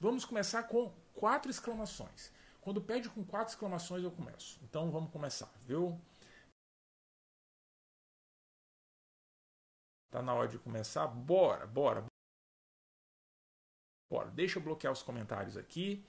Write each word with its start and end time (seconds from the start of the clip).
Vamos 0.00 0.24
começar 0.24 0.62
com 0.62 0.90
quatro 1.12 1.50
exclamações. 1.50 2.32
Quando 2.62 2.80
pede 2.80 3.10
com 3.10 3.22
quatro 3.22 3.52
exclamações, 3.52 4.02
eu 4.02 4.10
começo. 4.10 4.58
Então 4.62 4.90
vamos 4.90 5.12
começar, 5.12 5.52
viu? 5.66 6.00
Tá 10.10 10.22
na 10.22 10.32
hora 10.32 10.48
de 10.48 10.58
começar? 10.58 11.06
Bora, 11.06 11.66
bora. 11.66 12.06
Bora. 14.10 14.30
Deixa 14.30 14.58
eu 14.58 14.62
bloquear 14.62 14.92
os 14.92 15.02
comentários 15.02 15.56
aqui 15.56 16.02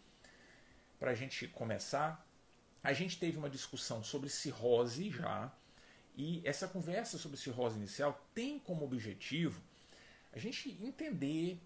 para 0.98 1.12
a 1.12 1.16
gente 1.16 1.48
começar. 1.50 2.26
A 2.82 2.94
gente 2.94 3.20
teve 3.20 3.38
uma 3.38 3.50
discussão 3.50 4.02
sobre 4.02 4.30
cirrose 4.30 5.12
já. 5.12 5.52
E 6.16 6.42
essa 6.48 6.68
conversa 6.68 7.18
sobre 7.18 7.38
cirrose 7.38 7.78
inicial 7.78 8.26
tem 8.34 8.58
como 8.58 8.86
objetivo 8.86 9.62
a 10.32 10.40
gente 10.40 10.70
entender 10.82 11.62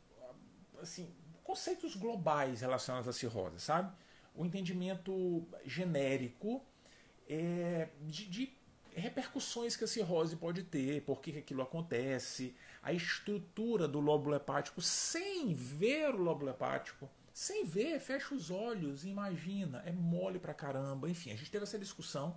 assim, 0.81 1.13
conceitos 1.45 1.95
globais 1.95 2.59
relacionados 2.61 3.07
à 3.07 3.13
cirrose, 3.13 3.59
sabe? 3.59 3.95
O 4.33 4.45
entendimento 4.45 5.47
genérico 5.63 6.61
é, 7.29 7.87
de, 8.01 8.25
de, 8.25 8.53
repercussões 8.93 9.75
que 9.75 9.83
a 9.83 9.87
cirrose 9.87 10.35
pode 10.35 10.63
ter, 10.63 11.01
por 11.03 11.21
que 11.21 11.37
aquilo 11.37 11.61
acontece, 11.61 12.55
a 12.81 12.91
estrutura 12.91 13.87
do 13.87 13.99
lóbulo 13.99 14.35
hepático 14.35 14.81
sem 14.81 15.53
ver 15.53 16.13
o 16.15 16.21
lóbulo 16.21 16.49
hepático. 16.49 17.09
Sem 17.33 17.65
ver, 17.65 17.99
fecha 17.99 18.33
os 18.33 18.49
olhos 18.49 19.03
imagina, 19.03 19.83
é 19.85 19.91
mole 19.91 20.39
pra 20.39 20.53
caramba. 20.53 21.09
Enfim, 21.09 21.31
a 21.31 21.35
gente 21.35 21.51
teve 21.51 21.63
essa 21.63 21.77
discussão. 21.77 22.35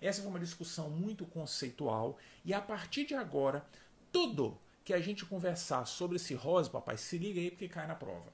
Essa 0.00 0.22
foi 0.22 0.30
uma 0.30 0.40
discussão 0.40 0.90
muito 0.90 1.24
conceitual 1.26 2.18
e 2.44 2.52
a 2.52 2.60
partir 2.60 3.04
de 3.04 3.14
agora, 3.14 3.64
tudo 4.10 4.58
que 4.84 4.92
a 4.92 5.00
gente 5.00 5.24
conversar 5.24 5.86
sobre 5.86 6.18
cirrose, 6.18 6.70
papai, 6.70 6.96
se 6.96 7.18
liga 7.18 7.40
aí 7.40 7.50
porque 7.50 7.68
cai 7.68 7.86
na 7.86 7.94
prova. 7.94 8.32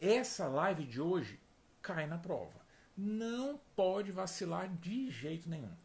Essa 0.00 0.48
live 0.48 0.86
de 0.86 0.98
hoje 0.98 1.38
cai 1.82 2.06
na 2.06 2.16
prova. 2.16 2.58
Não 2.96 3.60
pode 3.76 4.10
vacilar 4.10 4.66
de 4.76 5.10
jeito 5.10 5.46
nenhum. 5.46 5.76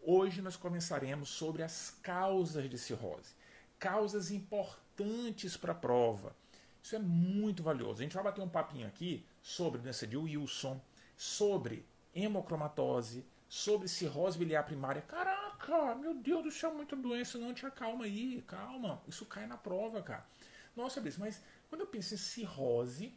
Hoje 0.00 0.40
nós 0.40 0.56
começaremos 0.56 1.28
sobre 1.28 1.62
as 1.62 1.90
causas 2.02 2.70
de 2.70 2.78
cirrose. 2.78 3.34
Causas 3.78 4.30
importantes 4.30 5.58
para 5.58 5.72
a 5.72 5.74
prova. 5.74 6.34
Isso 6.82 6.96
é 6.96 6.98
muito 6.98 7.62
valioso. 7.62 8.00
A 8.00 8.02
gente 8.02 8.14
vai 8.14 8.24
bater 8.24 8.40
um 8.40 8.48
papinho 8.48 8.86
aqui 8.86 9.26
sobre 9.42 9.78
doença 9.78 10.06
de 10.06 10.16
Wilson, 10.16 10.80
sobre 11.14 11.84
hemocromatose, 12.14 13.26
sobre 13.46 13.88
cirrose 13.88 14.38
biliar 14.38 14.62
primária. 14.62 15.02
Caraca, 15.02 15.94
meu 15.96 16.14
Deus 16.14 16.44
do 16.44 16.50
céu, 16.50 16.72
muita 16.72 16.96
doença. 16.96 17.36
Não, 17.36 17.52
te 17.52 17.70
calma 17.72 18.06
aí, 18.06 18.42
calma. 18.46 19.02
Isso 19.06 19.26
cai 19.26 19.46
na 19.46 19.58
prova, 19.58 20.00
cara. 20.00 20.26
Nossa, 20.74 20.98
Brice, 20.98 21.20
mas 21.20 21.42
quando 21.68 21.82
eu 21.82 21.86
penso 21.86 22.14
em 22.14 22.16
cirrose, 22.16 23.12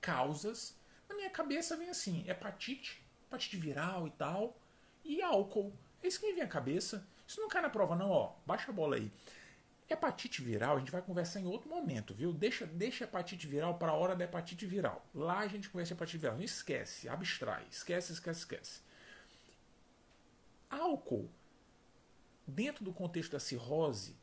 causas, 0.00 0.76
na 1.08 1.14
minha 1.14 1.30
cabeça 1.30 1.76
vem 1.76 1.88
assim: 1.88 2.24
hepatite, 2.28 3.02
hepatite 3.26 3.56
viral 3.56 4.06
e 4.06 4.10
tal, 4.10 4.56
e 5.04 5.22
álcool. 5.22 5.72
É 6.02 6.08
isso 6.08 6.20
que 6.20 6.26
me 6.26 6.32
vem 6.34 6.42
à 6.42 6.48
cabeça. 6.48 7.06
Isso 7.26 7.40
não 7.40 7.48
cai 7.48 7.60
na 7.60 7.70
prova, 7.70 7.96
não, 7.96 8.10
ó. 8.10 8.34
Baixa 8.46 8.70
a 8.70 8.74
bola 8.74 8.96
aí. 8.96 9.10
Hepatite 9.88 10.42
viral, 10.42 10.76
a 10.76 10.78
gente 10.80 10.90
vai 10.90 11.00
conversar 11.00 11.40
em 11.40 11.46
outro 11.46 11.68
momento, 11.68 12.12
viu? 12.12 12.32
Deixa, 12.32 12.66
deixa 12.66 13.04
hepatite 13.04 13.46
viral 13.46 13.78
para 13.78 13.92
a 13.92 13.94
hora 13.94 14.16
da 14.16 14.24
hepatite 14.24 14.66
viral. 14.66 15.04
Lá 15.14 15.40
a 15.40 15.48
gente 15.48 15.68
conversa 15.68 15.94
hepatite 15.94 16.18
viral. 16.18 16.36
Não 16.36 16.44
esquece, 16.44 17.08
abstrai. 17.08 17.64
Esquece, 17.70 18.12
esquece, 18.12 18.40
esquece. 18.40 18.80
Álcool, 20.68 21.30
dentro 22.46 22.84
do 22.84 22.92
contexto 22.92 23.32
da 23.32 23.40
cirrose, 23.40 24.16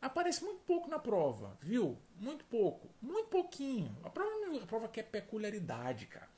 aparece 0.00 0.44
muito 0.44 0.60
pouco 0.60 0.88
na 0.88 0.98
prova, 0.98 1.56
viu? 1.60 1.98
Muito 2.18 2.44
pouco. 2.44 2.88
Muito 3.00 3.28
pouquinho. 3.28 3.96
A 4.04 4.10
prova, 4.10 4.30
a 4.62 4.66
prova 4.66 4.88
quer 4.88 5.04
peculiaridade, 5.04 6.06
cara. 6.06 6.28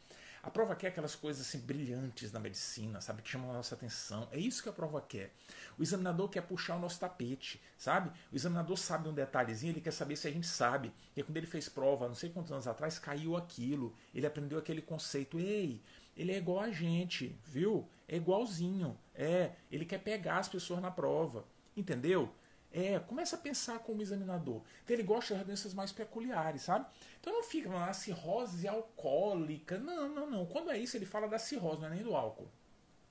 A 0.43 0.51
prova 0.51 0.75
quer 0.75 0.89
aquelas 0.89 1.15
coisas 1.15 1.47
assim 1.47 1.59
brilhantes 1.59 2.33
na 2.33 2.41
medicina, 2.41 3.01
sabe? 3.03 3.21
Que 3.21 3.29
chamam 3.29 3.51
a 3.51 3.55
nossa 3.55 3.75
atenção. 3.75 4.27
É 4.33 4.39
isso 4.39 4.63
que 4.63 4.71
a 4.71 4.73
prova 4.73 4.99
quer. 5.03 5.35
O 5.79 5.83
examinador 5.83 6.31
quer 6.31 6.41
puxar 6.41 6.77
o 6.77 6.81
nosso 6.81 6.99
tapete, 6.99 7.61
sabe? 7.77 8.11
O 8.33 8.37
examinador 8.37 8.79
sabe 8.79 9.07
um 9.07 9.13
detalhezinho, 9.13 9.73
ele 9.73 9.83
quer 9.83 9.93
saber 9.93 10.17
se 10.17 10.27
a 10.27 10.31
gente 10.31 10.47
sabe. 10.47 10.95
E 11.15 11.23
quando 11.23 11.37
ele 11.37 11.47
fez 11.47 11.69
prova, 11.69 12.09
não 12.09 12.15
sei 12.15 12.31
quantos 12.31 12.51
anos 12.53 12.67
atrás, 12.67 12.99
caiu 12.99 13.37
aquilo. 13.37 13.95
Ele 14.15 14.27
aprendeu 14.27 14.59
aquele 14.59 14.81
conceito. 14.81 15.39
Ei, 15.39 15.83
ele 16.17 16.33
é 16.33 16.39
igual 16.39 16.61
a 16.61 16.71
gente, 16.71 17.39
viu? 17.45 17.87
É 18.09 18.17
igualzinho. 18.17 18.99
É, 19.15 19.53
ele 19.71 19.85
quer 19.85 19.99
pegar 19.99 20.39
as 20.39 20.49
pessoas 20.49 20.81
na 20.81 20.91
prova. 20.91 21.45
Entendeu? 21.77 22.33
É, 22.73 23.01
começa 23.01 23.35
a 23.37 23.39
pensar 23.39 23.81
como 23.81 24.01
examinador. 24.01 24.63
Então 24.85 24.95
ele 24.95 25.03
gosta 25.03 25.35
das 25.35 25.45
doenças 25.45 25.75
mais 25.75 25.91
peculiares, 25.91 26.63
sabe? 26.63 26.87
Então 27.21 27.33
não 27.33 27.43
fica 27.43 27.69
lá, 27.69 27.93
cirrose 27.93 28.69
alcoólica. 28.69 29.79
Não, 29.79 30.09
não, 30.09 30.31
não. 30.31 30.47
Quando 30.47 30.71
é 30.71 30.79
isso, 30.79 30.97
ele 30.97 31.07
fala 31.07 31.27
da 31.27 31.39
cirrose, 31.39 31.81
não 31.81 31.89
é 31.89 31.91
nem 31.91 32.03
do 32.03 32.15
álcool. 32.15 32.49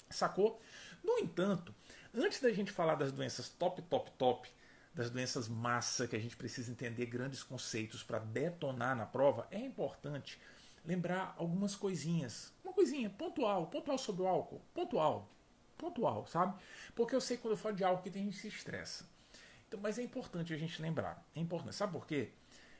Sacou? 0.09 0.61
No 1.03 1.19
entanto, 1.19 1.73
antes 2.13 2.39
da 2.39 2.51
gente 2.51 2.71
falar 2.71 2.95
das 2.95 3.11
doenças 3.11 3.49
top, 3.49 3.81
top, 3.83 4.11
top, 4.11 4.49
das 4.93 5.09
doenças 5.09 5.47
massa, 5.47 6.07
que 6.07 6.15
a 6.15 6.19
gente 6.19 6.35
precisa 6.35 6.71
entender 6.71 7.05
grandes 7.05 7.43
conceitos 7.43 8.03
para 8.03 8.19
detonar 8.19 8.95
na 8.95 9.05
prova, 9.05 9.47
é 9.51 9.59
importante 9.59 10.39
lembrar 10.85 11.35
algumas 11.37 11.75
coisinhas. 11.75 12.51
Uma 12.63 12.73
coisinha 12.73 13.09
pontual, 13.09 13.67
pontual 13.67 13.97
sobre 13.97 14.23
o 14.23 14.27
álcool. 14.27 14.61
Pontual. 14.73 15.29
Pontual, 15.77 16.25
sabe? 16.27 16.59
Porque 16.95 17.15
eu 17.15 17.21
sei 17.21 17.37
que 17.37 17.43
quando 17.43 17.53
eu 17.53 17.57
falo 17.57 17.75
de 17.75 17.83
álcool 17.83 18.03
que 18.03 18.11
tem 18.11 18.23
gente 18.25 18.35
que 18.35 18.41
se 18.41 18.47
estressa. 18.47 19.05
Então, 19.69 19.79
mas 19.79 19.99
é 19.99 20.03
importante 20.03 20.51
a 20.51 20.57
gente 20.57 20.81
lembrar. 20.81 21.23
É 21.35 21.39
importante. 21.39 21.75
Sabe 21.75 21.93
por 21.93 22.07
quê? 22.07 22.31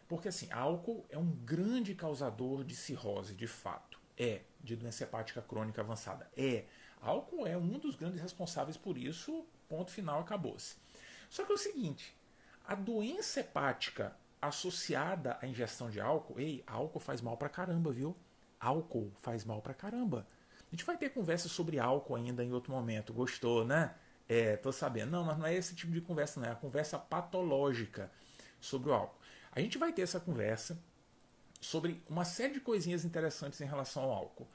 Porque 0.08 0.28
assim, 0.28 0.52
álcool 0.52 1.06
é 1.10 1.20
um 1.20 1.30
grande 1.30 1.94
causador 1.94 2.64
de 2.64 2.76
cirrose, 2.76 3.36
de 3.36 3.46
fato. 3.46 4.00
É, 4.18 4.42
de 4.60 4.76
doença 4.76 5.04
hepática 5.04 5.40
crônica 5.42 5.80
avançada. 5.80 6.30
É. 6.36 6.66
Álcool 7.00 7.46
é 7.46 7.56
um 7.56 7.78
dos 7.78 7.96
grandes 7.96 8.20
responsáveis 8.20 8.76
por 8.76 8.98
isso. 8.98 9.46
Ponto 9.70 9.92
final, 9.92 10.20
acabou-se. 10.20 10.78
Só 11.30 11.46
que 11.46 11.52
é 11.52 11.56
o 11.56 11.60
seguinte: 11.60 12.18
a 12.66 12.74
doença 12.74 13.40
hepática 13.40 14.16
associada 14.42 15.38
à 15.42 15.46
ingestão 15.46 15.92
de 15.92 16.02
álcool, 16.02 16.40
ei, 16.40 16.64
álcool 16.66 17.00
faz 17.00 17.22
mal 17.22 17.38
pra 17.38 17.50
caramba, 17.50 17.92
viu? 17.92 18.16
Álcool 18.60 19.12
faz 19.22 19.46
mal 19.46 19.62
pra 19.62 19.76
caramba. 19.76 20.26
A 20.68 20.72
gente 20.72 20.86
vai 20.86 20.98
ter 20.98 21.12
conversa 21.12 21.48
sobre 21.48 21.78
álcool 21.78 22.16
ainda 22.16 22.44
em 22.44 22.52
outro 22.52 22.72
momento. 22.74 23.14
Gostou, 23.14 23.64
né? 23.64 23.94
É, 24.30 24.56
tô 24.56 24.72
sabendo. 24.72 25.10
Não, 25.10 25.26
mas 25.26 25.38
não 25.40 25.48
é 25.48 25.56
esse 25.56 25.74
tipo 25.76 25.92
de 25.92 26.00
conversa, 26.00 26.40
não. 26.40 26.48
É 26.48 26.52
a 26.52 26.56
conversa 26.56 27.00
patológica 27.00 28.12
sobre 28.62 28.92
o 28.92 28.94
álcool. 28.94 29.20
A 29.52 29.60
gente 29.60 29.80
vai 29.80 29.92
ter 29.92 30.04
essa 30.04 30.20
conversa 30.20 30.80
sobre 31.60 32.02
uma 32.08 32.24
série 32.24 32.54
de 32.54 32.60
coisinhas 32.60 33.04
interessantes 33.04 33.60
em 33.60 33.66
relação 33.66 34.04
ao 34.04 34.12
álcool. 34.12 34.48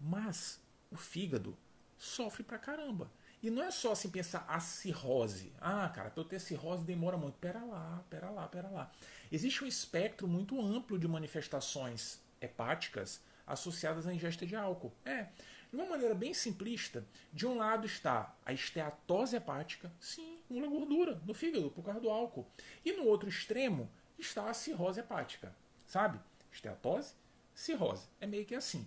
Mas 0.00 0.58
o 0.90 0.96
fígado 0.96 1.56
sofre 1.98 2.42
pra 2.42 2.58
caramba. 2.58 3.10
E 3.42 3.50
não 3.50 3.62
é 3.62 3.70
só 3.70 3.92
assim 3.92 4.08
pensar 4.08 4.44
a 4.48 4.58
cirrose. 4.58 5.52
Ah, 5.60 5.88
cara, 5.88 6.10
para 6.10 6.22
eu 6.22 6.24
ter 6.24 6.40
cirrose 6.40 6.84
demora 6.84 7.16
muito. 7.16 7.38
Pera 7.38 7.62
lá, 7.64 8.02
pera 8.08 8.30
lá, 8.30 8.48
pera 8.48 8.68
lá. 8.68 8.90
Existe 9.30 9.64
um 9.64 9.66
espectro 9.66 10.26
muito 10.26 10.60
amplo 10.60 10.98
de 10.98 11.06
manifestações 11.06 12.20
hepáticas 12.40 13.20
associadas 13.46 14.06
à 14.06 14.14
ingesta 14.14 14.46
de 14.46 14.56
álcool. 14.56 14.92
É, 15.04 15.26
de 15.72 15.78
uma 15.78 15.86
maneira 15.86 16.14
bem 16.14 16.34
simplista, 16.34 17.02
de 17.32 17.46
um 17.46 17.56
lado 17.56 17.86
está 17.86 18.36
a 18.44 18.52
esteatose 18.52 19.36
hepática, 19.36 19.90
sim, 19.98 20.38
uma 20.50 20.66
gordura 20.66 21.18
no 21.24 21.32
fígado 21.32 21.70
por 21.70 21.82
causa 21.82 21.98
do 21.98 22.10
álcool. 22.10 22.46
E 22.84 22.92
no 22.92 23.06
outro 23.06 23.26
extremo 23.26 23.90
está 24.18 24.50
a 24.50 24.54
cirrose 24.54 25.00
hepática, 25.00 25.56
sabe? 25.86 26.20
Esteatose, 26.52 27.14
cirrose. 27.54 28.06
É 28.20 28.26
meio 28.26 28.44
que 28.44 28.54
assim. 28.54 28.86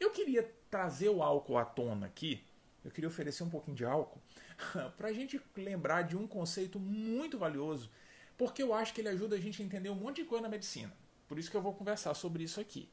Eu 0.00 0.10
queria 0.10 0.52
trazer 0.68 1.08
o 1.08 1.22
álcool 1.22 1.56
à 1.56 1.64
tona 1.64 2.06
aqui, 2.06 2.44
eu 2.84 2.90
queria 2.90 3.08
oferecer 3.08 3.44
um 3.44 3.50
pouquinho 3.50 3.76
de 3.76 3.84
álcool, 3.84 4.20
para 4.98 5.08
a 5.08 5.12
gente 5.12 5.40
lembrar 5.56 6.02
de 6.02 6.16
um 6.16 6.26
conceito 6.26 6.80
muito 6.80 7.38
valioso, 7.38 7.88
porque 8.36 8.60
eu 8.60 8.74
acho 8.74 8.92
que 8.92 9.00
ele 9.00 9.08
ajuda 9.08 9.36
a 9.36 9.40
gente 9.40 9.62
a 9.62 9.64
entender 9.64 9.88
um 9.88 9.94
monte 9.94 10.16
de 10.16 10.24
coisa 10.24 10.42
na 10.42 10.48
medicina. 10.48 10.92
Por 11.28 11.38
isso 11.38 11.48
que 11.48 11.56
eu 11.56 11.62
vou 11.62 11.74
conversar 11.74 12.12
sobre 12.14 12.42
isso 12.42 12.60
aqui. 12.60 12.88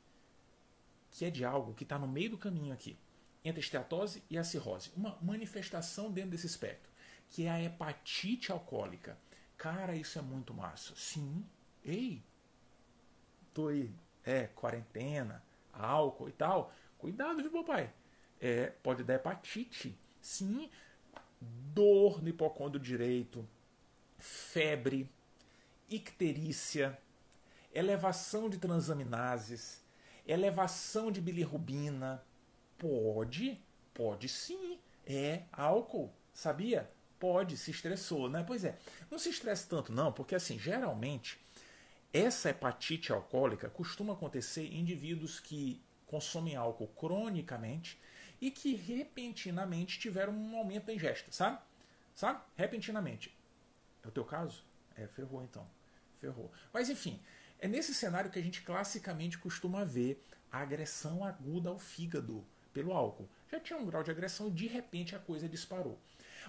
Que 1.09 1.25
é 1.25 1.31
de 1.31 1.43
algo 1.43 1.73
que 1.73 1.83
está 1.83 1.97
no 1.97 2.07
meio 2.07 2.29
do 2.29 2.37
caminho 2.37 2.73
aqui 2.73 2.95
entre 3.45 3.59
a 3.59 3.63
esteatose 3.63 4.23
e 4.27 4.37
a 4.37 4.43
cirrose. 4.43 4.91
Uma 4.97 5.17
manifestação 5.21 6.11
dentro 6.11 6.31
desse 6.31 6.47
espectro, 6.47 6.91
que 7.29 7.45
é 7.45 7.51
a 7.51 7.61
hepatite 7.61 8.51
alcoólica. 8.51 9.15
Cara, 9.55 9.95
isso 9.95 10.17
é 10.17 10.21
muito 10.21 10.53
massa. 10.53 10.93
Sim. 10.95 11.45
Ei, 11.83 12.23
tô 13.53 13.67
aí, 13.67 13.93
é, 14.25 14.47
quarentena, 14.47 15.43
álcool 15.71 16.27
e 16.27 16.31
tal. 16.31 16.73
Cuidado, 16.97 17.41
viu, 17.41 17.51
papai? 17.51 17.93
É, 18.41 18.71
pode 18.81 19.03
dar 19.03 19.13
hepatite. 19.13 19.95
Sim, 20.19 20.69
dor 21.39 22.23
no 22.23 22.29
hipocôndrio 22.29 22.81
direito, 22.81 23.47
febre, 24.17 25.07
icterícia, 25.87 26.97
elevação 27.71 28.49
de 28.49 28.57
transaminases, 28.57 29.83
elevação 30.25 31.11
de 31.11 31.21
bilirrubina, 31.21 32.23
Pode, 32.77 33.61
pode 33.93 34.27
sim. 34.29 34.79
É 35.05 35.43
álcool, 35.51 36.13
sabia? 36.33 36.89
Pode, 37.19 37.57
se 37.57 37.71
estressou, 37.71 38.29
né? 38.29 38.43
Pois 38.45 38.63
é, 38.65 38.77
não 39.09 39.17
se 39.19 39.29
estresse 39.29 39.67
tanto 39.67 39.91
não, 39.91 40.11
porque 40.11 40.35
assim, 40.35 40.57
geralmente 40.59 41.39
Essa 42.13 42.49
hepatite 42.49 43.11
alcoólica 43.13 43.69
costuma 43.69 44.13
acontecer 44.13 44.63
em 44.65 44.79
indivíduos 44.79 45.39
que 45.39 45.83
consomem 46.07 46.55
álcool 46.55 46.87
cronicamente 46.89 47.99
e 48.41 48.51
que 48.51 48.75
repentinamente 48.75 49.99
tiveram 49.99 50.33
um 50.33 50.57
aumento 50.57 50.85
da 50.85 50.93
ingesta, 50.93 51.31
sabe? 51.31 51.59
Sabe? 52.15 52.41
Repentinamente. 52.55 53.35
É 54.03 54.07
o 54.07 54.11
teu 54.11 54.25
caso? 54.25 54.63
É, 54.95 55.07
ferrou 55.07 55.43
então. 55.43 55.67
Ferrou. 56.19 56.51
Mas 56.73 56.89
enfim, 56.89 57.21
é 57.59 57.67
nesse 57.67 57.93
cenário 57.93 58.31
que 58.31 58.39
a 58.39 58.41
gente 58.41 58.61
classicamente 58.61 59.37
costuma 59.37 59.83
ver 59.83 60.23
a 60.51 60.59
agressão 60.59 61.23
aguda 61.23 61.69
ao 61.69 61.79
fígado 61.79 62.45
pelo 62.75 62.91
álcool. 62.91 63.29
Já 63.49 63.57
tinha 63.57 63.79
um 63.79 63.85
grau 63.85 64.03
de 64.03 64.11
agressão 64.11 64.51
de 64.51 64.67
repente 64.67 65.15
a 65.15 65.19
coisa 65.19 65.47
disparou. 65.47 65.97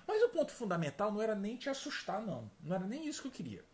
Mas 0.07 0.21
o 0.25 0.29
ponto 0.29 0.51
fundamental 0.51 1.13
não 1.13 1.23
era 1.23 1.37
nem 1.37 1.57
te 1.57 1.71
assustar, 1.71 2.21
não. 2.21 2.51
Não 2.61 2.75
era 2.75 2.85
nem 2.85 3.07
isso 3.07 3.23
que 3.23 3.29
eu 3.29 3.33
queria. 3.33 3.65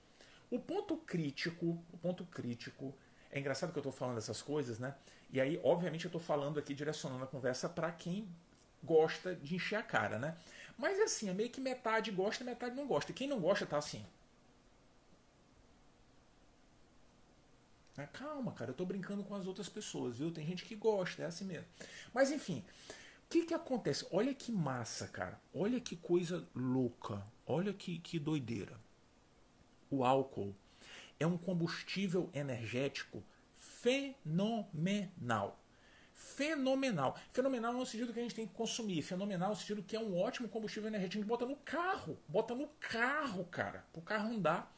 O 0.51 0.59
ponto 0.59 0.99
crítico, 0.99 1.83
o 1.91 1.97
ponto 1.97 2.27
crítico, 2.27 2.95
é 3.31 3.41
engraçado 3.41 3.73
que 3.73 3.79
eu 3.79 3.81
estou 3.81 3.93
falando 3.93 4.19
essas 4.19 4.43
coisas, 4.43 4.79
né? 4.79 4.95
E 5.31 5.41
aí, 5.41 5.59
obviamente, 5.65 6.05
eu 6.05 6.11
estou 6.11 6.21
falando 6.21 6.59
aqui, 6.59 6.75
direcionando 6.75 7.25
a 7.25 7.27
conversa 7.27 7.71
para 7.71 7.91
quem 7.91 8.29
gosta 8.85 9.35
de 9.35 9.55
encher 9.55 9.77
a 9.77 9.83
cara, 9.83 10.19
né? 10.19 10.37
Mas 10.77 11.01
assim, 11.01 11.31
é 11.31 11.33
meio 11.33 11.49
que 11.49 11.61
metade 11.61 12.11
gosta, 12.11 12.45
metade 12.45 12.77
não 12.77 12.87
gosta. 12.87 13.13
E 13.13 13.15
quem 13.15 13.27
não 13.27 13.41
gosta 13.41 13.65
tá 13.65 13.79
assim. 13.79 14.05
Calma, 18.07 18.53
cara, 18.53 18.71
eu 18.71 18.75
tô 18.75 18.85
brincando 18.85 19.25
com 19.25 19.35
as 19.35 19.47
outras 19.47 19.69
pessoas, 19.69 20.19
viu? 20.19 20.31
Tem 20.31 20.47
gente 20.47 20.65
que 20.65 20.75
gosta, 20.75 21.23
é 21.23 21.27
assim 21.27 21.45
mesmo. 21.45 21.67
Mas 22.13 22.31
enfim, 22.31 22.65
o 23.25 23.29
que 23.31 23.47
que 23.47 23.55
acontece? 23.55 24.07
Olha 24.11 24.35
que 24.35 24.53
massa, 24.53 25.09
cara. 25.09 25.41
Olha 25.55 25.81
que 25.81 25.97
coisa 25.97 26.47
louca. 26.55 27.25
Olha 27.47 27.73
que, 27.73 27.99
que 27.99 28.19
doideira. 28.19 28.79
O 29.91 30.05
álcool 30.05 30.55
é 31.19 31.27
um 31.27 31.39
combustível 31.39 32.31
energético 32.35 33.23
fenomenal. 33.57 35.59
Fenomenal. 36.13 37.19
Fenomenal 37.33 37.73
no 37.73 37.85
sentido 37.85 38.13
que 38.13 38.21
a 38.21 38.23
gente 38.23 38.35
tem 38.35 38.47
que 38.47 38.55
consumir. 38.55 39.03
Fenomenal 39.03 39.51
no 39.51 39.57
sentido 39.57 39.83
que 39.83 39.97
é 39.97 40.01
um 40.01 40.19
ótimo 40.19 40.49
combustível 40.49 40.89
energético. 40.89 41.19
A 41.19 41.23
gente 41.23 41.29
bota 41.29 41.47
no 41.47 41.57
carro. 41.57 42.19
Bota 42.29 42.55
no 42.55 42.69
carro, 42.79 43.45
cara. 43.47 43.85
Pro 43.93 44.03
carro 44.03 44.31
andar. 44.31 44.73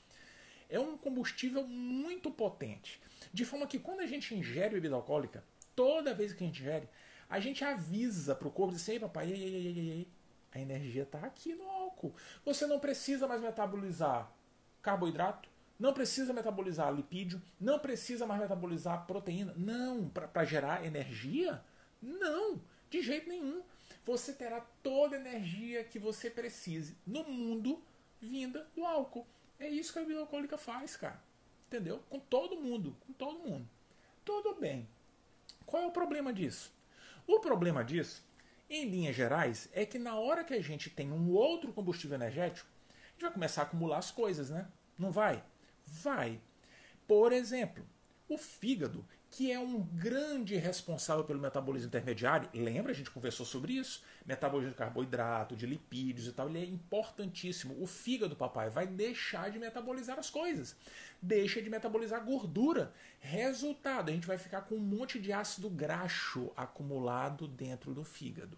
É 0.69 0.79
um 0.79 0.97
combustível 0.97 1.67
muito 1.67 2.31
potente. 2.31 3.01
De 3.33 3.45
forma 3.45 3.67
que 3.67 3.79
quando 3.79 4.01
a 4.01 4.07
gente 4.07 4.35
ingere 4.35 4.75
bebida 4.75 4.95
alcoólica, 4.95 5.45
toda 5.75 6.15
vez 6.15 6.33
que 6.33 6.45
a 6.45 6.47
gente 6.47 6.61
ingere, 6.61 6.89
a 7.29 7.41
gente 7.41 7.65
avisa 7.65 8.35
pro 8.35 8.51
corpo, 8.51 8.75
diz, 8.75 8.89
ei 8.89 9.01
papai, 9.01 9.33
ei, 9.33 9.43
ei, 9.43 9.67
ei, 9.67 9.91
ei, 9.91 10.09
a 10.53 10.61
energia 10.61 11.03
está 11.03 11.19
aqui 11.19 11.55
no 11.55 11.69
álcool. 11.69 12.15
Você 12.45 12.67
não 12.67 12.79
precisa 12.79 13.27
mais 13.27 13.41
metabolizar 13.41 14.31
carboidrato, 14.81 15.49
não 15.79 15.93
precisa 15.93 16.33
metabolizar 16.33 16.95
lipídio, 16.95 17.43
não 17.61 17.79
precisa 17.79 18.27
mais 18.27 18.41
metabolizar 18.41 19.07
proteína. 19.07 19.53
Não, 19.57 20.09
para 20.09 20.45
gerar 20.45 20.85
energia? 20.85 21.63
Não, 22.01 22.61
de 22.89 23.03
jeito 23.03 23.29
nenhum. 23.29 23.63
Você 24.07 24.33
terá 24.33 24.61
toda 24.83 25.17
a 25.17 25.19
energia 25.19 25.83
que 25.83 25.99
você 25.99 26.31
precise 26.31 26.97
no 27.07 27.25
mundo 27.25 27.83
vinda 28.21 28.69
do 28.75 28.85
álcool. 28.85 29.27
É 29.59 29.69
isso 29.69 29.93
que 29.93 29.99
a 29.99 30.03
bebida 30.03 30.21
alcoólica 30.21 30.59
faz, 30.59 30.97
cara. 30.97 31.23
Entendeu? 31.67 32.03
Com 32.09 32.19
todo 32.19 32.61
mundo, 32.61 32.97
com 33.07 33.13
todo 33.13 33.41
mundo. 33.41 33.69
Tudo 34.25 34.55
bem. 34.55 34.89
Qual 35.67 35.83
é 35.83 35.87
o 35.87 35.93
problema 35.93 36.33
disso? 36.33 36.73
O 37.27 37.41
problema 37.41 37.83
disso, 37.83 38.23
em 38.69 38.89
linhas 38.89 39.17
gerais, 39.17 39.69
é 39.73 39.87
que 39.87 39.99
na 39.99 40.17
hora 40.17 40.45
que 40.45 40.55
a 40.55 40.63
gente 40.63 40.91
tem 40.91 41.11
um 41.11 41.31
outro 41.31 41.73
combustível 41.73 42.17
energético, 42.17 42.69
a 42.91 43.11
gente 43.13 43.23
vai 43.23 43.33
começar 43.33 43.63
a 43.63 43.65
acumular 43.65 43.99
as 43.99 44.11
coisas, 44.11 44.51
né? 44.51 44.69
Não 44.99 45.11
vai? 45.11 45.43
Vai. 45.87 46.41
Por 47.07 47.33
exemplo, 47.33 47.85
o 48.29 48.37
fígado, 48.37 49.07
que 49.37 49.51
é 49.51 49.59
um 49.59 49.81
grande 49.81 50.55
responsável 50.55 51.25
pelo 51.25 51.41
metabolismo 51.41 51.89
intermediário, 51.89 52.49
lembra? 52.55 52.93
A 52.93 52.95
gente 52.95 53.11
conversou 53.11 53.45
sobre 53.45 53.73
isso? 53.73 54.01
Metabolismo 54.25 54.71
de 54.71 54.79
carboidrato, 54.79 55.57
de 55.57 55.67
lipídios 55.67 56.29
e 56.29 56.33
tal, 56.33 56.49
ele 56.49 56.61
é 56.61 56.65
importantíssimo. 56.65 57.75
O 57.83 57.87
fígado, 57.87 58.37
papai, 58.37 58.71
vai 58.71 58.87
deixar 58.87 59.51
de 59.51 59.59
metabolizar 59.59 60.21
as 60.21 60.31
coisas. 60.31 60.77
Deixa 61.21 61.61
de 61.61 61.69
metabolizar 61.69 62.25
gordura. 62.25 62.95
Resultado, 63.19 64.09
a 64.09 64.13
gente 64.13 64.27
vai 64.27 64.39
ficar 64.39 64.63
com 64.63 64.77
um 64.77 64.81
monte 64.81 65.19
de 65.19 65.33
ácido 65.33 65.69
graxo 65.69 66.53
acumulado 66.57 67.49
dentro 67.49 67.93
do 67.93 68.05
fígado. 68.05 68.57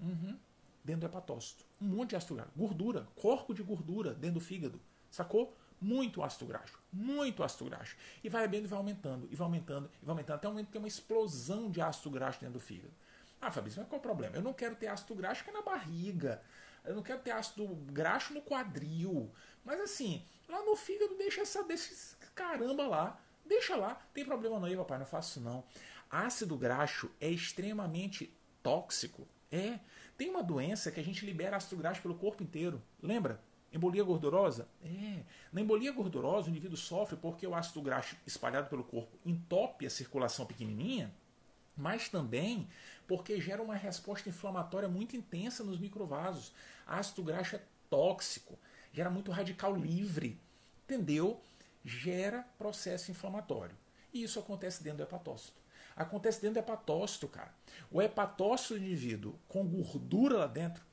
Uhum. 0.00 0.38
Dentro 0.82 1.02
do 1.02 1.06
hepatócito. 1.12 1.62
Um 1.78 1.88
monte 1.88 2.10
de 2.10 2.16
ácido 2.16 2.36
graxo. 2.36 2.52
Gordura, 2.56 3.06
corpo 3.14 3.52
de 3.52 3.62
gordura 3.62 4.14
dentro 4.14 4.40
do 4.40 4.40
fígado. 4.40 4.80
Sacou? 5.10 5.54
Muito 5.84 6.22
ácido 6.22 6.46
graxo, 6.46 6.78
muito 6.90 7.44
ácido 7.44 7.66
graxo. 7.66 7.94
E 8.22 8.28
vai 8.30 8.40
bebendo 8.48 8.64
e 8.64 8.68
vai 8.68 8.78
aumentando, 8.78 9.28
e 9.30 9.36
vai 9.36 9.44
aumentando, 9.44 9.90
e 10.00 10.04
vai 10.06 10.12
aumentando, 10.14 10.36
até 10.36 10.48
o 10.48 10.50
momento 10.50 10.66
que 10.68 10.72
tem 10.72 10.80
uma 10.80 10.88
explosão 10.88 11.70
de 11.70 11.78
ácido 11.82 12.08
graxo 12.08 12.40
dentro 12.40 12.54
do 12.54 12.60
fígado. 12.60 12.94
Ah, 13.38 13.50
Fabrício, 13.50 13.80
mas 13.80 13.88
qual 13.90 13.98
é 13.98 14.00
o 14.00 14.02
problema? 14.02 14.34
Eu 14.34 14.40
não 14.40 14.54
quero 14.54 14.74
ter 14.76 14.86
ácido 14.86 15.14
graxo 15.14 15.44
que 15.44 15.50
é 15.50 15.52
na 15.52 15.60
barriga. 15.60 16.40
Eu 16.86 16.94
não 16.94 17.02
quero 17.02 17.20
ter 17.20 17.32
ácido 17.32 17.66
graxo 17.92 18.32
no 18.32 18.40
quadril. 18.40 19.30
Mas 19.62 19.78
assim, 19.78 20.24
lá 20.48 20.64
no 20.64 20.74
fígado 20.74 21.18
deixa 21.18 21.42
essa 21.42 21.62
desse 21.62 22.16
caramba 22.34 22.86
lá. 22.86 23.20
Deixa 23.44 23.76
lá. 23.76 24.00
Tem 24.14 24.24
problema 24.24 24.58
não 24.58 24.64
aí, 24.64 24.74
papai, 24.74 24.98
não 24.98 25.04
faço 25.04 25.38
não. 25.38 25.64
Ácido 26.10 26.56
graxo 26.56 27.10
é 27.20 27.28
extremamente 27.28 28.34
tóxico. 28.62 29.28
É. 29.52 29.78
Tem 30.16 30.30
uma 30.30 30.42
doença 30.42 30.90
que 30.90 30.98
a 30.98 31.04
gente 31.04 31.26
libera 31.26 31.58
ácido 31.58 31.76
graxo 31.76 32.00
pelo 32.00 32.14
corpo 32.14 32.42
inteiro. 32.42 32.82
Lembra? 33.02 33.38
Embolia 33.74 34.04
gordurosa? 34.04 34.68
É. 34.84 35.24
Na 35.52 35.60
embolia 35.60 35.90
gordurosa, 35.90 36.46
o 36.46 36.50
indivíduo 36.50 36.76
sofre 36.76 37.16
porque 37.16 37.44
o 37.44 37.56
ácido 37.56 37.82
graxo 37.82 38.16
espalhado 38.24 38.70
pelo 38.70 38.84
corpo 38.84 39.18
entope 39.26 39.84
a 39.84 39.90
circulação 39.90 40.46
pequenininha, 40.46 41.12
mas 41.76 42.08
também 42.08 42.68
porque 43.08 43.40
gera 43.40 43.60
uma 43.60 43.74
resposta 43.74 44.28
inflamatória 44.28 44.88
muito 44.88 45.16
intensa 45.16 45.64
nos 45.64 45.80
microvasos. 45.80 46.52
Ácido 46.86 47.24
graxo 47.24 47.56
é 47.56 47.62
tóxico, 47.90 48.56
gera 48.92 49.10
muito 49.10 49.32
radical 49.32 49.74
livre, 49.74 50.40
entendeu? 50.84 51.40
Gera 51.84 52.46
processo 52.56 53.10
inflamatório. 53.10 53.76
E 54.12 54.22
isso 54.22 54.38
acontece 54.38 54.84
dentro 54.84 54.98
do 54.98 55.02
hepatócito. 55.02 55.60
Acontece 55.96 56.40
dentro 56.40 56.54
do 56.54 56.60
hepatócito, 56.60 57.26
cara. 57.26 57.52
O 57.90 58.00
hepatócito 58.00 58.74
do 58.74 58.84
indivíduo 58.84 59.36
com 59.48 59.66
gordura 59.66 60.38
lá 60.38 60.46
dentro 60.46 60.84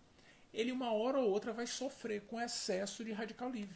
ele 0.54 0.72
uma 0.72 0.92
hora 0.92 1.20
ou 1.20 1.30
outra 1.30 1.54
vai 1.54 1.68
sofrer 1.68 2.22
com 2.22 2.40
excesso 2.40 3.04
de 3.04 3.12
radical 3.12 3.50
livre. 3.50 3.76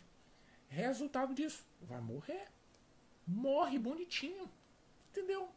Resultado 0.68 1.34
disso, 1.34 1.66
vai 1.82 2.02
morrer. 2.02 2.48
Morre 3.26 3.80
bonitinho. 3.80 4.50
Entendeu? 5.12 5.50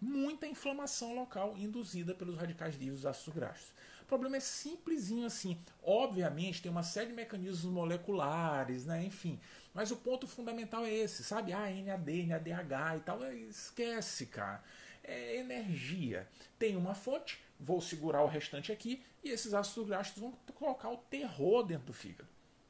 Muita 0.00 0.46
inflamação 0.46 1.14
local 1.14 1.56
induzida 1.56 2.14
pelos 2.14 2.36
radicais 2.36 2.74
livres 2.74 3.00
dos 3.00 3.06
ácidos 3.06 3.34
graxos. 3.34 3.72
O 4.02 4.04
problema 4.04 4.36
é 4.36 4.40
simplesinho 4.40 5.24
assim. 5.24 5.58
Obviamente 5.82 6.60
tem 6.60 6.70
uma 6.70 6.82
série 6.82 7.08
de 7.08 7.14
mecanismos 7.14 7.72
moleculares, 7.72 8.84
né? 8.84 9.04
enfim. 9.04 9.40
Mas 9.72 9.90
o 9.90 9.96
ponto 9.96 10.26
fundamental 10.26 10.84
é 10.84 10.92
esse, 10.92 11.24
sabe? 11.24 11.52
Ah, 11.52 11.70
NAD, 11.70 12.26
NADH 12.26 12.96
e 12.96 13.00
tal. 13.00 13.32
Esquece, 13.32 14.26
cara. 14.26 14.62
É 15.02 15.36
energia. 15.36 16.28
Tem 16.58 16.76
uma 16.76 16.94
fonte, 16.94 17.40
vou 17.62 17.80
segurar 17.80 18.22
o 18.22 18.26
restante 18.26 18.72
aqui 18.72 19.02
e 19.22 19.30
esses 19.30 19.54
ácidos 19.54 19.86
graxos 19.86 20.18
vão 20.18 20.32
colocar 20.54 20.90
o 20.90 20.96
terror 20.96 21.62
dentro 21.62 21.86
do 21.86 21.92
fígado. 21.92 22.28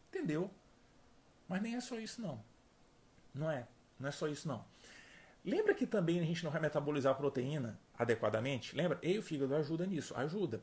Entendeu? 0.09 0.51
Mas 1.49 1.63
nem 1.63 1.75
é 1.75 1.81
só 1.81 1.99
isso 1.99 2.21
não. 2.21 2.43
Não 3.35 3.51
é. 3.51 3.67
Não 3.99 4.09
é 4.09 4.13
só 4.13 4.29
isso 4.29 4.47
não. 4.47 4.65
Lembra 5.45 5.75
que 5.75 5.87
também 5.87 6.21
a 6.21 6.25
gente 6.25 6.45
não 6.45 6.51
vai 6.51 6.61
metabolizar 6.61 7.13
a 7.13 7.17
proteína 7.17 7.79
adequadamente? 7.99 8.77
Lembra? 8.77 8.99
E 9.03 9.19
o 9.19 9.23
fígado 9.23 9.55
ajuda 9.55 9.87
nisso, 9.87 10.15
ajuda. 10.15 10.61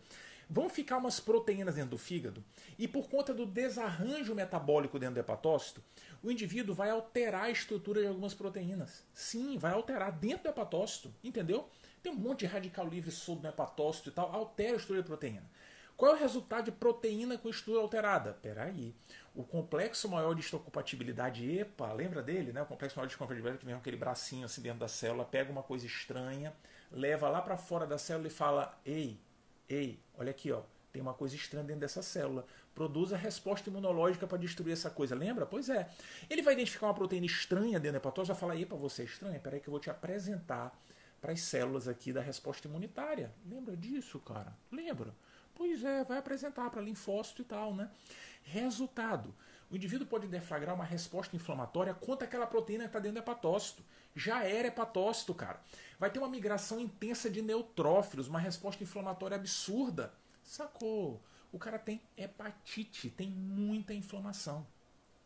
Vão 0.49 0.69
ficar 0.69 0.97
umas 0.97 1.19
proteínas 1.19 1.75
dentro 1.75 1.91
do 1.91 1.97
fígado 1.97 2.43
e 2.77 2.87
por 2.87 3.07
conta 3.07 3.33
do 3.33 3.45
desarranjo 3.45 4.33
metabólico 4.33 4.97
dentro 4.97 5.15
do 5.15 5.19
hepatócito, 5.19 5.83
o 6.23 6.31
indivíduo 6.31 6.73
vai 6.73 6.89
alterar 6.89 7.43
a 7.43 7.51
estrutura 7.51 8.01
de 8.01 8.07
algumas 8.07 8.33
proteínas. 8.33 9.03
Sim, 9.13 9.57
vai 9.57 9.73
alterar 9.73 10.11
dentro 10.11 10.43
do 10.43 10.49
hepatócito, 10.49 11.13
entendeu? 11.23 11.69
Tem 12.01 12.11
um 12.11 12.15
monte 12.15 12.39
de 12.39 12.45
radical 12.45 12.87
livre 12.87 13.13
no 13.27 13.47
hepatócito 13.47 14.09
e 14.09 14.11
tal, 14.11 14.33
altera 14.33 14.73
a 14.73 14.75
estrutura 14.75 15.01
de 15.01 15.07
proteína. 15.07 15.49
Qual 15.99 16.13
é 16.13 16.15
o 16.15 16.17
resultado 16.17 16.63
de 16.63 16.71
proteína 16.71 17.37
com 17.37 17.49
estrutura 17.49 17.81
alterada? 17.81 18.33
Peraí. 18.41 18.95
O 19.35 19.43
complexo 19.43 20.07
maior 20.07 20.33
de 20.33 20.39
histocompatibilidade 20.39 21.59
EPA, 21.59 21.91
lembra 21.91 22.23
dele, 22.23 22.53
né? 22.53 22.61
O 22.61 22.65
complexo 22.65 22.97
maior 22.97 23.07
de 23.07 23.11
histocompatibilidade 23.11 23.59
que 23.59 23.65
vem 23.65 23.75
com 23.75 23.81
aquele 23.81 23.97
bracinho 23.97 24.45
assim 24.45 24.61
dentro 24.61 24.79
da 24.79 24.87
célula, 24.87 25.25
pega 25.25 25.51
uma 25.51 25.61
coisa 25.61 25.85
estranha, 25.85 26.53
leva 26.89 27.27
lá 27.27 27.41
para 27.41 27.57
fora 27.57 27.85
da 27.85 27.97
célula 27.97 28.27
e 28.27 28.31
fala: 28.31 28.79
"Ei, 28.85 29.19
ei, 29.67 29.99
olha 30.17 30.31
aqui, 30.31 30.53
ó, 30.53 30.61
tem 30.93 31.01
uma 31.01 31.13
coisa 31.13 31.35
estranha 31.35 31.65
dentro 31.65 31.81
dessa 31.81 32.01
célula. 32.01 32.45
Produz 32.73 33.11
a 33.11 33.17
resposta 33.17 33.69
imunológica 33.69 34.25
para 34.25 34.37
destruir 34.37 34.71
essa 34.71 34.89
coisa. 34.89 35.13
Lembra? 35.13 35.45
Pois 35.45 35.67
é. 35.67 35.89
Ele 36.29 36.41
vai 36.41 36.53
identificar 36.53 36.87
uma 36.87 36.93
proteína 36.93 37.25
estranha 37.25 37.77
dentro 37.77 37.91
da 37.91 37.97
hepatose 37.97 38.31
e 38.31 38.33
vai 38.33 38.39
falar: 38.39 38.55
"Epa, 38.57 38.77
você 38.77 39.01
é 39.01 39.05
estranha? 39.05 39.37
Peraí 39.37 39.59
que 39.59 39.67
eu 39.67 39.71
vou 39.71 39.81
te 39.81 39.89
apresentar 39.89 40.79
para 41.21 41.33
as 41.33 41.41
células 41.41 41.87
aqui 41.87 42.13
da 42.13 42.21
resposta 42.21 42.67
imunitária. 42.67 43.33
Lembra 43.45 43.75
disso, 43.75 44.19
cara? 44.19 44.55
Lembra? 44.71 45.15
Pois 45.53 45.83
é, 45.83 46.03
vai 46.03 46.17
apresentar 46.17 46.69
para 46.69 46.81
linfócito 46.81 47.41
e 47.41 47.45
tal, 47.45 47.75
né? 47.75 47.89
Resultado: 48.43 49.35
o 49.69 49.75
indivíduo 49.75 50.07
pode 50.07 50.27
deflagrar 50.27 50.73
uma 50.73 50.83
resposta 50.83 51.35
inflamatória 51.35 51.93
contra 51.93 52.27
aquela 52.27 52.47
proteína 52.47 52.85
que 52.85 52.89
está 52.89 52.99
dentro 52.99 53.15
do 53.15 53.23
hepatócito. 53.23 53.83
Já 54.15 54.43
era 54.43 54.69
hepatócito, 54.69 55.33
cara. 55.35 55.61
Vai 55.99 56.09
ter 56.09 56.19
uma 56.19 56.29
migração 56.29 56.79
intensa 56.79 57.29
de 57.29 57.41
neutrófilos, 57.41 58.27
uma 58.27 58.39
resposta 58.39 58.83
inflamatória 58.83 59.35
absurda. 59.35 60.13
Sacou? 60.43 61.21
O 61.51 61.59
cara 61.59 61.77
tem 61.77 62.01
hepatite, 62.17 63.09
tem 63.09 63.29
muita 63.29 63.93
inflamação. 63.93 64.65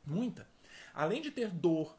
Muita. 0.06 0.48
Além 0.94 1.22
de 1.22 1.32
ter 1.32 1.50
dor 1.50 1.96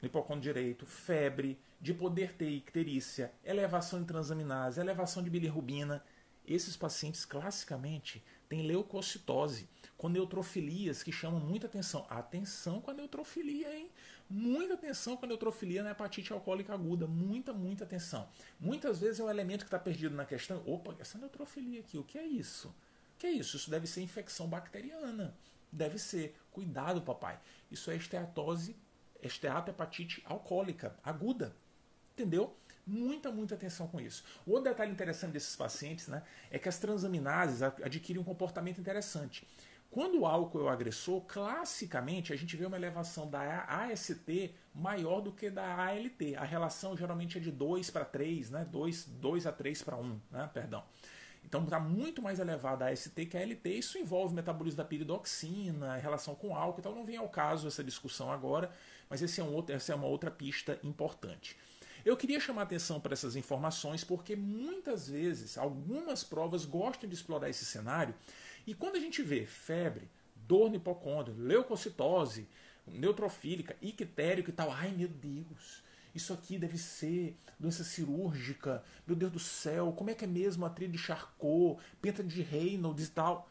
no 0.00 0.06
hipocôndrio 0.06 0.52
direito, 0.52 0.86
febre, 0.86 1.58
de 1.80 1.92
poder 1.92 2.34
ter 2.34 2.48
icterícia, 2.50 3.32
elevação 3.44 4.00
de 4.00 4.06
transaminase, 4.06 4.80
elevação 4.80 5.22
de 5.22 5.30
bilirrubina, 5.30 6.02
esses 6.46 6.76
pacientes 6.76 7.24
classicamente 7.24 8.22
têm 8.48 8.66
leucocitose, 8.66 9.68
com 9.96 10.08
neutrofilias 10.08 11.02
que 11.02 11.10
chamam 11.10 11.40
muita 11.40 11.66
atenção. 11.66 12.06
Atenção 12.08 12.80
com 12.80 12.90
a 12.90 12.94
neutrofilia, 12.94 13.74
hein? 13.74 13.90
Muita 14.28 14.74
atenção 14.74 15.16
com 15.16 15.24
a 15.24 15.28
neutrofilia 15.28 15.82
na 15.82 15.90
hepatite 15.90 16.32
alcoólica 16.32 16.72
aguda. 16.74 17.06
Muita, 17.06 17.52
muita 17.52 17.84
atenção. 17.84 18.28
Muitas 18.60 19.00
vezes 19.00 19.20
é 19.20 19.24
um 19.24 19.30
elemento 19.30 19.60
que 19.60 19.68
está 19.68 19.78
perdido 19.78 20.14
na 20.14 20.24
questão. 20.24 20.62
Opa, 20.66 20.94
essa 20.98 21.18
neutrofilia 21.18 21.80
aqui, 21.80 21.98
o 21.98 22.04
que 22.04 22.18
é 22.18 22.26
isso? 22.26 22.68
O 22.68 23.18
que 23.18 23.26
é 23.26 23.30
isso? 23.30 23.56
Isso 23.56 23.70
deve 23.70 23.86
ser 23.86 24.02
infecção 24.02 24.46
bacteriana. 24.46 25.34
Deve 25.72 25.98
ser. 25.98 26.36
Cuidado, 26.52 27.02
papai. 27.02 27.38
Isso 27.70 27.90
é 27.90 27.96
esteatose, 27.96 28.76
esteatohepatite 29.22 30.22
alcoólica 30.26 30.96
aguda. 31.02 31.54
Entendeu? 32.12 32.56
Muita, 32.86 33.32
muita 33.32 33.56
atenção 33.56 33.88
com 33.88 34.00
isso. 34.00 34.24
Outro 34.46 34.64
detalhe 34.64 34.92
interessante 34.92 35.32
desses 35.32 35.56
pacientes 35.56 36.06
né, 36.06 36.22
é 36.50 36.58
que 36.58 36.68
as 36.68 36.78
transaminases 36.78 37.62
adquirem 37.62 38.22
um 38.22 38.24
comportamento 38.24 38.80
interessante. 38.80 39.46
Quando 39.90 40.20
o 40.20 40.26
álcool 40.26 40.60
é 40.60 40.62
o 40.64 40.68
agressor, 40.68 41.22
classicamente 41.22 42.32
a 42.32 42.36
gente 42.36 42.56
vê 42.56 42.66
uma 42.66 42.76
elevação 42.76 43.28
da 43.30 43.64
AST 43.64 44.54
maior 44.74 45.20
do 45.20 45.32
que 45.32 45.48
da 45.48 45.74
ALT. 45.74 46.36
A 46.36 46.44
relação 46.44 46.96
geralmente 46.96 47.38
é 47.38 47.40
de 47.40 47.50
2 47.50 47.90
para 47.90 48.04
3, 48.04 48.50
né? 48.50 48.66
2, 48.70 49.06
2 49.06 49.46
a 49.46 49.52
3 49.52 49.82
para 49.82 49.96
1, 49.96 50.20
né? 50.30 50.50
perdão. 50.52 50.84
Então 51.42 51.62
está 51.62 51.78
muito 51.78 52.20
mais 52.20 52.40
elevada 52.40 52.84
a 52.84 52.90
AST 52.90 53.24
que 53.24 53.38
a 53.38 53.40
ALT. 53.40 53.64
Isso 53.66 53.96
envolve 53.96 54.34
metabolismo 54.34 54.78
da 54.78 54.84
piridoxina, 54.84 55.96
relação 55.96 56.34
com 56.34 56.54
álcool. 56.54 56.80
Então 56.80 56.94
não 56.94 57.06
vem 57.06 57.16
ao 57.16 57.28
caso 57.28 57.68
essa 57.68 57.82
discussão 57.82 58.30
agora, 58.30 58.70
mas 59.08 59.22
esse 59.22 59.40
é 59.40 59.44
um 59.44 59.52
outro, 59.52 59.74
essa 59.74 59.92
é 59.92 59.94
uma 59.94 60.06
outra 60.06 60.30
pista 60.30 60.78
importante. 60.82 61.56
Eu 62.04 62.16
queria 62.16 62.38
chamar 62.38 62.62
atenção 62.62 63.00
para 63.00 63.14
essas 63.14 63.34
informações 63.34 64.04
porque 64.04 64.36
muitas 64.36 65.08
vezes 65.08 65.58
algumas 65.58 66.22
provas 66.22 66.64
gostam 66.64 67.08
de 67.08 67.16
explorar 67.16 67.50
esse 67.50 67.64
cenário 67.64 68.14
e 68.66 68.74
quando 68.74 68.96
a 68.96 69.00
gente 69.00 69.22
vê 69.22 69.44
febre, 69.44 70.08
dor 70.36 70.70
no 70.70 70.76
hipocôndrio, 70.76 71.36
leucocitose, 71.36 72.48
neutrofílica, 72.86 73.76
ictérico 73.82 74.50
e 74.50 74.52
tal, 74.52 74.70
ai 74.70 74.92
meu 74.92 75.08
Deus, 75.08 75.82
isso 76.14 76.32
aqui 76.32 76.56
deve 76.58 76.78
ser 76.78 77.36
doença 77.58 77.84
cirúrgica, 77.84 78.82
meu 79.06 79.16
Deus 79.16 79.32
do 79.32 79.38
céu, 79.38 79.92
como 79.92 80.10
é 80.10 80.14
que 80.14 80.24
é 80.24 80.28
mesmo 80.28 80.64
a 80.64 80.70
trilha 80.70 80.92
de 80.92 80.98
Charcot, 80.98 81.78
penta 82.00 82.22
de 82.22 82.40
Reynolds 82.40 83.08
e 83.08 83.10
tal. 83.10 83.50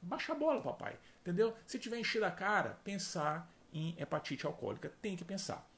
Baixa 0.00 0.32
a 0.32 0.36
bola, 0.36 0.60
papai, 0.60 0.98
entendeu? 1.22 1.56
Se 1.66 1.78
tiver 1.78 1.98
enchido 1.98 2.26
a 2.26 2.30
cara, 2.30 2.78
pensar 2.84 3.50
em 3.74 3.94
hepatite 3.98 4.46
alcoólica, 4.46 4.90
tem 5.02 5.16
que 5.16 5.24
pensar. 5.24 5.68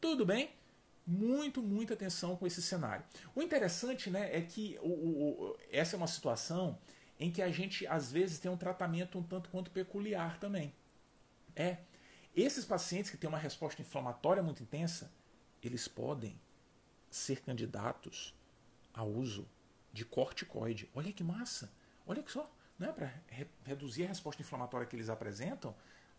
Tudo 0.00 0.26
bem? 0.26 0.50
muito, 1.06 1.62
muita 1.62 1.94
atenção 1.94 2.36
com 2.36 2.46
esse 2.46 2.62
cenário. 2.62 3.04
O 3.34 3.42
interessante 3.42 4.10
né, 4.10 4.34
é 4.34 4.40
que 4.40 4.78
o, 4.82 4.88
o, 4.88 5.56
essa 5.70 5.96
é 5.96 5.98
uma 5.98 6.06
situação 6.06 6.78
em 7.18 7.30
que 7.30 7.42
a 7.42 7.50
gente 7.50 7.86
às 7.86 8.10
vezes 8.10 8.38
tem 8.38 8.50
um 8.50 8.56
tratamento 8.56 9.18
um 9.18 9.22
tanto 9.22 9.50
quanto 9.50 9.70
peculiar 9.70 10.38
também. 10.38 10.72
É, 11.54 11.78
esses 12.34 12.64
pacientes 12.64 13.10
que 13.10 13.16
têm 13.16 13.28
uma 13.28 13.38
resposta 13.38 13.80
inflamatória 13.80 14.42
muito 14.42 14.62
intensa, 14.62 15.12
eles 15.62 15.86
podem 15.86 16.38
ser 17.10 17.42
candidatos 17.42 18.34
ao 18.92 19.08
uso 19.08 19.46
de 19.92 20.04
corticoide. 20.04 20.90
Olha 20.94 21.12
que 21.12 21.22
massa! 21.22 21.72
Olha 22.06 22.22
só, 22.26 22.50
né, 22.78 22.92
para 22.92 23.12
re 23.28 23.46
reduzir 23.64 24.04
a 24.04 24.08
resposta 24.08 24.42
inflamatória 24.42 24.86
que 24.86 24.96
eles 24.96 25.08
apresentam, 25.08 25.74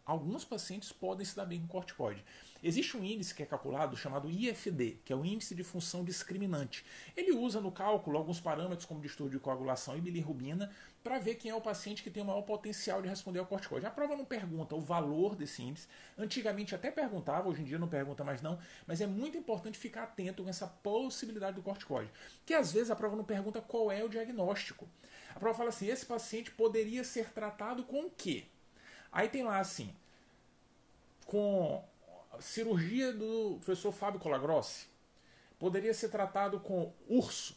alguns 0.06 0.46
pacientes 0.46 0.92
podem 0.92 1.26
se 1.26 1.36
dar 1.36 1.46
bem 1.46 1.60
com 1.62 1.68
corticoide. 1.68 2.24
Existe 2.62 2.96
um 2.96 3.04
índice 3.04 3.34
que 3.34 3.44
é 3.44 3.46
calculado 3.46 3.98
chamado 3.98 4.30
IFD, 4.30 5.00
que 5.04 5.12
é 5.12 5.16
o 5.16 5.26
índice 5.26 5.54
de 5.54 5.64
função 5.64 6.04
discriminante. 6.04 6.86
Ele 7.16 7.32
usa 7.32 7.60
no 7.60 7.72
cálculo 7.72 8.18
alguns 8.18 8.40
parâmetros 8.40 8.86
como 8.86 9.02
distúrbio 9.02 9.38
de 9.38 9.44
coagulação 9.44 9.98
e 9.98 10.02
bilirrubina 10.02 10.72
para 11.04 11.20
ver 11.20 11.36
quem 11.36 11.52
é 11.52 11.56
o 11.56 11.62
paciente 11.62 12.02
que 12.02 12.10
tem 12.10 12.24
o 12.24 12.26
maior 12.26 12.42
potencial 12.42 13.02
de 13.02 13.08
responder 13.08 13.40
ao 13.40 13.46
corticoide. 13.46 13.86
A 13.86 13.92
prova 13.92 14.16
não 14.16 14.26
pergunta 14.26 14.76
o 14.76 14.82
valor 14.82 15.36
desse 15.36 15.62
índice. 15.62 15.88
Antigamente 16.18 16.74
até 16.74 16.90
perguntava, 16.90 17.48
hoje 17.48 17.62
em 17.62 17.66
dia 17.66 17.78
não 17.78 17.88
pergunta 17.88 18.24
mais 18.24 18.42
não, 18.42 18.58
mas 18.88 19.02
é 19.02 19.08
muito 19.08 19.38
importante 19.38 19.78
ficar 19.78 20.04
atento 20.04 20.44
com 20.44 20.50
essa 20.50 20.66
possibilidade 20.66 21.56
do 21.56 21.62
corticoide. 21.62 22.12
Que 22.46 22.54
às 22.54 22.72
vezes 22.72 22.90
a 22.90 22.96
prova 22.96 23.16
não 23.16 23.24
pergunta 23.24 23.62
qual 23.62 23.92
é 23.92 24.04
o 24.04 24.10
diagnóstico. 24.10 24.88
A 25.36 25.40
prova 25.40 25.56
fala 25.56 25.70
assim: 25.70 25.88
esse 25.88 26.06
paciente 26.06 26.50
poderia 26.50 27.04
ser 27.04 27.30
tratado 27.30 27.84
com 27.84 28.06
o 28.06 28.10
quê? 28.10 28.46
Aí 29.16 29.30
tem 29.30 29.44
lá 29.44 29.60
assim, 29.60 29.96
com 31.26 31.82
cirurgia 32.38 33.14
do 33.14 33.56
professor 33.56 33.94
Fábio 33.94 34.20
Colagrossi, 34.20 34.88
poderia 35.58 35.94
ser 35.94 36.10
tratado 36.10 36.60
com 36.60 36.94
urso, 37.08 37.56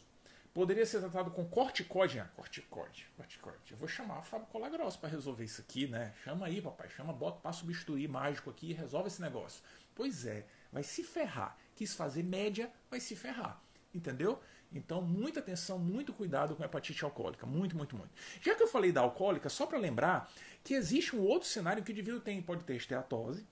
poderia 0.53 0.85
ser 0.85 1.01
tratado 1.01 1.31
com 1.31 1.45
corticóide. 1.45 2.17
Ah, 2.17 2.29
corticóide, 2.33 3.07
corticóide. 3.17 3.71
Eu 3.71 3.77
vou 3.77 3.89
chamar 3.89 4.19
o 4.19 4.23
Fábio 4.23 4.47
Colagrossi 4.47 4.97
para 4.97 5.09
resolver 5.09 5.43
isso 5.43 5.59
aqui, 5.59 5.85
né? 5.85 6.13
Chama 6.23 6.45
aí, 6.45 6.61
papai, 6.61 6.89
chama, 6.91 7.11
bota, 7.11 7.41
passa 7.41 7.65
bisturi 7.65 8.07
mágico 8.07 8.49
aqui 8.49 8.69
e 8.69 8.73
resolve 8.73 9.09
esse 9.09 9.21
negócio. 9.21 9.61
Pois 9.93 10.25
é, 10.25 10.45
vai 10.71 10.81
se 10.81 11.03
ferrar. 11.03 11.57
Quis 11.75 11.93
fazer 11.93 12.23
média, 12.23 12.71
vai 12.89 13.01
se 13.01 13.17
ferrar. 13.17 13.61
Entendeu? 13.93 14.41
Então, 14.71 15.01
muita 15.01 15.39
atenção, 15.39 15.79
muito 15.79 16.13
cuidado 16.13 16.55
com 16.55 16.61
a 16.61 16.65
hepatite 16.65 17.03
alcoólica. 17.03 17.45
Muito, 17.45 17.75
muito, 17.75 17.95
muito. 17.95 18.11
Já 18.39 18.53
que 18.53 18.61
eu 18.61 18.67
falei 18.67 18.91
da 18.91 19.01
alcoólica, 19.01 19.49
só 19.49 19.65
para 19.65 19.79
lembrar 19.79 20.31
que 20.63 20.73
existe 20.73 21.15
um 21.15 21.21
outro 21.21 21.47
cenário 21.47 21.83
que 21.83 21.91
o 21.91 21.93
indivíduo 21.93 22.19
tem. 22.19 22.41
Pode 22.41 22.63
ter 22.63 22.75
esteatose 22.75 23.45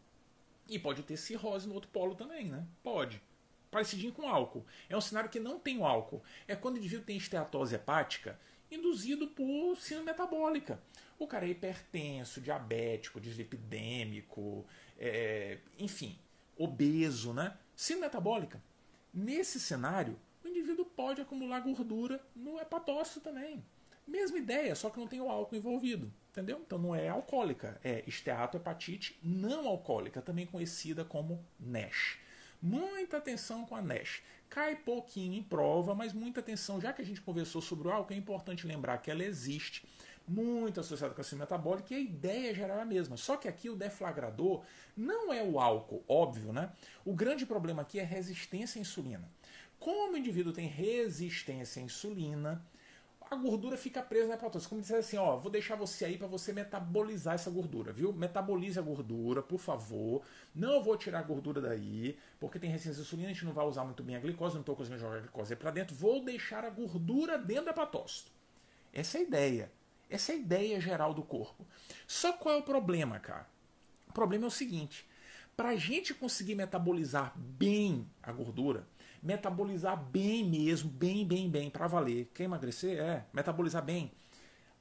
e 0.70 0.78
pode 0.78 1.04
ter 1.04 1.18
cirrose 1.18 1.68
no 1.68 1.74
outro 1.74 1.90
polo 1.90 2.16
também, 2.16 2.46
né? 2.50 2.66
Pode. 2.84 3.22
Parecidinho 3.72 4.14
com 4.14 4.28
álcool. 4.28 4.66
É 4.90 4.96
um 4.96 5.02
cenário 5.02 5.30
que 5.30 5.40
não 5.40 5.60
tem 5.60 5.78
o 5.80 5.86
álcool. 5.86 6.22
É 6.48 6.56
quando 6.56 6.76
o 6.76 6.78
indivíduo 6.78 7.06
tem 7.06 7.18
esteatose 7.18 7.76
hepática 7.76 8.40
induzido 8.70 9.28
por 9.28 9.78
síndrome 9.78 10.12
metabólica. 10.12 10.82
O 11.18 11.26
cara 11.26 11.46
é 11.46 11.50
hipertenso, 11.50 12.42
diabético, 12.42 13.20
dislipidêmico, 13.20 14.66
é, 15.00 15.60
enfim, 15.80 16.18
obeso, 16.58 17.34
né? 17.34 17.58
Síndrome 17.76 18.08
metabólica. 18.08 18.62
Nesse 19.14 19.60
cenário, 19.60 20.20
indivíduo 20.58 20.86
pode 20.86 21.22
acumular 21.22 21.60
gordura 21.60 22.22
no 22.36 22.60
hepatócito 22.60 23.22
também. 23.22 23.64
Mesma 24.08 24.38
ideia, 24.38 24.74
só 24.76 24.90
que 24.90 25.00
não 25.00 25.08
tem 25.08 25.20
o 25.20 25.30
álcool 25.30 25.56
envolvido. 25.56 26.12
Entendeu? 26.32 26.62
Então 26.64 26.78
não 26.78 26.94
é 26.94 27.10
alcoólica, 27.10 27.80
é 27.84 28.04
esteatohepatite 28.06 29.18
não 29.24 29.68
alcoólica, 29.68 30.22
também 30.22 30.46
conhecida 30.46 31.04
como 31.04 31.44
NASH. 31.60 32.20
Muita 32.62 33.18
atenção 33.18 33.66
com 33.66 33.76
a 33.76 33.82
NASH. 33.82 34.22
Cai 34.48 34.76
pouquinho 34.76 35.34
em 35.34 35.42
prova, 35.42 35.96
mas 35.96 36.14
muita 36.14 36.40
atenção, 36.40 36.80
já 36.80 36.94
que 36.94 37.02
a 37.02 37.06
gente 37.06 37.22
conversou 37.22 37.60
sobre 37.60 37.88
o 37.88 37.92
álcool, 37.92 38.14
é 38.14 38.18
importante 38.18 38.68
lembrar 38.68 39.00
que 39.00 39.10
ela 39.10 39.24
existe, 39.24 39.86
muito 40.28 40.80
associada 40.80 41.14
com 41.14 41.22
a 41.22 41.24
síndrome 41.24 41.42
metabólica, 41.42 41.94
e 41.94 41.98
a 41.98 42.00
ideia 42.00 42.54
geral 42.54 42.78
é 42.78 42.82
a 42.82 42.86
mesma. 42.86 43.18
Só 43.18 43.36
que 43.36 43.48
aqui 43.48 43.70
o 43.70 43.76
deflagrador 43.76 44.64
não 44.96 45.34
é 45.34 45.42
o 45.42 45.60
álcool, 45.60 46.04
óbvio, 46.08 46.54
né? 46.54 46.72
O 47.04 47.14
grande 47.14 47.46
problema 47.46 47.82
aqui 47.82 48.00
é 48.00 48.04
resistência 48.04 48.80
à 48.80 48.82
insulina. 48.82 49.28
Como 49.80 50.14
o 50.14 50.18
indivíduo 50.18 50.54
tem 50.54 50.68
resistência 50.68 51.82
à 51.82 51.86
insulina, 51.86 52.66
a 53.30 53.36
gordura 53.36 53.76
fica 53.78 54.02
presa 54.02 54.30
na 54.30 54.36
hepatose. 54.36 54.68
Como 54.68 54.82
disser 54.82 55.00
assim, 55.00 55.18
ó, 55.18 55.38
vou 55.38 55.52
deixar 55.52 55.76
você 55.76 56.06
aí 56.06 56.18
para 56.18 56.28
você 56.28 56.54
metabolizar 56.54 57.36
essa 57.36 57.50
gordura, 57.50 57.92
viu? 57.92 58.14
Metabolize 58.14 58.80
a 58.80 58.82
gordura, 58.82 59.42
por 59.42 59.60
favor. 59.60 60.22
Não 60.56 60.82
vou 60.82 60.96
tirar 60.98 61.20
a 61.20 61.24
gordura 61.24 61.60
daí, 61.62 62.18
porque 62.40 62.58
tem 62.58 62.70
resistência 62.70 63.02
à 63.02 63.04
insulina, 63.04 63.30
a 63.30 63.34
gente 63.34 63.46
não 63.46 63.54
vai 63.54 63.66
usar 63.66 63.84
muito 63.84 64.02
bem 64.02 64.16
a 64.16 64.20
glicose, 64.20 64.56
não 64.56 64.62
estou 64.62 64.76
conseguindo 64.76 65.02
jogar 65.02 65.18
a 65.18 65.22
glicose 65.22 65.56
para 65.56 65.72
dentro. 65.72 65.96
Vou 65.96 66.24
deixar 66.24 66.64
a 66.64 66.70
gordura 66.70 67.38
dentro 67.38 67.66
do 67.66 67.70
hepatócito. 67.72 68.32
Essa 68.94 69.18
é 69.18 69.22
a 69.22 69.24
ideia. 69.24 69.72
Essa 70.10 70.32
é 70.32 70.36
a 70.36 70.38
ideia 70.38 70.80
geral 70.80 71.14
do 71.14 71.22
corpo. 71.22 71.66
Só 72.08 72.32
qual 72.34 72.56
é 72.56 72.58
o 72.58 72.64
problema, 72.64 73.20
cara? 73.20 73.48
O 74.08 74.14
problema 74.14 74.46
é 74.46 74.48
o 74.48 74.52
seguinte: 74.52 75.06
para 75.56 75.70
a 75.70 75.76
gente 75.76 76.14
conseguir 76.14 76.56
metabolizar 76.56 77.34
bem 77.36 78.08
a 78.24 78.32
gordura, 78.32 78.88
metabolizar 79.22 79.98
bem 79.98 80.44
mesmo, 80.44 80.90
bem, 80.90 81.26
bem, 81.26 81.50
bem, 81.50 81.70
para 81.70 81.88
valer. 81.88 82.32
Quer 82.34 82.44
emagrecer? 82.44 83.00
É, 83.00 83.26
metabolizar 83.34 83.84
bem. 83.84 84.12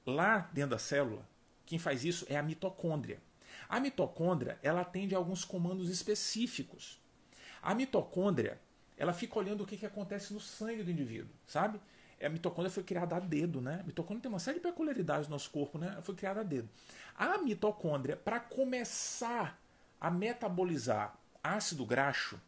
Lá 0.05 0.49
dentro 0.53 0.71
da 0.71 0.79
célula, 0.79 1.27
quem 1.65 1.79
faz 1.79 2.05
isso 2.05 2.27
é 2.29 2.37
a 2.37 2.43
mitocôndria. 2.43 3.21
A 3.69 3.81
mitocôndria, 3.81 4.59
ela 4.63 4.83
atende 4.83 5.15
a 5.15 5.19
alguns 5.19 5.45
comandos 5.45 5.89
específicos. 5.89 7.01
A 7.61 7.75
mitocôndria, 7.75 8.61
ela 8.97 9.13
fica 9.13 9.39
olhando 9.39 9.63
o 9.63 9.67
que, 9.67 9.77
que 9.77 9.87
acontece 9.87 10.33
no 10.33 10.41
sangue 10.41 10.83
do 10.83 10.91
indivíduo, 10.91 11.35
sabe? 11.47 11.81
a 12.25 12.29
mitocôndria 12.29 12.71
foi 12.71 12.83
criada 12.83 13.17
a 13.17 13.21
dedo, 13.21 13.61
né? 13.61 13.81
A 13.81 13.83
mitocôndria 13.83 14.23
tem 14.23 14.31
uma 14.31 14.39
série 14.39 14.59
de 14.59 14.63
peculiaridades 14.63 15.29
no 15.29 15.35
nosso 15.35 15.51
corpo, 15.51 15.79
né? 15.79 15.99
Foi 16.01 16.15
criada 16.15 16.41
a 16.41 16.43
dedo. 16.43 16.69
A 17.15 17.39
mitocôndria, 17.39 18.17
para 18.17 18.41
começar 18.41 19.61
a 20.01 20.11
metabolizar 20.11 21.15
ácido 21.43 21.85
graxo, 21.85 22.41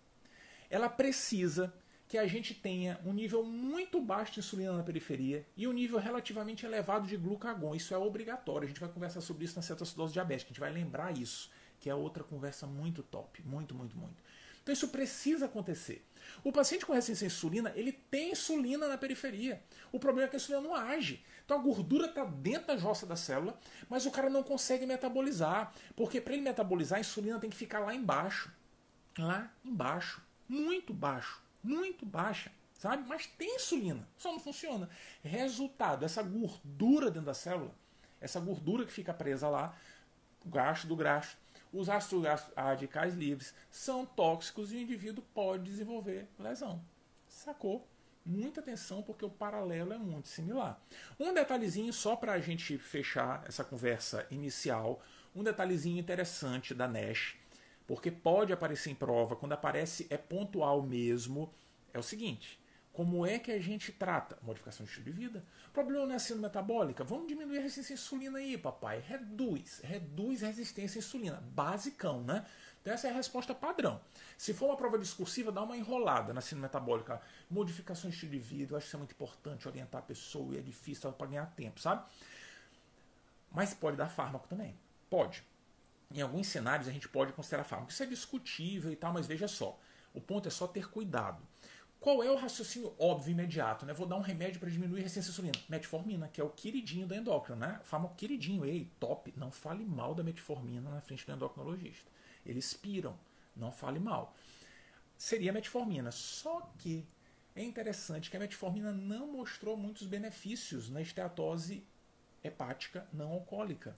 ela 0.71 0.89
precisa 0.89 1.73
que 2.09 2.17
a 2.17 2.27
gente 2.27 2.55
tenha 2.55 2.99
um 3.05 3.13
nível 3.13 3.45
muito 3.45 4.01
baixo 4.01 4.33
de 4.33 4.41
insulina 4.41 4.73
na 4.73 4.83
periferia 4.83 5.47
e 5.55 5.69
um 5.69 5.73
nível 5.73 5.99
relativamente 5.99 6.65
elevado 6.65 7.07
de 7.07 7.17
glucagon. 7.17 7.75
Isso 7.75 7.93
é 7.93 7.99
obrigatório. 7.99 8.65
A 8.65 8.69
gente 8.69 8.81
vai 8.81 8.89
conversar 8.89 9.21
sobre 9.21 9.45
isso 9.45 9.57
na 9.57 9.63
cetoacidose 9.63 10.15
diabética. 10.15 10.49
A 10.49 10.53
gente 10.53 10.61
vai 10.61 10.73
lembrar 10.73 11.17
isso, 11.17 11.51
que 11.79 11.91
é 11.91 11.95
outra 11.95 12.25
conversa 12.25 12.67
muito 12.67 13.03
top. 13.03 13.43
Muito, 13.43 13.75
muito, 13.75 13.97
muito. 13.97 14.17
Então 14.63 14.73
isso 14.73 14.89
precisa 14.89 15.47
acontecer. 15.47 16.07
O 16.43 16.51
paciente 16.51 16.85
com 16.85 16.93
resistência 16.93 17.27
à 17.27 17.29
insulina, 17.29 17.73
ele 17.75 17.93
tem 17.93 18.33
insulina 18.33 18.89
na 18.89 18.99
periferia. 18.99 19.63
O 19.93 19.99
problema 19.99 20.27
é 20.27 20.31
que 20.31 20.37
a 20.37 20.39
insulina 20.39 20.63
não 20.63 20.75
age. 20.75 21.25
Então 21.45 21.59
a 21.59 21.63
gordura 21.63 22.07
está 22.07 22.25
dentro 22.25 22.69
da 22.69 22.77
jossa 22.77 23.07
da 23.07 23.17
célula, 23.17 23.59
mas 23.89 24.07
o 24.07 24.11
cara 24.11 24.29
não 24.29 24.43
consegue 24.43 24.87
metabolizar. 24.87 25.73
Porque 25.95 26.21
para 26.21 26.35
ele 26.35 26.43
metabolizar, 26.43 26.99
a 26.99 27.01
insulina 27.01 27.39
tem 27.39 27.51
que 27.51 27.57
ficar 27.57 27.81
lá 27.81 27.95
embaixo. 27.95 28.51
Lá 29.19 29.51
embaixo. 29.65 30.23
Muito 30.49 30.95
baixo 30.95 31.43
muito 31.62 32.07
baixa, 32.07 32.50
sabe? 32.75 33.07
Mas 33.09 33.26
tem 33.26 33.57
insulina, 33.57 34.07
só 34.17 34.33
não 34.33 34.40
funciona. 34.40 34.88
Resultado, 35.23 36.05
essa 36.05 36.23
gordura 36.23 37.11
dentro 37.11 37.26
da 37.26 37.35
célula, 37.35 37.75
essa 38.21 38.40
gordura 38.40 38.85
que 38.85 38.93
fica 38.93 39.12
presa 39.12 39.49
lá, 39.49 39.76
gasto 40.45 40.87
do 40.87 40.97
graxo, 40.97 41.37
os 41.73 41.88
ácidos 41.88 42.25
radicais 42.57 43.14
livres 43.14 43.55
são 43.71 44.07
tóxicos 44.07 44.73
e 44.73 44.76
o 44.76 44.81
indivíduo 44.81 45.25
pode 45.35 45.64
desenvolver 45.64 46.26
lesão. 46.38 46.83
Sacou? 47.28 47.87
Muita 48.25 48.61
atenção 48.61 49.02
porque 49.02 49.25
o 49.25 49.31
paralelo 49.31 49.93
é 49.93 49.99
muito 49.99 50.28
similar. 50.28 50.81
Um 51.19 51.33
detalhezinho 51.33 51.93
só 51.93 52.14
para 52.14 52.33
a 52.33 52.40
gente 52.40 52.76
fechar 52.76 53.43
essa 53.47 53.64
conversa 53.64 54.26
inicial, 54.31 55.02
um 55.35 55.43
detalhezinho 55.43 55.99
interessante 55.99 56.75
da 56.75 56.87
NASH 56.88 57.37
porque 57.88 58.11
pode 58.11 58.52
aparecer 58.52 58.90
em 58.90 58.95
prova, 58.95 59.35
quando 59.35 59.54
aparece 59.54 60.07
é 60.11 60.18
pontual 60.18 60.83
mesmo, 60.83 61.50
é 61.92 61.99
o 61.99 62.02
seguinte: 62.02 62.61
como 62.92 63.25
é 63.25 63.38
que 63.38 63.50
a 63.50 63.59
gente 63.59 63.90
trata? 63.90 64.38
Modificação 64.42 64.85
de 64.85 64.92
estilo 64.92 65.07
de 65.07 65.12
vida. 65.12 65.45
Problema 65.73 66.04
na 66.04 66.18
síndrome 66.18 66.42
metabólica? 66.42 67.02
Vamos 67.02 67.26
diminuir 67.28 67.59
a 67.59 67.62
resistência 67.62 67.95
à 67.95 67.97
insulina 67.97 68.38
aí, 68.38 68.59
papai. 68.59 69.00
Reduz. 69.00 69.80
Reduz 69.83 70.45
a 70.45 70.49
resistência 70.49 70.99
à 70.99 71.00
insulina. 71.00 71.42
Basicão, 71.54 72.23
né? 72.23 72.45
Então 72.83 72.92
essa 72.92 73.09
é 73.09 73.11
a 73.11 73.14
resposta 73.14 73.54
padrão. 73.54 74.00
Se 74.37 74.52
for 74.52 74.66
uma 74.66 74.76
prova 74.76 74.99
discursiva, 74.99 75.50
dá 75.50 75.62
uma 75.62 75.76
enrolada 75.76 76.35
na 76.35 76.42
síndrome 76.42 76.62
metabólica. 76.62 77.23
Modificação 77.50 78.11
de 78.11 78.16
estilo 78.16 78.33
de 78.33 78.38
vida, 78.38 78.75
eu 78.75 78.76
acho 78.76 78.85
que 78.85 78.88
isso 78.88 78.97
é 78.97 78.99
muito 78.99 79.12
importante, 79.12 79.66
orientar 79.66 80.00
a 80.00 80.04
pessoa 80.04 80.54
e 80.54 80.59
é 80.59 80.61
difícil 80.61 81.11
para 81.12 81.26
ganhar 81.26 81.47
tempo, 81.54 81.80
sabe? 81.80 82.04
Mas 83.50 83.73
pode 83.73 83.97
dar 83.97 84.09
fármaco 84.09 84.47
também. 84.47 84.76
Pode. 85.09 85.42
Em 86.15 86.23
alguns 86.23 86.47
cenários 86.47 86.88
a 86.88 86.93
gente 86.93 87.09
pode 87.09 87.33
considerar 87.33 87.65
fármaco. 87.65 87.93
Isso 87.93 88.03
é 88.03 88.07
discutível 88.07 88.91
e 88.91 88.97
tal, 88.97 89.12
mas 89.12 89.27
veja 89.27 89.47
só. 89.47 89.79
O 90.15 90.21
ponto 90.21 90.49
é 90.49 90.50
só 90.50 90.67
ter 90.67 90.91
cuidado. 90.91 91.43
Qual 92.00 92.23
é 92.23 92.31
o 92.31 92.37
raciocínio 92.37 92.95
óbvio 92.99 93.33
imediato? 93.33 93.85
Né? 93.85 93.93
Vou 93.93 94.07
dar 94.07 94.17
um 94.17 94.21
remédio 94.21 94.61
para 94.61 94.71
diminuir 94.71 95.00
a 95.00 95.03
resistência 95.03 95.31
à 95.31 95.33
insulina. 95.33 95.65
Metformina, 95.69 96.29
que 96.29 96.41
é 96.41 96.45
o 96.45 96.50
queridinho 96.50 97.07
do 97.07 97.15
endócrino, 97.15 97.59
né? 97.59 97.81
Fármaco 97.83 98.15
queridinho, 98.15 98.65
ei, 98.65 98.91
top. 99.00 99.35
Não 99.37 99.50
fale 99.50 99.85
mal 99.85 100.15
da 100.15 100.23
metformina 100.23 100.88
na 100.88 101.00
frente 101.00 101.27
do 101.27 101.33
endocrinologista. 101.33 102.09
Eles 102.47 102.73
piram, 102.73 103.19
não 103.55 103.73
fale 103.73 103.99
mal. 103.99 104.35
Seria 105.17 105.53
metformina. 105.53 106.12
Só 106.12 106.73
que 106.79 107.05
é 107.55 107.62
interessante 107.65 108.31
que 108.31 108.37
a 108.37 108.41
metformina 108.41 108.93
não 108.93 109.33
mostrou 109.33 109.77
muitos 109.77 110.07
benefícios 110.07 110.88
na 110.88 111.03
esteatose 111.03 111.85
hepática 112.43 113.07
não 113.12 113.33
alcoólica. 113.33 113.97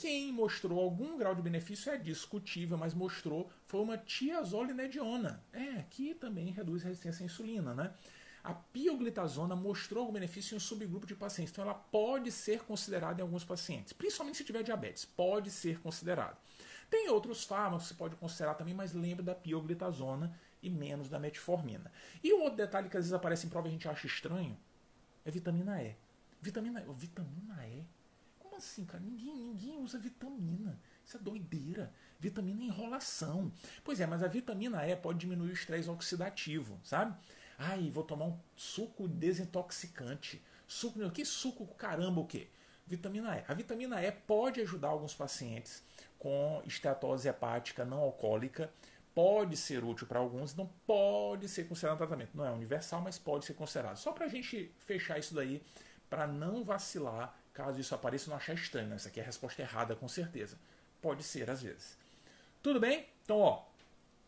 Quem 0.00 0.32
mostrou 0.32 0.78
algum 0.78 1.18
grau 1.18 1.34
de 1.34 1.42
benefício 1.42 1.90
é 1.90 1.98
discutível, 1.98 2.78
mas 2.78 2.94
mostrou 2.94 3.50
foi 3.66 3.80
uma 3.80 3.98
tiazolinediona, 3.98 5.42
é, 5.52 5.82
que 5.90 6.14
também 6.14 6.52
reduz 6.52 6.84
resistência 6.84 7.24
à 7.24 7.26
insulina, 7.26 7.74
né? 7.74 7.92
A 8.44 8.54
pioglitazona 8.54 9.56
mostrou 9.56 10.02
algum 10.02 10.12
benefício 10.12 10.54
em 10.54 10.56
um 10.56 10.60
subgrupo 10.60 11.04
de 11.04 11.16
pacientes, 11.16 11.52
então 11.52 11.64
ela 11.64 11.74
pode 11.74 12.30
ser 12.30 12.62
considerada 12.62 13.20
em 13.20 13.22
alguns 13.22 13.44
pacientes, 13.44 13.92
principalmente 13.92 14.38
se 14.38 14.44
tiver 14.44 14.62
diabetes, 14.62 15.04
pode 15.04 15.50
ser 15.50 15.80
considerada. 15.80 16.38
Tem 16.88 17.08
outros 17.08 17.42
fármacos 17.42 17.88
que 17.88 17.88
você 17.88 17.98
pode 17.98 18.14
considerar 18.14 18.54
também, 18.54 18.74
mas 18.74 18.92
lembre 18.92 19.24
da 19.24 19.34
pioglitazona 19.34 20.32
e 20.62 20.70
menos 20.70 21.08
da 21.08 21.18
metformina. 21.18 21.90
E 22.22 22.32
um 22.32 22.42
outro 22.42 22.56
detalhe 22.56 22.88
que 22.88 22.96
às 22.96 23.04
vezes 23.04 23.12
aparece 23.12 23.46
em 23.46 23.50
prova 23.50 23.66
e 23.66 23.70
a 23.70 23.72
gente 23.72 23.88
acha 23.88 24.06
estranho 24.06 24.56
é 25.24 25.30
vitamina 25.30 25.82
E. 25.82 25.96
Vitamina, 26.40 26.84
vitamina 26.96 27.66
E 27.66 27.97
assim, 28.58 28.84
cara? 28.84 29.02
Ninguém, 29.02 29.34
ninguém 29.34 29.82
usa 29.82 29.98
vitamina. 29.98 30.78
Isso 31.04 31.16
é 31.16 31.20
doideira. 31.20 31.92
Vitamina 32.20 32.62
é 32.62 32.66
enrolação. 32.66 33.50
Pois 33.82 34.00
é, 34.00 34.06
mas 34.06 34.22
a 34.22 34.28
vitamina 34.28 34.86
E 34.86 34.94
pode 34.94 35.18
diminuir 35.18 35.50
o 35.50 35.54
estresse 35.54 35.88
oxidativo, 35.88 36.78
sabe? 36.84 37.16
Ai, 37.58 37.90
vou 37.90 38.04
tomar 38.04 38.26
um 38.26 38.38
suco 38.54 39.08
desintoxicante. 39.08 40.42
Suco, 40.66 41.10
que 41.10 41.24
suco 41.24 41.66
caramba 41.74 42.20
o 42.20 42.26
quê? 42.26 42.48
Vitamina 42.86 43.36
E. 43.36 43.44
A 43.48 43.54
vitamina 43.54 44.02
E 44.02 44.12
pode 44.12 44.60
ajudar 44.60 44.88
alguns 44.88 45.14
pacientes 45.14 45.82
com 46.18 46.62
esteatose 46.66 47.28
hepática 47.28 47.84
não 47.84 47.98
alcoólica. 48.00 48.70
Pode 49.14 49.56
ser 49.56 49.82
útil 49.82 50.06
para 50.06 50.20
alguns, 50.20 50.54
não 50.54 50.70
pode 50.86 51.48
ser 51.48 51.64
considerado 51.64 51.96
um 51.96 51.98
tratamento. 51.98 52.36
Não 52.36 52.44
é 52.44 52.50
universal, 52.50 53.00
mas 53.00 53.18
pode 53.18 53.44
ser 53.44 53.54
considerado. 53.54 53.96
Só 53.96 54.12
para 54.12 54.26
a 54.26 54.28
gente 54.28 54.72
fechar 54.78 55.18
isso 55.18 55.34
daí, 55.34 55.62
para 56.08 56.26
não 56.26 56.64
vacilar 56.64 57.37
Caso 57.58 57.80
isso 57.80 57.92
apareça, 57.92 58.30
não 58.30 58.36
achar 58.36 58.54
estranho. 58.54 58.86
Né? 58.86 58.94
Isso 58.94 59.08
aqui 59.08 59.18
é 59.18 59.22
a 59.24 59.26
resposta 59.26 59.60
errada, 59.60 59.96
com 59.96 60.06
certeza. 60.06 60.56
Pode 61.02 61.24
ser, 61.24 61.50
às 61.50 61.60
vezes. 61.60 61.98
Tudo 62.62 62.78
bem? 62.78 63.08
Então, 63.24 63.40
ó, 63.40 63.64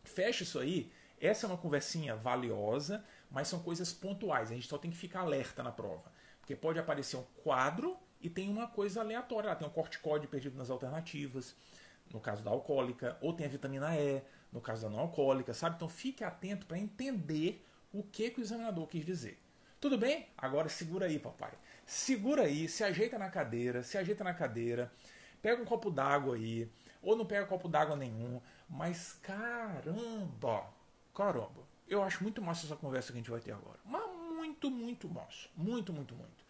fecha 0.03 0.43
isso 0.43 0.59
aí. 0.59 0.91
Essa 1.17 1.45
é 1.45 1.47
uma 1.47 1.57
conversinha 1.57 2.13
valiosa, 2.13 3.01
mas 3.29 3.47
são 3.47 3.63
coisas 3.63 3.93
pontuais. 3.93 4.51
A 4.51 4.53
gente 4.53 4.67
só 4.67 4.77
tem 4.77 4.91
que 4.91 4.97
ficar 4.97 5.21
alerta 5.21 5.63
na 5.63 5.71
prova. 5.71 6.11
Porque 6.41 6.57
pode 6.57 6.77
aparecer 6.77 7.15
um 7.15 7.23
quadro 7.41 7.97
e 8.19 8.29
tem 8.29 8.49
uma 8.49 8.67
coisa 8.67 8.99
aleatória. 8.99 9.55
tem 9.55 9.65
um 9.65 9.71
corticóide 9.71 10.27
perdido 10.27 10.57
nas 10.57 10.69
alternativas, 10.69 11.55
no 12.11 12.19
caso 12.19 12.43
da 12.43 12.51
alcoólica, 12.51 13.17
ou 13.21 13.31
tem 13.31 13.45
a 13.45 13.49
vitamina 13.49 13.95
E, 13.97 14.21
no 14.51 14.59
caso 14.59 14.81
da 14.81 14.89
não 14.89 14.99
alcoólica, 14.99 15.53
sabe? 15.53 15.77
Então 15.77 15.87
fique 15.87 16.21
atento 16.21 16.65
para 16.65 16.77
entender 16.77 17.65
o 17.93 18.03
que, 18.03 18.29
que 18.29 18.41
o 18.41 18.43
examinador 18.43 18.87
quis 18.87 19.05
dizer. 19.05 19.39
Tudo 19.79 19.97
bem? 19.97 20.27
Agora 20.37 20.67
segura 20.67 21.05
aí, 21.05 21.17
papai 21.17 21.53
segura 21.91 22.43
aí, 22.43 22.69
se 22.69 22.85
ajeita 22.85 23.19
na 23.19 23.29
cadeira, 23.29 23.83
se 23.83 23.97
ajeita 23.97 24.23
na 24.23 24.33
cadeira, 24.33 24.89
pega 25.41 25.61
um 25.61 25.65
copo 25.65 25.91
d'água 25.91 26.35
aí, 26.35 26.71
ou 27.01 27.17
não 27.17 27.25
pega 27.25 27.45
copo 27.45 27.67
d'água 27.67 27.97
nenhum, 27.97 28.39
mas 28.69 29.19
caramba, 29.21 30.71
caramba, 31.13 31.67
eu 31.89 32.01
acho 32.01 32.23
muito 32.23 32.41
massa 32.41 32.65
essa 32.65 32.77
conversa 32.77 33.11
que 33.11 33.17
a 33.17 33.21
gente 33.21 33.29
vai 33.29 33.41
ter 33.41 33.51
agora. 33.51 33.77
Mas 33.83 34.03
muito, 34.15 34.71
muito 34.71 35.09
massa. 35.09 35.49
Muito, 35.55 35.91
muito, 35.91 36.15
muito. 36.15 36.45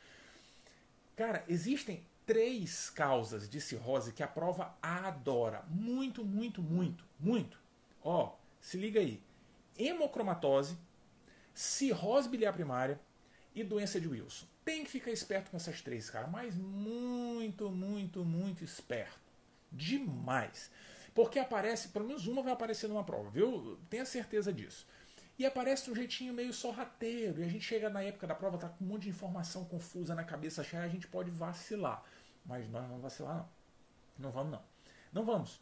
Cara, 1.15 1.43
existem 1.47 2.05
três 2.23 2.91
causas 2.91 3.49
de 3.49 3.59
cirrose 3.59 4.13
que 4.13 4.21
a 4.21 4.27
prova 4.27 4.77
adora. 4.79 5.63
Muito, 5.67 6.23
muito, 6.23 6.61
muito, 6.61 7.03
muito. 7.19 7.59
Ó, 8.03 8.35
se 8.59 8.77
liga 8.77 8.99
aí. 8.99 9.19
Hemocromatose, 9.75 10.77
cirrose 11.51 12.29
biliar 12.29 12.53
primária 12.53 12.99
e 13.55 13.63
doença 13.63 13.99
de 13.99 14.07
Wilson. 14.07 14.50
Tem 14.63 14.83
que 14.83 14.91
ficar 14.91 15.11
esperto 15.11 15.51
com 15.51 15.57
essas 15.57 15.81
três, 15.81 16.09
cara. 16.09 16.27
Mas 16.27 16.55
muito, 16.55 17.71
muito, 17.71 18.23
muito 18.23 18.63
esperto. 18.63 19.19
Demais. 19.71 20.69
Porque 21.13 21.39
aparece, 21.39 21.89
pelo 21.89 22.07
menos 22.07 22.27
uma 22.27 22.41
vai 22.41 22.53
aparecer 22.53 22.87
numa 22.87 23.03
prova, 23.03 23.29
viu? 23.29 23.77
Tenha 23.89 24.05
certeza 24.05 24.53
disso. 24.53 24.87
E 25.37 25.45
aparece 25.45 25.89
um 25.89 25.95
jeitinho 25.95 26.33
meio 26.33 26.53
sorrateiro. 26.53 27.41
E 27.41 27.43
a 27.43 27.47
gente 27.47 27.65
chega 27.65 27.89
na 27.89 28.03
época 28.03 28.27
da 28.27 28.35
prova, 28.35 28.57
tá 28.57 28.69
com 28.69 28.85
um 28.85 28.87
monte 28.87 29.03
de 29.03 29.09
informação 29.09 29.65
confusa 29.65 30.13
na 30.13 30.23
cabeça 30.23 30.63
cheia, 30.63 30.83
a 30.83 30.87
gente 30.87 31.07
pode 31.07 31.31
vacilar. 31.31 32.03
Mas 32.45 32.69
nós 32.69 32.83
não 32.83 32.89
vamos 32.89 33.03
vacilar, 33.03 33.37
não. 33.37 33.49
Não 34.19 34.31
vamos, 34.31 34.51
não. 34.51 34.63
Não 35.11 35.25
vamos. 35.25 35.59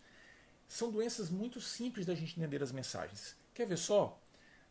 São 0.67 0.91
doenças 0.91 1.29
muito 1.29 1.59
simples 1.61 2.05
da 2.05 2.13
gente 2.13 2.37
entender 2.37 2.61
as 2.61 2.71
mensagens. 2.71 3.35
Quer 3.53 3.65
ver 3.65 3.77
só? 3.77 4.21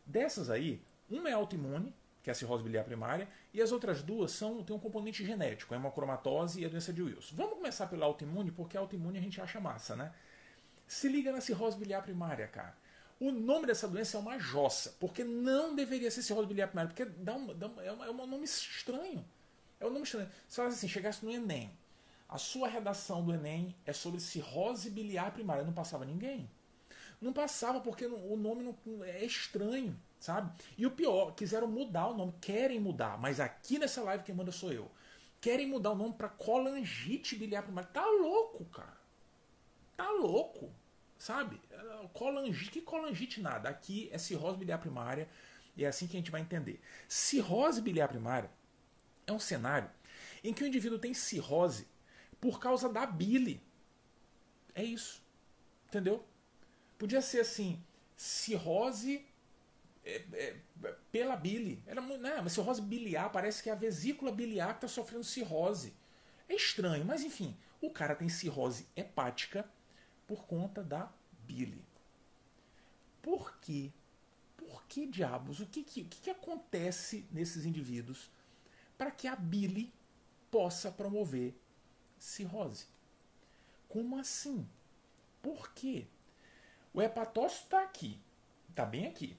Dessas 0.05 0.49
aí, 0.49 0.81
uma 1.09 1.29
é 1.29 1.33
autoimune, 1.33 1.93
que 2.21 2.29
é 2.29 2.31
a 2.31 2.35
cirrose 2.35 2.63
biliar 2.63 2.83
primária, 2.83 3.27
e 3.53 3.61
as 3.61 3.71
outras 3.71 4.01
duas 4.01 4.31
são 4.31 4.63
têm 4.63 4.75
um 4.75 4.79
componente 4.79 5.25
genético, 5.25 5.73
a 5.73 5.77
hemocromatose 5.77 6.61
e 6.61 6.65
a 6.65 6.69
doença 6.69 6.91
de 6.91 7.01
Wilson. 7.01 7.35
Vamos 7.35 7.55
começar 7.55 7.87
pela 7.87 8.05
autoimune, 8.05 8.51
porque 8.51 8.77
a 8.77 8.79
autoimune 8.79 9.17
a 9.17 9.21
gente 9.21 9.39
acha 9.39 9.59
massa, 9.59 9.95
né? 9.95 10.13
Se 10.87 11.07
liga 11.07 11.31
na 11.31 11.39
cirrose 11.39 11.77
biliar 11.77 12.01
primária, 12.01 12.47
cara. 12.47 12.75
O 13.19 13.31
nome 13.31 13.67
dessa 13.67 13.87
doença 13.87 14.17
é 14.17 14.19
uma 14.19 14.39
jossa, 14.39 14.95
porque 14.99 15.23
não 15.23 15.75
deveria 15.75 16.09
ser 16.09 16.23
cirrose 16.23 16.47
biliar 16.47 16.67
primária, 16.67 16.89
porque 16.89 17.05
dá 17.05 17.35
um, 17.35 17.47
dá 17.53 17.67
um, 17.67 17.81
é, 17.81 17.91
um, 17.91 18.03
é 18.05 18.09
um 18.09 18.27
nome 18.27 18.45
estranho. 18.45 19.25
É 19.79 19.85
um 19.85 19.89
nome 19.89 20.03
estranho. 20.03 20.29
Se 20.47 20.55
fala 20.55 20.69
assim, 20.69 20.87
chegasse 20.87 21.23
no 21.23 21.31
Enem, 21.31 21.71
a 22.27 22.37
sua 22.37 22.67
redação 22.67 23.23
do 23.23 23.33
Enem 23.33 23.75
é 23.85 23.93
sobre 23.93 24.19
cirrose 24.19 24.89
biliar 24.89 25.31
primária, 25.31 25.63
não 25.63 25.73
passava 25.73 26.05
ninguém. 26.05 26.49
Não 27.21 27.33
passava 27.33 27.81
porque 27.81 28.05
o 28.05 28.37
nome 28.37 28.63
não, 28.63 29.03
é 29.03 29.25
estranho. 29.25 29.99
Sabe? 30.19 30.51
E 30.77 30.85
o 30.85 30.91
pior, 30.91 31.33
quiseram 31.33 31.67
mudar 31.67 32.07
o 32.07 32.17
nome, 32.17 32.33
querem 32.41 32.79
mudar, 32.79 33.17
mas 33.17 33.39
aqui 33.39 33.79
nessa 33.79 34.01
live 34.03 34.23
quem 34.23 34.35
manda 34.35 34.51
sou 34.51 34.71
eu. 34.71 34.91
Querem 35.39 35.67
mudar 35.67 35.91
o 35.91 35.95
nome 35.95 36.13
para 36.13 36.27
colangite 36.27 37.35
biliar 37.35 37.63
primária. 37.63 37.89
Tá 37.91 38.05
louco, 38.05 38.65
cara. 38.65 38.99
Tá 39.95 40.11
louco, 40.11 40.69
sabe? 41.17 41.59
Colangite, 42.13 42.71
que 42.71 42.81
colangite 42.81 43.41
nada. 43.41 43.69
Aqui 43.69 44.09
é 44.11 44.17
cirrose 44.17 44.57
biliar 44.57 44.79
primária 44.79 45.29
e 45.77 45.85
é 45.85 45.87
assim 45.87 46.07
que 46.07 46.17
a 46.17 46.19
gente 46.19 46.31
vai 46.31 46.41
entender. 46.41 46.81
Cirrose 47.07 47.81
biliar 47.81 48.09
primária 48.09 48.51
é 49.25 49.31
um 49.31 49.39
cenário 49.39 49.89
em 50.43 50.53
que 50.53 50.63
o 50.63 50.67
indivíduo 50.67 50.99
tem 50.99 51.13
cirrose 51.13 51.87
por 52.39 52.59
causa 52.59 52.89
da 52.89 53.05
bile. 53.05 53.61
É 54.75 54.83
isso. 54.83 55.21
Entendeu? 55.87 56.25
Podia 56.97 57.21
ser 57.21 57.41
assim, 57.41 57.81
cirrose 58.15 59.25
é, 60.09 60.55
é, 60.83 60.95
pela 61.11 61.35
bile. 61.35 61.83
Era, 61.85 62.01
né, 62.01 62.39
mas 62.41 62.53
cirrose 62.53 62.81
biliar 62.81 63.31
parece 63.31 63.61
que 63.61 63.69
é 63.69 63.73
a 63.73 63.75
vesícula 63.75 64.31
biliar 64.31 64.69
que 64.69 64.85
está 64.85 64.87
sofrendo 64.87 65.23
cirrose. 65.23 65.93
É 66.47 66.55
estranho, 66.55 67.05
mas 67.05 67.23
enfim, 67.23 67.55
o 67.81 67.89
cara 67.91 68.15
tem 68.15 68.29
cirrose 68.29 68.87
hepática 68.95 69.69
por 70.27 70.45
conta 70.45 70.83
da 70.83 71.11
bile. 71.45 71.83
Por 73.21 73.57
quê? 73.59 73.91
Por 74.57 74.83
que 74.85 75.05
diabos? 75.05 75.59
O 75.59 75.65
que, 75.65 75.83
que, 75.83 76.03
que, 76.03 76.21
que 76.21 76.29
acontece 76.29 77.27
nesses 77.31 77.65
indivíduos 77.65 78.29
para 78.97 79.11
que 79.11 79.27
a 79.27 79.35
bile 79.35 79.93
possa 80.51 80.91
promover 80.91 81.53
cirrose? 82.17 82.85
Como 83.87 84.17
assim? 84.17 84.67
Por 85.41 85.71
quê? 85.73 86.07
O 86.93 87.01
hepatócito 87.01 87.63
está 87.63 87.83
aqui, 87.83 88.19
está 88.69 88.85
bem 88.85 89.07
aqui. 89.07 89.37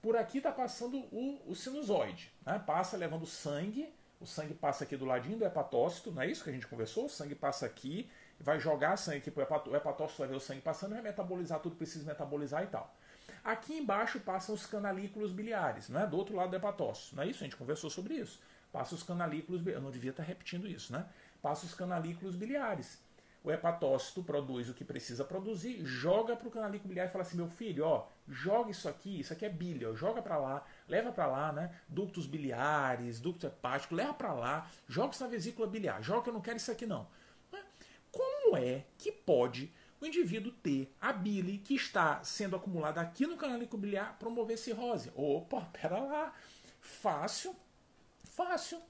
Por 0.00 0.16
aqui 0.16 0.38
está 0.38 0.52
passando 0.52 0.98
o, 1.12 1.42
o 1.46 1.54
sinusoide. 1.54 2.32
Né? 2.44 2.62
Passa 2.64 2.96
levando 2.96 3.26
sangue. 3.26 3.92
O 4.20 4.26
sangue 4.26 4.54
passa 4.54 4.82
aqui 4.84 4.96
do 4.96 5.04
ladinho 5.04 5.38
do 5.38 5.44
hepatócito, 5.44 6.10
não 6.10 6.22
é 6.22 6.26
isso 6.26 6.42
que 6.42 6.50
a 6.50 6.52
gente 6.52 6.66
conversou? 6.66 7.06
O 7.06 7.08
sangue 7.08 7.36
passa 7.36 7.64
aqui, 7.64 8.10
vai 8.40 8.58
jogar 8.58 8.96
sangue 8.96 9.18
aqui 9.18 9.30
para 9.30 9.42
o 9.68 9.76
hepatócito, 9.76 10.18
vai 10.18 10.26
ver 10.26 10.34
o 10.34 10.40
sangue 10.40 10.60
passando, 10.60 10.90
vai 10.90 11.02
metabolizar 11.02 11.60
tudo 11.60 11.76
precisa 11.76 12.04
metabolizar 12.04 12.64
e 12.64 12.66
tal. 12.66 12.92
Aqui 13.44 13.78
embaixo 13.78 14.18
passam 14.18 14.56
os 14.56 14.66
canalículos 14.66 15.30
biliares, 15.30 15.88
né? 15.88 16.04
do 16.04 16.16
outro 16.16 16.34
lado 16.34 16.50
do 16.50 16.56
hepatócito, 16.56 17.14
não 17.14 17.22
é 17.22 17.28
isso? 17.28 17.44
A 17.44 17.46
gente 17.46 17.54
conversou 17.54 17.90
sobre 17.90 18.14
isso. 18.14 18.40
Passa 18.72 18.96
os 18.96 19.04
canalículos, 19.04 19.64
eu 19.64 19.80
não 19.80 19.92
devia 19.92 20.10
estar 20.10 20.24
repetindo 20.24 20.66
isso, 20.66 20.92
né? 20.92 21.06
Passa 21.40 21.64
os 21.64 21.72
canalículos 21.72 22.34
biliares 22.34 22.98
o 23.42 23.50
hepatócito 23.50 24.22
produz 24.22 24.68
o 24.68 24.74
que 24.74 24.84
precisa 24.84 25.24
produzir, 25.24 25.84
joga 25.84 26.36
para 26.36 26.48
o 26.48 26.50
canalículo 26.50 26.88
biliar 26.88 27.06
e 27.06 27.10
fala 27.10 27.22
assim: 27.22 27.36
meu 27.36 27.48
filho, 27.48 27.84
ó, 27.84 28.06
joga 28.26 28.70
isso 28.70 28.88
aqui, 28.88 29.20
isso 29.20 29.32
aqui 29.32 29.46
é 29.46 29.48
bile, 29.48 29.86
ó, 29.86 29.94
joga 29.94 30.20
para 30.20 30.36
lá, 30.36 30.64
leva 30.88 31.12
para 31.12 31.26
lá, 31.26 31.52
né? 31.52 31.74
Ductos 31.88 32.26
biliares, 32.26 33.20
ducto 33.20 33.46
hepático, 33.46 33.94
leva 33.94 34.12
para 34.12 34.32
lá, 34.32 34.70
joga 34.88 35.12
isso 35.12 35.22
na 35.22 35.30
vesícula 35.30 35.68
biliar, 35.68 36.02
joga 36.02 36.22
que 36.22 36.28
eu 36.30 36.34
não 36.34 36.40
quero 36.40 36.56
isso 36.56 36.70
aqui 36.70 36.86
não. 36.86 37.06
Como 38.10 38.56
é 38.56 38.84
que 38.96 39.12
pode 39.12 39.72
o 40.00 40.06
indivíduo 40.06 40.52
ter 40.52 40.94
a 41.00 41.12
bile 41.12 41.58
que 41.58 41.74
está 41.74 42.22
sendo 42.24 42.56
acumulada 42.56 43.00
aqui 43.00 43.26
no 43.26 43.36
canalículo 43.36 43.82
biliar 43.82 44.18
promover 44.18 44.58
cirrose? 44.58 45.12
Opa, 45.14 45.60
pera 45.72 45.98
lá, 45.98 46.32
fácil, 46.80 47.54
fácil. 48.24 48.80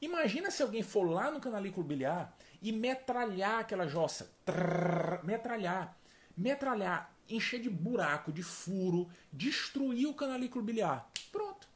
Imagina 0.00 0.50
se 0.50 0.62
alguém 0.62 0.82
for 0.82 1.04
lá 1.04 1.30
no 1.30 1.40
canalículo 1.40 1.86
biliar 1.86 2.36
e 2.60 2.70
metralhar 2.70 3.60
aquela 3.60 3.86
jossa. 3.86 4.30
Trrr, 4.44 5.24
metralhar. 5.24 5.96
Metralhar, 6.36 7.14
encher 7.28 7.60
de 7.60 7.70
buraco, 7.70 8.30
de 8.30 8.42
furo, 8.42 9.08
destruir 9.32 10.06
o 10.06 10.14
canalículo 10.14 10.62
biliar. 10.62 11.10
Pronto. 11.32 11.66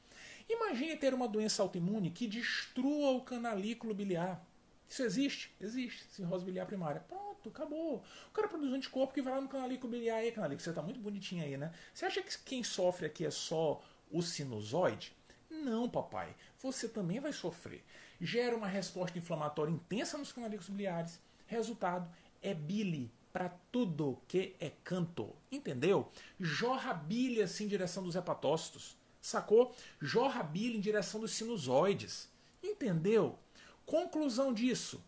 Imagine 0.49 0.97
ter 0.97 1.15
uma 1.15 1.27
doença 1.27 1.63
autoimune 1.63 2.11
que 2.11 2.27
destrua 2.27 3.13
o 3.13 3.23
canalículo 3.23 3.95
biliar. 3.95 4.45
Isso 4.87 5.03
existe? 5.03 5.55
Existe. 5.59 6.05
Cirrose 6.13 6.45
biliar 6.45 6.67
primária. 6.67 7.01
Pronto, 7.09 7.49
acabou. 7.49 8.05
O 8.29 8.33
cara 8.33 8.49
produz 8.49 8.71
um 8.71 8.75
anticorpo 8.75 9.15
que 9.15 9.23
vai 9.23 9.33
lá 9.33 9.41
no 9.41 9.49
canalículo 9.49 9.93
biliar. 9.93 10.17
Aí, 10.17 10.33
canalículo, 10.33 10.63
você 10.63 10.73
tá 10.73 10.83
muito 10.83 11.01
bonitinho 11.01 11.43
aí, 11.43 11.57
né? 11.57 11.73
Você 11.95 12.05
acha 12.05 12.21
que 12.21 12.37
quem 12.45 12.63
sofre 12.63 13.07
aqui 13.07 13.25
é 13.25 13.31
só 13.31 13.81
o 14.11 14.21
sinusoide? 14.21 15.17
Não, 15.49 15.89
papai. 15.89 16.35
Você 16.59 16.89
também 16.89 17.19
vai 17.19 17.33
sofrer 17.33 17.83
gera 18.21 18.57
uma 18.57 18.67
resposta 18.67 19.19
inflamatória 19.19 19.73
intensa 19.73 20.19
nos 20.19 20.33
canalículos 20.33 20.69
biliares. 20.69 21.19
Resultado 21.47 22.09
é 22.43 22.55
bile 22.55 23.11
para 23.33 23.49
tudo 23.71 24.21
que 24.29 24.55
é 24.61 24.71
canto. 24.85 25.35
Entendeu? 25.51 26.11
Jorra 26.39 26.93
bile 26.93 27.43
assim 27.43 27.65
em 27.65 27.69
direção 27.69 28.03
dos 28.03 28.17
hepatócitos. 28.17 28.97
Sacou? 29.21 29.75
Jorra 30.01 30.43
bile 30.43 30.79
em 30.79 30.81
direção 30.81 31.21
dos 31.21 31.33
sinusoides. 31.33 32.29
Entendeu? 32.63 33.39
Conclusão 33.87 34.53
disso: 34.53 35.03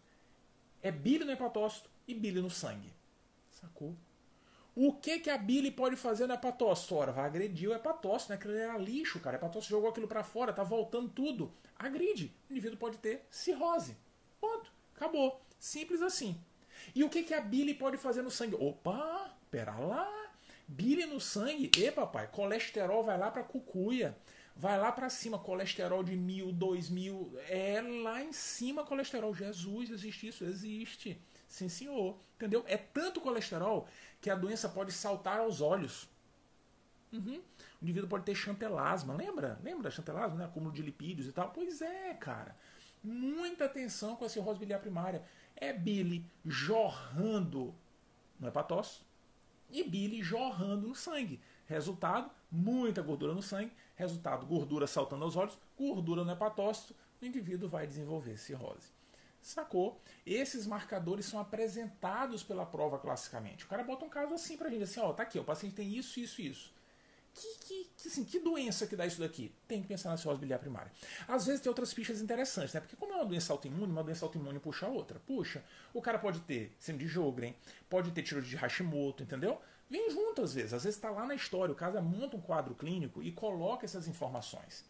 é 0.82 0.90
bile 0.90 1.24
no 1.24 1.32
hepatócito 1.32 1.90
e 2.06 2.14
bile 2.14 2.40
no 2.40 2.50
sangue. 2.50 2.92
Sacou? 3.50 3.94
O 4.74 4.94
que, 4.94 5.18
que 5.18 5.28
a 5.28 5.36
bile 5.36 5.70
pode 5.70 5.96
fazer 5.96 6.26
no 6.26 6.32
hepatócito? 6.32 6.94
Ora, 6.94 7.12
vai 7.12 7.26
agredir 7.26 7.68
o 7.68 7.74
hepatócito, 7.74 8.30
né? 8.30 8.36
Aquilo 8.36 8.54
era 8.54 8.78
lixo, 8.78 9.20
cara. 9.20 9.36
O 9.36 9.38
hepatócito 9.38 9.70
jogou 9.70 9.90
aquilo 9.90 10.08
para 10.08 10.24
fora, 10.24 10.52
tá 10.52 10.64
voltando 10.64 11.10
tudo. 11.10 11.52
Agride. 11.86 12.34
O 12.48 12.52
indivíduo 12.52 12.78
pode 12.78 12.98
ter 12.98 13.26
cirrose. 13.30 13.96
Ponto. 14.40 14.72
Acabou. 14.94 15.40
Simples 15.58 16.02
assim. 16.02 16.40
E 16.94 17.04
o 17.04 17.08
que, 17.08 17.22
que 17.22 17.34
a 17.34 17.40
bile 17.40 17.74
pode 17.74 17.96
fazer 17.96 18.22
no 18.22 18.30
sangue? 18.30 18.56
Opa, 18.56 19.30
pera 19.50 19.76
lá. 19.76 20.30
Bile 20.66 21.06
no 21.06 21.20
sangue. 21.20 21.70
E 21.76 21.90
papai, 21.90 22.28
colesterol 22.28 23.02
vai 23.02 23.18
lá 23.18 23.30
pra 23.30 23.42
cucuia. 23.42 24.16
Vai 24.54 24.78
lá 24.78 24.92
para 24.92 25.08
cima, 25.08 25.38
colesterol 25.38 26.02
de 26.02 26.14
mil, 26.14 26.52
dois 26.52 26.90
mil. 26.90 27.32
É 27.48 27.80
lá 27.80 28.22
em 28.22 28.32
cima 28.32 28.84
colesterol. 28.84 29.34
Jesus, 29.34 29.90
existe 29.90 30.28
isso? 30.28 30.44
Existe. 30.44 31.20
Sim, 31.48 31.68
senhor. 31.68 32.18
Entendeu? 32.36 32.64
É 32.66 32.76
tanto 32.76 33.20
colesterol 33.20 33.88
que 34.20 34.30
a 34.30 34.34
doença 34.34 34.68
pode 34.68 34.92
saltar 34.92 35.40
aos 35.40 35.60
olhos. 35.60 36.08
Uhum. 37.12 37.42
O 37.80 37.84
indivíduo 37.84 38.08
pode 38.08 38.24
ter 38.24 38.34
chantelasma. 38.34 39.14
Lembra? 39.14 39.58
Lembra 39.62 39.90
chantelasma, 39.90 40.36
né? 40.36 40.44
Acúmulo 40.44 40.72
de 40.72 40.82
lipídios 40.82 41.26
e 41.28 41.32
tal? 41.32 41.50
Pois 41.50 41.82
é, 41.82 42.14
cara. 42.14 42.56
Muita 43.02 43.66
atenção 43.66 44.16
com 44.16 44.24
a 44.24 44.28
cirrose 44.28 44.58
biliar 44.58 44.78
primária. 44.78 45.22
É 45.56 45.72
bile 45.72 46.24
jorrando 46.44 47.74
no 48.38 48.48
hepatócito 48.48 49.04
e 49.70 49.82
bile 49.82 50.22
jorrando 50.22 50.88
no 50.88 50.94
sangue. 50.94 51.40
Resultado, 51.66 52.30
muita 52.50 53.02
gordura 53.02 53.34
no 53.34 53.42
sangue. 53.42 53.72
Resultado, 53.96 54.46
gordura 54.46 54.86
saltando 54.86 55.24
aos 55.24 55.36
olhos, 55.36 55.58
gordura 55.76 56.24
no 56.24 56.30
hepatócito. 56.30 56.94
O 57.20 57.24
indivíduo 57.24 57.68
vai 57.68 57.86
desenvolver 57.86 58.36
cirrose. 58.36 58.90
Sacou? 59.40 60.00
Esses 60.24 60.66
marcadores 60.66 61.26
são 61.26 61.40
apresentados 61.40 62.42
pela 62.44 62.64
prova 62.64 62.98
classicamente. 62.98 63.64
O 63.64 63.68
cara 63.68 63.82
bota 63.82 64.04
um 64.04 64.08
caso 64.08 64.34
assim 64.34 64.56
pra 64.56 64.70
gente, 64.70 64.84
assim, 64.84 65.00
ó, 65.00 65.12
tá 65.12 65.24
aqui, 65.24 65.38
o 65.38 65.44
paciente 65.44 65.74
tem 65.74 65.92
isso, 65.96 66.20
isso, 66.20 66.40
isso. 66.40 66.72
Que, 67.34 67.88
que, 67.96 68.08
assim, 68.08 68.24
que 68.24 68.38
doença 68.38 68.86
que 68.86 68.94
dá 68.94 69.06
isso 69.06 69.18
daqui? 69.18 69.54
Tem 69.66 69.80
que 69.80 69.88
pensar 69.88 70.10
na 70.10 70.16
cirrose 70.16 70.38
biliar 70.38 70.58
primária. 70.58 70.92
Às 71.26 71.46
vezes 71.46 71.62
tem 71.62 71.70
outras 71.70 71.92
fichas 71.92 72.20
interessantes, 72.20 72.74
né? 72.74 72.80
Porque 72.80 72.94
como 72.94 73.12
é 73.12 73.16
uma 73.16 73.24
doença 73.24 73.52
autoimune, 73.52 73.90
uma 73.90 74.04
doença 74.04 74.24
autoimune 74.24 74.58
puxa 74.58 74.86
a 74.86 74.88
outra. 74.90 75.18
Puxa, 75.20 75.64
o 75.94 76.02
cara 76.02 76.18
pode 76.18 76.40
ter 76.40 76.76
síndrome 76.78 77.06
de 77.06 77.10
Jogren, 77.10 77.56
pode 77.88 78.10
ter 78.12 78.22
tiroide 78.22 78.50
de 78.50 78.56
Hashimoto, 78.56 79.22
entendeu? 79.22 79.60
Vem 79.88 80.10
junto 80.10 80.42
às 80.42 80.54
vezes. 80.54 80.74
Às 80.74 80.84
vezes 80.84 80.96
está 80.96 81.10
lá 81.10 81.26
na 81.26 81.34
história, 81.34 81.72
o 81.72 81.76
cara 81.76 82.00
monta 82.02 82.36
um 82.36 82.40
quadro 82.40 82.74
clínico 82.74 83.22
e 83.22 83.32
coloca 83.32 83.86
essas 83.86 84.06
informações. 84.06 84.84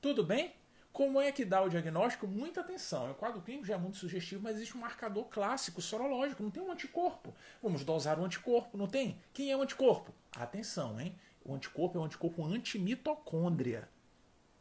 Tudo 0.00 0.24
bem? 0.24 0.54
Como 0.92 1.18
é 1.20 1.32
que 1.32 1.44
dá 1.44 1.62
o 1.62 1.70
diagnóstico? 1.70 2.26
Muita 2.26 2.60
atenção. 2.60 3.10
O 3.10 3.14
quadro 3.14 3.40
clínico 3.40 3.64
já 3.64 3.74
é 3.74 3.78
muito 3.78 3.96
sugestivo, 3.96 4.42
mas 4.42 4.56
existe 4.56 4.76
um 4.76 4.80
marcador 4.80 5.24
clássico, 5.24 5.80
sorológico. 5.80 6.42
Não 6.42 6.50
tem 6.50 6.62
um 6.62 6.70
anticorpo. 6.70 7.34
Vamos 7.62 7.82
dosar 7.82 8.20
o 8.20 8.24
anticorpo, 8.24 8.76
não 8.76 8.86
tem? 8.86 9.18
Quem 9.32 9.50
é 9.50 9.56
o 9.56 9.62
anticorpo? 9.62 10.12
Atenção, 10.36 11.00
hein? 11.00 11.18
O 11.44 11.54
anticorpo 11.54 11.98
é 11.98 12.00
um 12.00 12.04
anticorpo 12.04 12.44
antimitocôndria. 12.44 13.88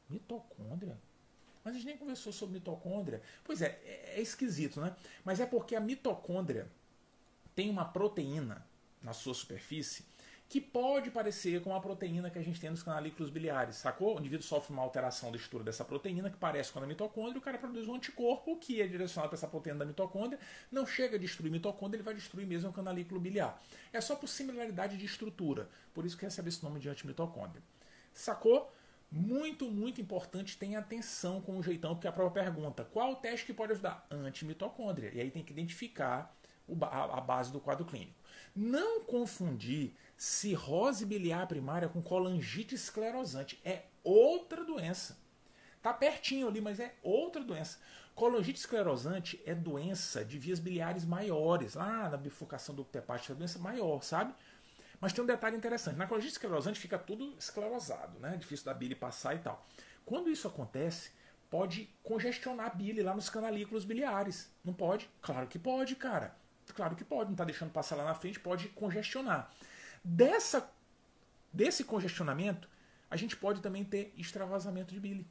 Mitocôndria? 0.09 0.97
Mas 1.63 1.73
a 1.73 1.77
gente 1.77 1.87
nem 1.87 1.97
conversou 1.97 2.33
sobre 2.33 2.55
mitocôndria. 2.55 3.21
Pois 3.43 3.61
é, 3.61 3.79
é, 3.83 4.13
é 4.17 4.21
esquisito, 4.21 4.81
né? 4.81 4.95
Mas 5.23 5.39
é 5.39 5.45
porque 5.45 5.75
a 5.75 5.79
mitocôndria 5.79 6.67
tem 7.55 7.69
uma 7.69 7.85
proteína 7.85 8.65
na 9.01 9.13
sua 9.13 9.33
superfície 9.33 10.05
que 10.51 10.59
pode 10.59 11.09
parecer 11.09 11.61
com 11.61 11.73
a 11.73 11.79
proteína 11.79 12.29
que 12.29 12.37
a 12.37 12.41
gente 12.41 12.59
tem 12.59 12.69
nos 12.69 12.83
canalículos 12.83 13.29
biliares, 13.29 13.77
sacou? 13.77 14.17
O 14.17 14.19
indivíduo 14.19 14.45
sofre 14.45 14.73
uma 14.73 14.81
alteração 14.81 15.31
da 15.31 15.37
estrutura 15.37 15.63
dessa 15.63 15.85
proteína 15.85 16.29
que 16.29 16.35
parece 16.35 16.73
com 16.73 16.79
a 16.79 16.81
da 16.81 16.87
mitocôndria, 16.89 17.37
o 17.37 17.41
cara 17.41 17.57
produz 17.57 17.87
um 17.87 17.95
anticorpo 17.95 18.57
que 18.57 18.81
é 18.81 18.85
direcionado 18.85 19.29
para 19.29 19.37
essa 19.37 19.47
proteína 19.47 19.79
da 19.79 19.85
mitocôndria, 19.85 20.37
não 20.69 20.85
chega 20.85 21.15
a 21.15 21.17
destruir 21.17 21.47
a 21.47 21.51
mitocôndria, 21.53 21.99
ele 21.99 22.03
vai 22.03 22.13
destruir 22.13 22.45
mesmo 22.45 22.69
o 22.69 22.73
canalículo 22.73 23.17
biliar. 23.17 23.63
É 23.93 24.01
só 24.01 24.13
por 24.13 24.27
similaridade 24.27 24.97
de 24.97 25.05
estrutura, 25.05 25.69
por 25.93 26.05
isso 26.05 26.17
que 26.17 26.25
recebe 26.25 26.49
esse 26.49 26.61
nome 26.61 26.81
de 26.81 26.89
antimitocôndria. 26.89 27.63
Sacou? 28.13 28.69
Muito, 29.09 29.71
muito 29.71 30.01
importante, 30.01 30.57
tenha 30.57 30.79
atenção 30.79 31.39
com 31.39 31.57
o 31.57 31.63
jeitão, 31.63 31.95
porque 31.95 32.09
a 32.09 32.11
prova 32.11 32.31
pergunta: 32.31 32.83
qual 32.83 33.13
o 33.13 33.15
teste 33.15 33.45
que 33.45 33.53
pode 33.53 33.71
ajudar? 33.71 34.05
Antimitocôndria. 34.11 35.11
E 35.13 35.21
aí 35.21 35.31
tem 35.31 35.43
que 35.43 35.53
identificar 35.53 36.35
a 36.79 37.21
base 37.21 37.51
do 37.51 37.59
quadro 37.59 37.85
clínico. 37.85 38.19
Não 38.55 39.03
confundir 39.03 39.95
cirrose 40.21 41.03
biliar 41.03 41.47
primária 41.47 41.89
com 41.89 41.99
colangite 41.99 42.75
esclerosante. 42.75 43.59
É 43.65 43.85
outra 44.03 44.63
doença. 44.63 45.17
Tá 45.81 45.91
pertinho 45.91 46.47
ali, 46.47 46.61
mas 46.61 46.79
é 46.79 46.93
outra 47.01 47.43
doença. 47.43 47.79
Colangite 48.13 48.59
esclerosante 48.59 49.41
é 49.47 49.55
doença 49.55 50.23
de 50.23 50.37
vias 50.37 50.59
biliares 50.59 51.05
maiores. 51.05 51.73
Lá 51.73 52.07
na 52.07 52.17
bifurcação 52.17 52.75
do 52.75 52.87
hepática 52.93 53.33
é 53.33 53.35
doença 53.35 53.57
maior, 53.57 54.03
sabe? 54.03 54.35
Mas 54.99 55.11
tem 55.11 55.23
um 55.23 55.27
detalhe 55.27 55.57
interessante. 55.57 55.97
Na 55.97 56.05
colangite 56.05 56.33
esclerosante 56.33 56.79
fica 56.79 56.99
tudo 56.99 57.33
esclerosado, 57.39 58.19
né? 58.19 58.37
Difícil 58.37 58.65
da 58.65 58.75
bile 58.75 58.93
passar 58.93 59.33
e 59.33 59.39
tal. 59.39 59.65
Quando 60.05 60.29
isso 60.29 60.47
acontece, 60.47 61.09
pode 61.49 61.89
congestionar 62.03 62.67
a 62.67 62.75
bile 62.75 63.01
lá 63.01 63.15
nos 63.15 63.27
canalículos 63.27 63.85
biliares. 63.85 64.51
Não 64.63 64.73
pode? 64.73 65.09
Claro 65.19 65.47
que 65.47 65.57
pode, 65.57 65.95
cara. 65.95 66.35
Claro 66.75 66.95
que 66.95 67.03
pode. 67.03 67.25
Não 67.25 67.33
está 67.33 67.43
deixando 67.43 67.71
passar 67.71 67.95
lá 67.95 68.05
na 68.05 68.13
frente, 68.13 68.39
pode 68.39 68.67
congestionar. 68.67 69.51
Dessa, 70.03 70.71
desse 71.53 71.83
congestionamento, 71.83 72.67
a 73.09 73.15
gente 73.15 73.35
pode 73.35 73.61
também 73.61 73.83
ter 73.83 74.13
extravasamento 74.17 74.93
de 74.93 74.99
bile. 74.99 75.27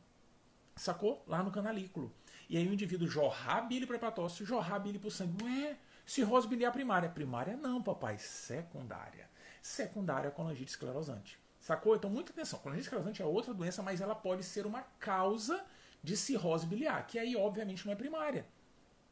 Sacou? 0.76 1.22
Lá 1.26 1.42
no 1.42 1.50
canalículo. 1.50 2.12
E 2.48 2.56
aí 2.56 2.68
o 2.68 2.72
indivíduo 2.72 3.08
jorrar 3.08 3.66
bile 3.66 3.86
para 3.86 3.96
hepatócito, 3.96 4.44
jorrar 4.44 4.78
bile 4.78 4.98
para 4.98 5.08
o 5.08 5.10
sangue. 5.10 5.44
Ué, 5.44 5.76
cirrose 6.06 6.48
biliar 6.48 6.72
primária. 6.72 7.08
Primária 7.08 7.56
não, 7.56 7.82
papai. 7.82 8.18
Secundária. 8.18 9.28
Secundária 9.62 10.28
é 10.28 10.30
colangite 10.30 10.70
esclerosante. 10.70 11.38
Sacou? 11.60 11.94
Então, 11.94 12.08
muita 12.08 12.32
atenção. 12.32 12.58
Colangite 12.58 12.84
esclerosante 12.84 13.22
é 13.22 13.24
outra 13.24 13.52
doença, 13.52 13.82
mas 13.82 14.00
ela 14.00 14.14
pode 14.14 14.42
ser 14.42 14.66
uma 14.66 14.82
causa 14.98 15.64
de 16.02 16.16
cirrose 16.16 16.66
biliar, 16.66 17.06
que 17.06 17.18
aí, 17.18 17.36
obviamente, 17.36 17.84
não 17.84 17.92
é 17.92 17.96
primária. 17.96 18.46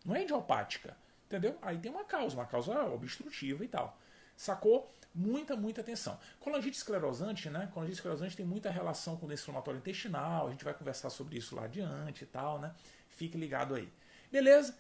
Não 0.04 0.16
é 0.16 0.22
idiopática. 0.22 0.96
Entendeu? 1.26 1.58
Aí 1.60 1.78
tem 1.78 1.92
uma 1.92 2.04
causa, 2.04 2.34
uma 2.34 2.46
causa 2.46 2.86
obstrutiva 2.86 3.62
e 3.62 3.68
tal. 3.68 3.98
Sacou? 4.34 4.90
Muita, 5.14 5.56
muita 5.56 5.80
atenção. 5.80 6.18
Colangite 6.38 6.76
esclerosante, 6.76 7.50
né? 7.50 7.68
Colangite 7.72 7.96
esclerosante 7.96 8.36
tem 8.36 8.46
muita 8.46 8.70
relação 8.70 9.16
com 9.16 9.26
o 9.26 9.32
inflamatório 9.32 9.78
intestinal. 9.78 10.46
A 10.46 10.50
gente 10.50 10.64
vai 10.64 10.74
conversar 10.74 11.10
sobre 11.10 11.38
isso 11.38 11.56
lá 11.56 11.64
adiante 11.64 12.24
e 12.24 12.26
tal, 12.26 12.58
né? 12.60 12.74
Fique 13.08 13.36
ligado 13.36 13.74
aí. 13.74 13.92
Beleza? 14.30 14.76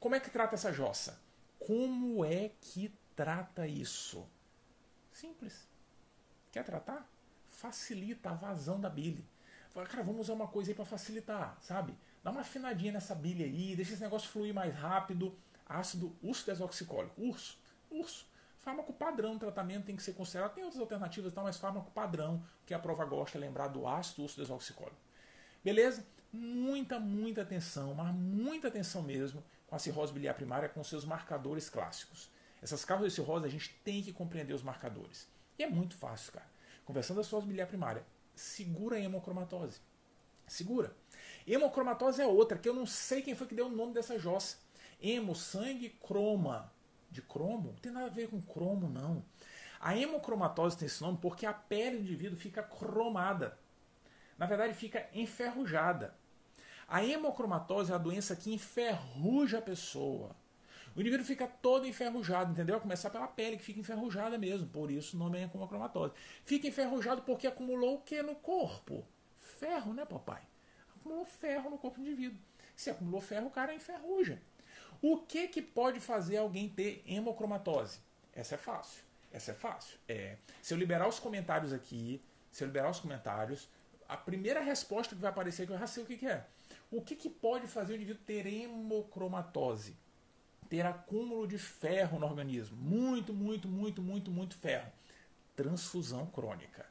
Como 0.00 0.14
é 0.14 0.20
que 0.20 0.30
trata 0.30 0.54
essa 0.54 0.72
jossa? 0.72 1.20
Como 1.58 2.24
é 2.24 2.50
que 2.60 2.92
trata 3.14 3.66
isso? 3.66 4.26
Simples. 5.12 5.68
Quer 6.52 6.64
tratar? 6.64 7.08
Facilita 7.46 8.30
a 8.30 8.34
vazão 8.34 8.80
da 8.80 8.90
bile. 8.90 9.26
Fala, 9.70 9.86
cara, 9.86 10.02
vamos 10.02 10.22
usar 10.22 10.32
uma 10.32 10.48
coisa 10.48 10.70
aí 10.70 10.74
para 10.74 10.84
facilitar, 10.84 11.56
sabe? 11.60 11.96
Dá 12.24 12.30
uma 12.30 12.40
afinadinha 12.40 12.92
nessa 12.92 13.14
bile 13.14 13.44
aí, 13.44 13.76
deixa 13.76 13.92
esse 13.92 14.02
negócio 14.02 14.28
fluir 14.28 14.54
mais 14.54 14.74
rápido. 14.74 15.36
Ácido 15.66 16.16
urso 16.22 16.46
desoxicólico. 16.46 17.20
Urso. 17.20 17.58
Urso. 17.90 18.26
Fármaco 18.66 18.92
padrão 18.92 19.38
tratamento 19.38 19.84
tem 19.84 19.94
que 19.94 20.02
ser 20.02 20.14
considerado. 20.14 20.52
Tem 20.52 20.64
outras 20.64 20.80
alternativas, 20.80 21.32
tá? 21.32 21.40
mas 21.40 21.56
fármaco 21.56 21.88
padrão, 21.92 22.42
que 22.66 22.74
a 22.74 22.78
prova 22.80 23.04
gosta, 23.04 23.38
é 23.38 23.40
lembrar 23.40 23.68
do 23.68 23.86
ácido 23.86 24.24
urso 24.24 24.40
desoxicólico. 24.40 24.96
Beleza? 25.62 26.04
Muita, 26.32 26.98
muita 26.98 27.42
atenção, 27.42 27.94
mas 27.94 28.12
muita 28.12 28.66
atenção 28.66 29.02
mesmo 29.02 29.40
com 29.68 29.76
a 29.76 29.78
cirrose 29.78 30.12
biliar 30.12 30.34
primária, 30.34 30.68
com 30.68 30.82
seus 30.82 31.04
marcadores 31.04 31.70
clássicos. 31.70 32.28
Essas 32.60 32.84
causas 32.84 33.12
de 33.12 33.14
cirrose 33.14 33.46
a 33.46 33.48
gente 33.48 33.72
tem 33.84 34.02
que 34.02 34.12
compreender 34.12 34.52
os 34.52 34.64
marcadores. 34.64 35.28
E 35.56 35.62
é 35.62 35.70
muito 35.70 35.94
fácil, 35.94 36.32
cara. 36.32 36.46
Conversando 36.84 37.18
da 37.18 37.22
cirrose 37.22 37.46
biliar 37.46 37.68
primária, 37.68 38.04
segura 38.34 38.96
a 38.96 39.00
hemocromatose. 39.00 39.80
Segura. 40.48 40.92
Hemocromatose 41.46 42.20
é 42.20 42.26
outra, 42.26 42.58
que 42.58 42.68
eu 42.68 42.74
não 42.74 42.84
sei 42.84 43.22
quem 43.22 43.36
foi 43.36 43.46
que 43.46 43.54
deu 43.54 43.66
o 43.66 43.70
nome 43.70 43.94
dessa 43.94 44.18
jossa. 44.18 44.56
Hemo, 45.00 45.36
sangue, 45.36 45.90
croma. 46.04 46.74
De 47.16 47.22
cromo? 47.22 47.68
Não 47.68 47.76
tem 47.76 47.90
nada 47.90 48.08
a 48.08 48.10
ver 48.10 48.28
com 48.28 48.42
cromo, 48.42 48.90
não. 48.90 49.24
A 49.80 49.96
hemocromatose 49.96 50.76
tem 50.76 50.84
esse 50.84 51.00
nome 51.00 51.16
porque 51.18 51.46
a 51.46 51.52
pele 51.54 51.96
do 51.96 52.02
indivíduo 52.02 52.38
fica 52.38 52.62
cromada. 52.62 53.58
Na 54.36 54.44
verdade, 54.44 54.74
fica 54.74 55.08
enferrujada. 55.14 56.14
A 56.86 57.02
hemocromatose 57.02 57.90
é 57.90 57.94
a 57.94 57.98
doença 57.98 58.36
que 58.36 58.52
enferruja 58.52 59.60
a 59.60 59.62
pessoa. 59.62 60.36
O 60.94 61.00
indivíduo 61.00 61.24
fica 61.24 61.46
todo 61.46 61.86
enferrujado, 61.86 62.52
entendeu? 62.52 62.76
A 62.76 62.80
começar 62.80 63.08
pela 63.08 63.26
pele, 63.26 63.56
que 63.56 63.64
fica 63.64 63.80
enferrujada 63.80 64.36
mesmo. 64.36 64.66
Por 64.68 64.90
isso 64.90 65.16
o 65.16 65.18
nome 65.18 65.38
é 65.38 65.44
hemocromatose. 65.44 66.12
Fica 66.44 66.68
enferrujado 66.68 67.22
porque 67.22 67.46
acumulou 67.46 67.94
o 67.94 68.02
que 68.02 68.22
no 68.22 68.34
corpo? 68.34 69.06
Ferro, 69.38 69.94
né, 69.94 70.04
papai? 70.04 70.42
Acumulou 70.94 71.24
ferro 71.24 71.70
no 71.70 71.78
corpo 71.78 71.98
do 71.98 72.06
indivíduo. 72.06 72.38
Se 72.76 72.90
acumulou 72.90 73.22
ferro, 73.22 73.46
o 73.46 73.50
cara 73.50 73.74
enferruja. 73.74 74.38
O 75.08 75.18
que, 75.18 75.46
que 75.46 75.62
pode 75.62 76.00
fazer 76.00 76.36
alguém 76.38 76.68
ter 76.68 77.00
hemocromatose? 77.06 78.00
Essa 78.34 78.56
é 78.56 78.58
fácil. 78.58 79.04
Essa 79.32 79.52
é 79.52 79.54
fácil. 79.54 79.96
É, 80.08 80.34
se 80.60 80.74
eu 80.74 80.78
liberar 80.78 81.06
os 81.06 81.20
comentários 81.20 81.72
aqui, 81.72 82.20
se 82.50 82.64
eu 82.64 82.66
liberar 82.66 82.90
os 82.90 82.98
comentários, 82.98 83.68
a 84.08 84.16
primeira 84.16 84.58
resposta 84.58 85.14
que 85.14 85.20
vai 85.20 85.30
aparecer 85.30 85.64
que 85.64 85.72
eu 85.72 85.78
já 85.78 85.86
sei 85.86 86.02
o 86.02 86.06
que, 86.06 86.16
que 86.16 86.26
é. 86.26 86.44
O 86.90 87.00
que, 87.00 87.14
que 87.14 87.30
pode 87.30 87.68
fazer 87.68 87.92
o 87.92 87.94
indivíduo 87.94 88.20
ter 88.26 88.48
hemocromatose? 88.48 89.94
Ter 90.68 90.84
acúmulo 90.84 91.46
de 91.46 91.56
ferro 91.56 92.18
no 92.18 92.26
organismo. 92.26 92.76
Muito, 92.76 93.32
muito, 93.32 93.68
muito, 93.68 94.02
muito, 94.02 94.32
muito 94.32 94.56
ferro. 94.56 94.90
Transfusão 95.54 96.26
crônica. 96.26 96.84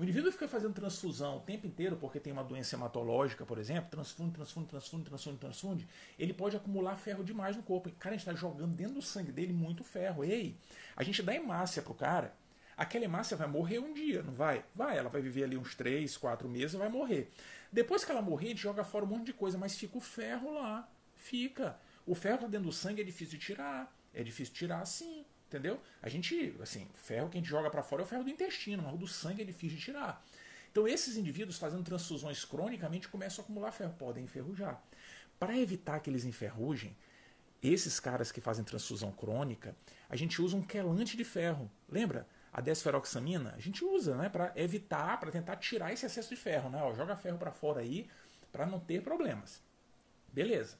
O 0.00 0.02
indivíduo 0.02 0.32
fica 0.32 0.48
fazendo 0.48 0.72
transfusão 0.72 1.36
o 1.36 1.40
tempo 1.40 1.66
inteiro 1.66 1.94
porque 1.94 2.18
tem 2.18 2.32
uma 2.32 2.42
doença 2.42 2.74
hematológica, 2.74 3.44
por 3.44 3.58
exemplo, 3.58 3.90
transfunde, 3.90 4.32
transfunde, 4.32 4.66
transfunde, 4.66 5.04
transfunde, 5.04 5.36
transfunde, 5.38 5.88
ele 6.18 6.32
pode 6.32 6.56
acumular 6.56 6.96
ferro 6.96 7.22
demais 7.22 7.54
no 7.54 7.62
corpo. 7.62 7.90
Cara, 7.98 8.14
a 8.14 8.16
gente 8.16 8.26
está 8.26 8.32
jogando 8.32 8.74
dentro 8.74 8.94
do 8.94 9.02
sangue 9.02 9.30
dele 9.30 9.52
muito 9.52 9.84
ferro. 9.84 10.24
Ei, 10.24 10.56
a 10.96 11.02
gente 11.02 11.22
dá 11.22 11.34
hemácia 11.34 11.82
pro 11.82 11.92
cara, 11.92 12.34
aquela 12.78 13.04
hemácia 13.04 13.36
vai 13.36 13.46
morrer 13.46 13.78
um 13.78 13.92
dia, 13.92 14.22
não 14.22 14.32
vai? 14.32 14.64
Vai, 14.74 14.96
ela 14.96 15.10
vai 15.10 15.20
viver 15.20 15.44
ali 15.44 15.58
uns 15.58 15.74
3, 15.74 16.16
4 16.16 16.48
meses 16.48 16.72
e 16.72 16.78
vai 16.78 16.88
morrer. 16.88 17.30
Depois 17.70 18.02
que 18.02 18.10
ela 18.10 18.22
morrer, 18.22 18.46
a 18.46 18.50
gente 18.52 18.62
joga 18.62 18.82
fora 18.82 19.04
um 19.04 19.08
monte 19.08 19.26
de 19.26 19.32
coisa, 19.34 19.58
mas 19.58 19.76
fica 19.76 19.98
o 19.98 20.00
ferro 20.00 20.54
lá. 20.54 20.88
Fica. 21.14 21.78
O 22.06 22.14
ferro 22.14 22.38
tá 22.38 22.46
dentro 22.46 22.68
do 22.68 22.72
sangue 22.72 23.02
é 23.02 23.04
difícil 23.04 23.38
de 23.38 23.44
tirar. 23.44 23.94
É 24.14 24.22
difícil 24.22 24.54
tirar 24.54 24.82
sim. 24.86 25.19
Entendeu? 25.50 25.80
A 26.00 26.08
gente, 26.08 26.54
assim, 26.62 26.86
ferro 26.94 27.28
que 27.28 27.36
a 27.36 27.40
gente 27.40 27.50
joga 27.50 27.68
para 27.68 27.82
fora 27.82 28.02
é 28.02 28.04
o 28.04 28.08
ferro 28.08 28.22
do 28.22 28.30
intestino, 28.30 28.84
mas 28.84 28.94
o 28.94 28.98
do 28.98 29.08
sangue 29.08 29.42
é 29.42 29.44
difícil 29.44 29.78
de 29.78 29.84
tirar. 29.84 30.24
Então 30.70 30.86
esses 30.86 31.16
indivíduos 31.16 31.58
fazendo 31.58 31.82
transfusões 31.82 32.44
cronicamente 32.44 33.08
começam 33.08 33.42
a 33.42 33.44
acumular 33.44 33.72
ferro, 33.72 33.92
podem 33.98 34.22
enferrujar. 34.22 34.80
Para 35.40 35.58
evitar 35.58 35.98
que 35.98 36.08
eles 36.08 36.24
enferrujem, 36.24 36.96
esses 37.60 37.98
caras 37.98 38.30
que 38.30 38.40
fazem 38.40 38.64
transfusão 38.64 39.10
crônica, 39.10 39.74
a 40.08 40.14
gente 40.14 40.40
usa 40.40 40.56
um 40.56 40.62
quelante 40.62 41.16
de 41.16 41.24
ferro. 41.24 41.68
Lembra? 41.88 42.28
A 42.52 42.60
desferoxamina, 42.60 43.52
a 43.56 43.60
gente 43.60 43.84
usa, 43.84 44.16
né, 44.16 44.28
para 44.28 44.52
evitar, 44.54 45.18
para 45.18 45.32
tentar 45.32 45.56
tirar 45.56 45.92
esse 45.92 46.06
excesso 46.06 46.28
de 46.28 46.36
ferro, 46.36 46.70
né? 46.70 46.80
Ó, 46.80 46.94
joga 46.94 47.16
ferro 47.16 47.38
para 47.38 47.50
fora 47.50 47.80
aí 47.80 48.08
para 48.52 48.66
não 48.66 48.78
ter 48.78 49.02
problemas. 49.02 49.60
Beleza. 50.32 50.78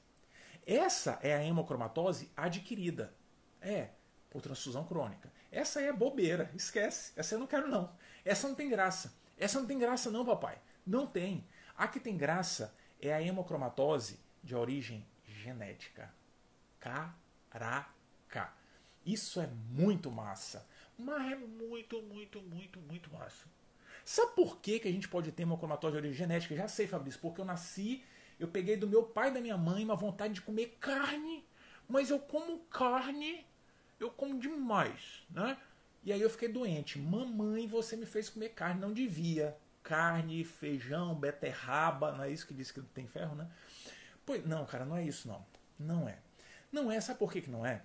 Essa 0.65 1.19
é 1.21 1.35
a 1.35 1.43
hemocromatose 1.43 2.31
adquirida. 2.37 3.13
É, 3.61 3.89
por 4.31 4.41
transfusão 4.41 4.85
crônica. 4.85 5.31
Essa 5.51 5.79
aí 5.79 5.85
é 5.85 5.93
bobeira, 5.93 6.49
esquece. 6.55 7.11
Essa 7.15 7.35
eu 7.35 7.39
não 7.39 7.45
quero 7.45 7.67
não. 7.67 7.93
Essa 8.25 8.47
não 8.47 8.55
tem 8.55 8.69
graça. 8.69 9.13
Essa 9.37 9.59
não 9.59 9.67
tem 9.67 9.77
graça 9.77 10.09
não, 10.09 10.25
papai. 10.25 10.57
Não 10.87 11.05
tem. 11.05 11.45
A 11.77 11.87
que 11.87 11.99
tem 11.99 12.17
graça 12.17 12.73
é 12.99 13.13
a 13.13 13.21
hemocromatose 13.21 14.19
de 14.41 14.55
origem 14.55 15.05
genética. 15.25 16.11
Caraca. 16.79 18.53
Isso 19.05 19.41
é 19.41 19.47
muito 19.47 20.09
massa. 20.09 20.65
Mas 20.97 21.31
é 21.31 21.35
muito, 21.35 22.01
muito, 22.01 22.41
muito, 22.41 22.79
muito 22.79 23.11
massa. 23.11 23.45
Sabe 24.05 24.33
por 24.33 24.59
que, 24.59 24.79
que 24.79 24.87
a 24.87 24.91
gente 24.91 25.09
pode 25.09 25.31
ter 25.31 25.43
hemocromatose 25.43 25.93
de 25.93 25.97
origem 25.97 26.17
genética? 26.17 26.55
Já 26.55 26.67
sei, 26.67 26.87
Fabrício, 26.87 27.19
porque 27.19 27.41
eu 27.41 27.45
nasci, 27.45 28.03
eu 28.39 28.47
peguei 28.47 28.77
do 28.77 28.87
meu 28.87 29.03
pai 29.03 29.29
e 29.29 29.33
da 29.33 29.41
minha 29.41 29.57
mãe 29.57 29.83
uma 29.83 29.95
vontade 29.95 30.35
de 30.35 30.41
comer 30.41 30.77
carne, 30.79 31.45
mas 31.87 32.09
eu 32.09 32.19
como 32.19 32.59
carne 32.65 33.45
eu 34.03 34.09
como 34.09 34.39
demais, 34.39 35.23
né? 35.29 35.57
E 36.03 36.11
aí 36.11 36.21
eu 36.21 36.29
fiquei 36.29 36.49
doente. 36.49 36.97
Mamãe, 36.97 37.67
você 37.67 37.95
me 37.95 38.05
fez 38.05 38.29
comer 38.29 38.49
carne, 38.49 38.81
não 38.81 38.93
devia. 38.93 39.55
Carne, 39.83 40.43
feijão, 40.43 41.15
beterraba, 41.15 42.11
não 42.11 42.23
é 42.23 42.29
isso 42.29 42.47
que 42.47 42.53
diz 42.53 42.71
que 42.71 42.81
tem 42.81 43.07
ferro, 43.07 43.35
né? 43.35 43.47
Pois 44.25 44.45
não, 44.45 44.65
cara, 44.65 44.85
não 44.85 44.97
é 44.97 45.03
isso 45.03 45.27
não. 45.27 45.45
Não 45.79 46.07
é. 46.07 46.19
Não 46.71 46.91
é, 46.91 46.99
sabe 47.01 47.19
por 47.19 47.31
que, 47.31 47.41
que 47.41 47.49
não 47.49 47.65
é? 47.65 47.81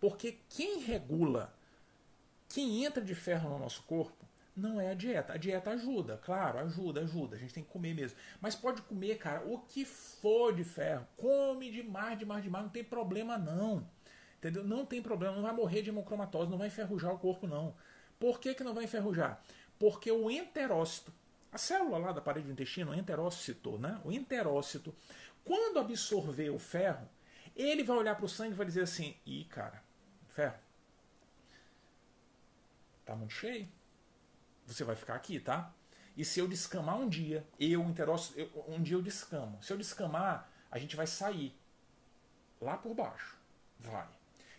Porque 0.00 0.38
quem 0.48 0.80
regula, 0.80 1.52
quem 2.48 2.84
entra 2.84 3.02
de 3.02 3.14
ferro 3.14 3.50
no 3.50 3.58
nosso 3.58 3.82
corpo, 3.82 4.26
não 4.56 4.80
é 4.80 4.90
a 4.90 4.94
dieta. 4.94 5.34
A 5.34 5.36
dieta 5.36 5.70
ajuda, 5.70 6.16
claro, 6.18 6.58
ajuda, 6.58 7.00
ajuda. 7.02 7.36
A 7.36 7.38
gente 7.38 7.54
tem 7.54 7.62
que 7.62 7.70
comer 7.70 7.94
mesmo. 7.94 8.18
Mas 8.40 8.54
pode 8.54 8.82
comer, 8.82 9.16
cara, 9.18 9.46
o 9.46 9.58
que 9.60 9.84
for 9.84 10.54
de 10.54 10.64
ferro. 10.64 11.06
Come 11.16 11.70
demais, 11.70 12.18
demais, 12.18 12.42
demais, 12.42 12.64
não 12.64 12.70
tem 12.70 12.84
problema 12.84 13.38
não. 13.38 13.88
Entendeu? 14.38 14.64
Não 14.64 14.86
tem 14.86 15.02
problema, 15.02 15.34
não 15.34 15.42
vai 15.42 15.52
morrer 15.52 15.82
de 15.82 15.90
hemocromatose, 15.90 16.50
não 16.50 16.58
vai 16.58 16.68
enferrujar 16.68 17.12
o 17.12 17.18
corpo, 17.18 17.46
não. 17.46 17.74
Por 18.18 18.40
que, 18.40 18.54
que 18.54 18.64
não 18.64 18.74
vai 18.74 18.84
enferrujar? 18.84 19.42
Porque 19.78 20.10
o 20.10 20.30
enterócito, 20.30 21.12
a 21.52 21.58
célula 21.58 21.98
lá 21.98 22.12
da 22.12 22.20
parede 22.20 22.46
do 22.46 22.52
intestino, 22.52 22.92
o 22.92 22.94
enterócito, 22.94 23.78
né? 23.78 24.00
O 24.04 24.12
enterócito, 24.12 24.94
quando 25.44 25.78
absorver 25.78 26.50
o 26.50 26.58
ferro, 26.58 27.08
ele 27.56 27.82
vai 27.82 27.96
olhar 27.96 28.14
para 28.14 28.24
o 28.24 28.28
sangue 28.28 28.52
e 28.52 28.56
vai 28.56 28.66
dizer 28.66 28.82
assim: 28.82 29.16
ih, 29.26 29.44
cara, 29.44 29.82
ferro? 30.28 30.58
Tá 33.04 33.16
muito 33.16 33.32
cheio. 33.32 33.68
Você 34.66 34.84
vai 34.84 34.94
ficar 34.94 35.14
aqui, 35.14 35.40
tá? 35.40 35.72
E 36.16 36.24
se 36.24 36.40
eu 36.40 36.46
descamar 36.46 36.96
um 36.96 37.08
dia, 37.08 37.46
eu, 37.58 37.82
interócito, 37.84 38.38
eu, 38.38 38.64
um 38.68 38.82
dia 38.82 38.96
eu 38.96 39.02
descamo. 39.02 39.62
Se 39.62 39.72
eu 39.72 39.78
descamar, 39.78 40.52
a 40.70 40.78
gente 40.78 40.94
vai 40.94 41.06
sair 41.06 41.56
lá 42.60 42.76
por 42.76 42.94
baixo. 42.94 43.36
Vai. 43.78 44.17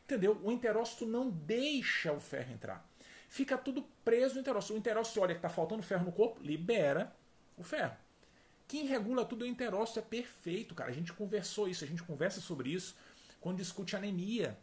Entendeu? 0.09 0.41
O 0.43 0.51
interócito 0.51 1.05
não 1.05 1.29
deixa 1.29 2.11
o 2.11 2.19
ferro 2.19 2.51
entrar. 2.51 2.83
Fica 3.27 3.55
tudo 3.55 3.85
preso 4.03 4.33
no 4.33 4.41
interócito. 4.41 4.73
O 4.73 4.77
interócito 4.77 5.21
olha 5.21 5.35
que 5.35 5.37
está 5.37 5.49
faltando 5.49 5.83
ferro 5.83 6.03
no 6.03 6.11
corpo, 6.11 6.41
libera 6.41 7.15
o 7.55 7.61
ferro. 7.61 7.95
Quem 8.67 8.87
regula 8.87 9.23
tudo 9.23 9.45
é 9.45 9.47
o 9.47 9.51
interócito, 9.51 9.99
é 9.99 10.01
perfeito, 10.01 10.73
cara. 10.73 10.89
A 10.89 10.93
gente 10.93 11.13
conversou 11.13 11.67
isso, 11.67 11.83
a 11.83 11.87
gente 11.87 12.01
conversa 12.01 12.41
sobre 12.41 12.71
isso 12.71 12.95
quando 13.39 13.57
discute 13.57 13.95
anemia. 13.95 14.57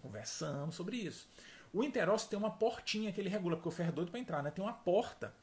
Conversamos 0.00 0.76
sobre 0.76 0.96
isso. 0.96 1.28
O 1.72 1.82
interócito 1.82 2.30
tem 2.30 2.38
uma 2.38 2.52
portinha 2.52 3.12
que 3.12 3.20
ele 3.20 3.28
regula, 3.28 3.56
porque 3.56 3.68
o 3.68 3.72
ferro 3.72 3.88
é 3.88 3.92
doido 3.92 4.12
para 4.12 4.20
entrar, 4.20 4.44
né? 4.44 4.52
Tem 4.52 4.64
uma 4.64 4.72
porta. 4.72 5.34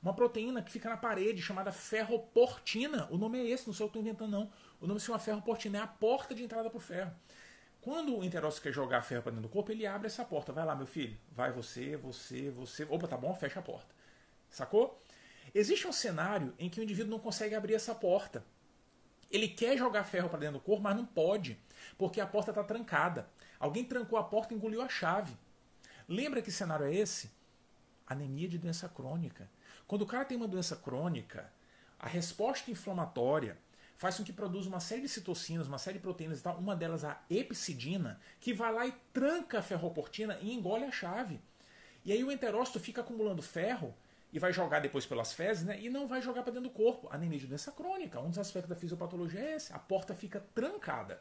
Uma 0.00 0.14
proteína 0.14 0.62
que 0.62 0.70
fica 0.70 0.88
na 0.88 0.96
parede 0.96 1.42
chamada 1.42 1.72
ferroportina. 1.72 3.08
O 3.10 3.18
nome 3.18 3.40
é 3.40 3.50
esse, 3.50 3.66
não 3.66 3.74
sei 3.74 3.84
o 3.84 3.88
que 3.90 3.98
eu 3.98 4.00
estou 4.00 4.02
inventando, 4.02 4.30
não. 4.30 4.52
O 4.80 4.86
nome 4.86 5.00
se 5.00 5.06
chama 5.06 5.18
ferroportina, 5.18 5.78
é 5.78 5.80
a 5.80 5.88
porta 5.88 6.36
de 6.36 6.44
entrada 6.44 6.70
para 6.70 6.76
o 6.76 6.80
ferro. 6.80 7.12
Quando 7.86 8.18
o 8.18 8.24
interócito 8.24 8.64
quer 8.64 8.72
jogar 8.72 9.00
ferro 9.02 9.22
para 9.22 9.30
dentro 9.30 9.48
do 9.48 9.48
corpo, 9.48 9.70
ele 9.70 9.86
abre 9.86 10.08
essa 10.08 10.24
porta. 10.24 10.52
Vai 10.52 10.64
lá, 10.64 10.74
meu 10.74 10.88
filho. 10.88 11.16
Vai 11.30 11.52
você, 11.52 11.96
você, 11.96 12.50
você. 12.50 12.82
Opa, 12.82 13.06
tá 13.06 13.16
bom? 13.16 13.32
Fecha 13.32 13.60
a 13.60 13.62
porta. 13.62 13.94
Sacou? 14.50 15.00
Existe 15.54 15.86
um 15.86 15.92
cenário 15.92 16.52
em 16.58 16.68
que 16.68 16.80
o 16.80 16.82
indivíduo 16.82 17.12
não 17.12 17.20
consegue 17.20 17.54
abrir 17.54 17.74
essa 17.74 17.94
porta. 17.94 18.44
Ele 19.30 19.46
quer 19.46 19.78
jogar 19.78 20.02
ferro 20.02 20.28
para 20.28 20.40
dentro 20.40 20.54
do 20.54 20.64
corpo, 20.64 20.82
mas 20.82 20.96
não 20.96 21.06
pode, 21.06 21.60
porque 21.96 22.20
a 22.20 22.26
porta 22.26 22.50
está 22.50 22.64
trancada. 22.64 23.28
Alguém 23.56 23.84
trancou 23.84 24.18
a 24.18 24.24
porta 24.24 24.52
e 24.52 24.56
engoliu 24.56 24.82
a 24.82 24.88
chave. 24.88 25.36
Lembra 26.08 26.42
que 26.42 26.50
cenário 26.50 26.86
é 26.86 26.92
esse? 26.92 27.30
Anemia 28.04 28.48
de 28.48 28.58
doença 28.58 28.88
crônica. 28.88 29.48
Quando 29.86 30.02
o 30.02 30.06
cara 30.06 30.24
tem 30.24 30.36
uma 30.36 30.48
doença 30.48 30.74
crônica, 30.74 31.52
a 32.00 32.08
resposta 32.08 32.68
inflamatória 32.68 33.56
faz 33.96 34.16
com 34.16 34.24
que 34.24 34.32
produza 34.32 34.68
uma 34.68 34.80
série 34.80 35.02
de 35.02 35.08
citocinas, 35.08 35.66
uma 35.66 35.78
série 35.78 35.98
de 35.98 36.02
proteínas 36.02 36.40
e 36.40 36.42
tal, 36.42 36.56
uma 36.58 36.76
delas 36.76 37.04
a 37.04 37.20
epsidina, 37.28 38.20
que 38.38 38.52
vai 38.52 38.72
lá 38.72 38.86
e 38.86 38.92
tranca 39.12 39.58
a 39.58 39.62
ferroportina 39.62 40.38
e 40.40 40.52
engole 40.52 40.84
a 40.84 40.92
chave. 40.92 41.40
E 42.04 42.12
aí 42.12 42.22
o 42.22 42.30
enterócito 42.30 42.78
fica 42.78 43.00
acumulando 43.00 43.42
ferro 43.42 43.94
e 44.32 44.38
vai 44.38 44.52
jogar 44.52 44.80
depois 44.80 45.06
pelas 45.06 45.32
fezes, 45.32 45.64
né? 45.64 45.80
E 45.80 45.88
não 45.88 46.06
vai 46.06 46.20
jogar 46.20 46.42
para 46.42 46.52
dentro 46.52 46.68
do 46.68 46.74
corpo. 46.74 47.08
Anemia 47.10 47.38
de 47.38 47.46
doença 47.46 47.72
crônica. 47.72 48.20
Um 48.20 48.28
dos 48.28 48.38
aspectos 48.38 48.68
da 48.68 48.76
fisiopatologia 48.76 49.40
é 49.40 49.56
esse. 49.56 49.72
A 49.72 49.78
porta 49.78 50.14
fica 50.14 50.44
trancada. 50.54 51.20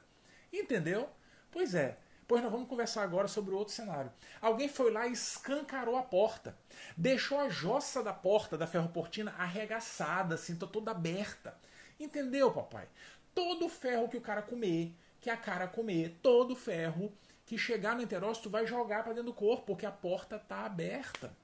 Entendeu? 0.51 1.09
Pois 1.49 1.73
é. 1.73 1.97
Pois 2.27 2.41
nós 2.41 2.51
vamos 2.51 2.67
conversar 2.67 3.03
agora 3.03 3.27
sobre 3.27 3.53
outro 3.53 3.73
cenário. 3.73 4.11
Alguém 4.41 4.67
foi 4.67 4.91
lá 4.91 5.07
e 5.07 5.11
escancarou 5.11 5.95
a 5.95 6.03
porta. 6.03 6.57
Deixou 6.97 7.39
a 7.39 7.49
jossa 7.49 8.03
da 8.03 8.13
porta 8.13 8.57
da 8.57 8.65
ferroportina 8.65 9.33
arregaçada, 9.37 10.35
assim, 10.35 10.55
toda 10.55 10.91
aberta. 10.91 11.55
Entendeu, 11.99 12.51
papai? 12.51 12.87
Todo 13.33 13.69
ferro 13.69 14.09
que 14.09 14.17
o 14.17 14.21
cara 14.21 14.41
comer, 14.41 14.93
que 15.21 15.29
a 15.29 15.37
cara 15.37 15.67
comer, 15.67 16.17
todo 16.21 16.55
ferro 16.55 17.11
que 17.45 17.57
chegar 17.57 17.95
no 17.95 18.01
enterócito 18.01 18.49
vai 18.49 18.65
jogar 18.65 19.03
para 19.03 19.13
dentro 19.13 19.31
do 19.31 19.33
corpo, 19.33 19.67
porque 19.67 19.85
a 19.85 19.91
porta 19.91 20.37
está 20.37 20.65
aberta. 20.65 21.35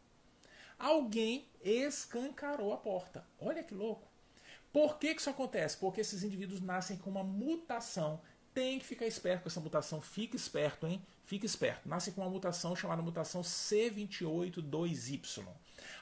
Alguém 0.79 1.45
escancarou 1.63 2.73
a 2.73 2.77
porta. 2.77 3.23
Olha 3.39 3.63
que 3.63 3.75
louco. 3.75 4.09
Por 4.73 4.97
que, 4.97 5.13
que 5.13 5.21
isso 5.21 5.29
acontece? 5.29 5.77
Porque 5.77 6.01
esses 6.01 6.23
indivíduos 6.23 6.61
nascem 6.61 6.97
com 6.97 7.09
uma 7.09 7.23
mutação. 7.23 8.21
Tem 8.53 8.79
que 8.79 8.85
ficar 8.85 9.05
esperto 9.05 9.43
com 9.43 9.49
essa 9.49 9.59
mutação. 9.59 10.01
Fique 10.01 10.35
esperto, 10.35 10.87
hein? 10.87 11.05
Fique 11.23 11.45
esperto. 11.45 11.87
Nascem 11.87 12.13
com 12.13 12.21
uma 12.21 12.29
mutação 12.29 12.75
chamada 12.75 13.01
mutação 13.01 13.41
C282Y. 13.41 15.47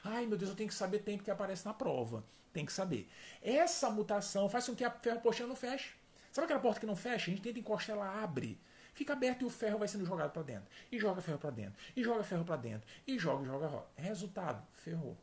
Ai, 0.02 0.26
meu 0.26 0.38
Deus, 0.38 0.50
eu 0.50 0.56
tenho 0.56 0.68
que 0.68 0.74
saber 0.74 1.00
tempo 1.00 1.22
que 1.22 1.30
aparece 1.30 1.66
na 1.66 1.74
prova. 1.74 2.24
Tem 2.52 2.66
que 2.66 2.72
saber. 2.72 3.08
Essa 3.40 3.90
mutação 3.90 4.48
faz 4.48 4.66
com 4.66 4.74
que 4.74 4.84
a 4.84 4.90
ferroportina 4.90 5.48
não 5.48 5.56
feche. 5.56 5.94
Sabe 6.32 6.44
aquela 6.44 6.60
porta 6.60 6.80
que 6.80 6.86
não 6.86 6.96
fecha? 6.96 7.30
A 7.30 7.34
gente 7.34 7.42
tenta 7.42 7.58
encostar, 7.58 7.96
ela 7.96 8.22
abre. 8.22 8.60
Fica 8.92 9.12
aberto 9.12 9.42
e 9.42 9.44
o 9.44 9.50
ferro 9.50 9.78
vai 9.78 9.88
sendo 9.88 10.04
jogado 10.04 10.32
para 10.32 10.42
dentro. 10.42 10.68
E 10.90 10.98
joga 10.98 11.20
ferro 11.20 11.38
para 11.38 11.50
dentro. 11.50 11.74
E 11.96 12.02
joga 12.02 12.24
ferro 12.24 12.44
para 12.44 12.56
dentro. 12.56 12.88
E 13.06 13.18
joga, 13.18 13.44
joga, 13.44 13.68
joga. 13.68 13.86
Resultado: 13.96 14.66
ferrou. 14.74 15.16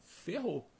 Ferrou. 0.00 0.70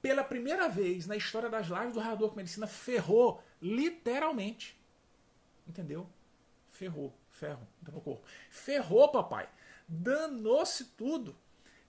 Pela 0.00 0.22
primeira 0.22 0.68
vez 0.68 1.06
na 1.06 1.16
história 1.16 1.48
das 1.48 1.66
lives 1.66 1.94
do 1.94 2.00
Rador 2.00 2.30
com 2.30 2.36
Medicina, 2.36 2.66
ferrou 2.66 3.42
literalmente. 3.60 4.78
Entendeu? 5.66 6.08
Ferrou. 6.70 7.12
Ferro. 7.30 7.66
Entrou 7.80 7.96
no 7.96 8.02
corpo. 8.02 8.24
Ferrou, 8.50 9.08
papai. 9.08 9.48
Danou-se 9.88 10.84
tudo. 10.84 11.36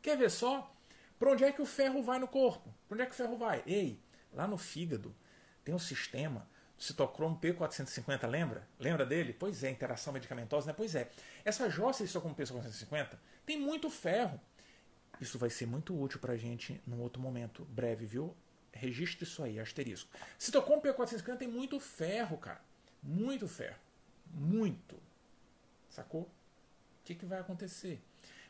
Quer 0.02 0.18
ver 0.18 0.32
só? 0.32 0.74
Para 1.20 1.32
onde 1.32 1.44
é 1.44 1.52
que 1.52 1.62
o 1.62 1.66
ferro 1.66 2.02
vai 2.02 2.18
no 2.18 2.28
corpo? 2.28 2.74
Para 2.88 2.96
onde 2.96 3.04
é 3.04 3.06
que 3.06 3.12
o 3.12 3.16
ferro 3.16 3.38
vai? 3.38 3.62
Ei, 3.68 4.02
lá 4.34 4.48
no 4.48 4.58
fígado 4.58 5.14
tem 5.66 5.76
um 5.76 5.80
sistema 5.80 6.48
citocromo 6.78 7.38
P450, 7.38 8.26
lembra? 8.26 8.66
Lembra 8.80 9.06
dele? 9.06 9.34
Pois 9.34 9.64
é, 9.64 9.70
interação 9.70 10.14
medicamentosa, 10.14 10.68
né? 10.68 10.74
Pois 10.76 10.96
é. 10.96 11.12
Essa 11.44 11.70
jossa 11.70 12.04
de 12.04 12.08
citocromo 12.08 12.36
P450 12.36 13.18
tem 13.46 13.60
muito 13.60 13.90
ferro. 13.90 14.40
Isso 15.20 15.38
vai 15.38 15.50
ser 15.50 15.66
muito 15.66 16.00
útil 16.00 16.20
para 16.20 16.34
a 16.34 16.38
gente 16.38 16.82
num 16.88 17.02
outro 17.02 17.22
momento 17.22 17.66
breve, 17.66 18.06
viu? 18.06 18.34
Registre 18.72 19.26
isso 19.26 19.44
aí, 19.44 19.60
asterisco. 19.60 20.10
Citocromo 20.38 20.82
P450 20.82 21.38
tem 21.38 21.48
muito 21.50 21.78
ferro, 21.82 22.38
cara. 22.38 22.62
Muito 23.04 23.46
ferro. 23.48 23.80
Muito. 24.34 24.98
Sacou? 25.90 26.22
O 26.22 26.30
que, 27.04 27.16
que 27.16 27.26
vai 27.26 27.40
acontecer? 27.40 28.02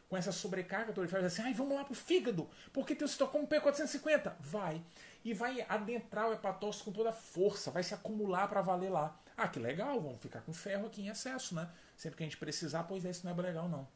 Com 0.10 0.18
essa 0.18 0.32
sobrecarga 0.32 0.92
fala 1.08 1.28
assim, 1.28 1.44
ai, 1.44 1.54
vamos 1.54 1.76
lá 1.76 1.86
pro 1.86 1.94
fígado, 1.94 2.50
porque 2.74 2.96
tem 2.96 3.06
o 3.06 3.08
citocromo 3.08 3.48
P450. 3.48 4.34
Vai. 4.40 4.84
E 5.24 5.34
vai 5.34 5.64
adentrar 5.70 6.30
o 6.30 6.34
hepatócito 6.34 6.86
com 6.86 6.92
toda 6.92 7.10
a 7.10 7.14
força, 7.14 7.70
vai 7.70 7.84
se 7.84 7.94
acumular 7.94 8.48
para 8.48 8.62
valer 8.62 8.90
lá. 8.90 9.18
Ah, 9.38 9.48
que 9.48 9.60
legal, 9.60 10.02
vamos 10.02 10.20
ficar 10.20 10.42
com 10.42 10.52
ferro 10.52 10.88
aqui 10.88 11.02
em 11.02 11.10
excesso, 11.10 11.54
né? 11.54 11.70
Sempre 11.96 12.18
que 12.18 12.24
a 12.24 12.26
gente 12.26 12.38
precisar, 12.38 12.84
pois 12.84 13.06
é, 13.06 13.12
isso 13.12 13.26
não 13.26 13.32
é 13.32 13.42
legal 13.42 13.70
não. 13.70 13.88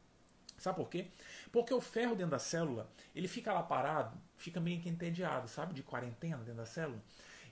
Sabe 0.56 0.76
por 0.76 0.88
quê? 0.88 1.08
Porque 1.50 1.74
o 1.74 1.80
ferro 1.80 2.14
dentro 2.14 2.30
da 2.30 2.38
célula, 2.38 2.88
ele 3.14 3.26
fica 3.26 3.52
lá 3.52 3.62
parado, 3.62 4.16
fica 4.36 4.60
meio 4.60 4.80
que 4.80 4.88
entediado, 4.88 5.48
sabe? 5.48 5.74
De 5.74 5.82
quarentena 5.82 6.38
dentro 6.38 6.54
da 6.54 6.66
célula. 6.66 7.02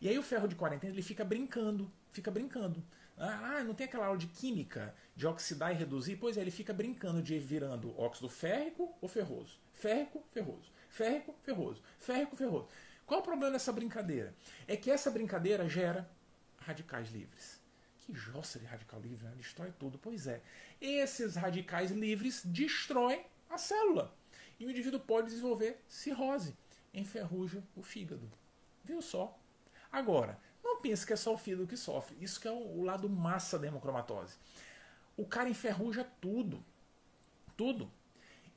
E 0.01 0.09
aí 0.09 0.19
o 0.19 0.23
ferro 0.23 0.47
de 0.47 0.55
quarentena, 0.55 0.93
ele 0.93 1.03
fica 1.03 1.25
brincando, 1.25 1.91
fica 2.13 2.31
brincando. 2.31 2.83
Ah, 3.17 3.63
não 3.65 3.75
tem 3.75 3.87
aquela 3.87 4.07
aula 4.07 4.19
de 4.19 4.27
química, 4.27 4.95
de 5.15 5.27
oxidar 5.27 5.73
e 5.73 5.75
reduzir? 5.75 6.17
Pois 6.17 6.37
é, 6.37 6.41
ele 6.41 6.51
fica 6.51 6.73
brincando 6.73 7.23
de 7.23 7.35
ir 7.35 7.41
virando 7.41 7.99
óxido 8.01 8.29
férrico 8.29 8.95
ou 9.01 9.09
ferroso. 9.09 9.59
Férrico, 9.73 10.25
ferroso. 10.33 10.71
Férrico, 10.89 11.35
ferroso. 11.43 11.83
Férrico, 11.99 12.37
ferroso. 12.37 12.69
Qual 13.07 13.21
o 13.21 13.23
problema 13.23 13.53
dessa 13.53 13.73
brincadeira? 13.73 14.35
É 14.67 14.77
que 14.77 14.91
essa 14.91 15.11
brincadeira 15.11 15.69
gera 15.69 16.09
radicais 16.59 17.11
livres. 17.11 17.61
Que 17.99 18.15
jossa 18.15 18.59
de 18.59 18.65
radical 18.65 19.01
livre, 19.01 19.25
né? 19.25 19.33
Destrói 19.37 19.73
tudo. 19.79 19.99
Pois 19.99 20.27
é. 20.27 20.41
Esses 20.81 21.37
radicais 21.37 21.91
livres 21.91 22.43
destroem 22.45 23.25
a 23.49 23.59
célula. 23.59 24.15
E 24.59 24.67
o 24.67 24.71
indivíduo 24.71 25.01
pode 25.01 25.29
desenvolver 25.29 25.83
cirrose, 25.89 26.57
enferruja 26.95 27.63
o 27.77 27.83
fígado. 27.83 28.31
Viu 28.85 29.03
só? 29.03 29.39
Agora, 29.91 30.39
não 30.63 30.81
pense 30.81 31.07
que 31.07 31.13
é 31.13 31.17
só 31.17 31.35
o 31.35 31.39
fígado 31.39 31.67
que 31.67 31.77
sofre. 31.77 32.17
Isso 32.21 32.41
que 32.41 32.47
é 32.47 32.51
o 32.51 32.83
lado 32.83 33.09
massa 33.09 33.59
da 33.59 33.67
hemocromatose. 33.67 34.37
O 35.17 35.27
cara 35.27 35.49
enferruja 35.49 36.05
tudo. 36.21 36.65
Tudo. 37.57 37.91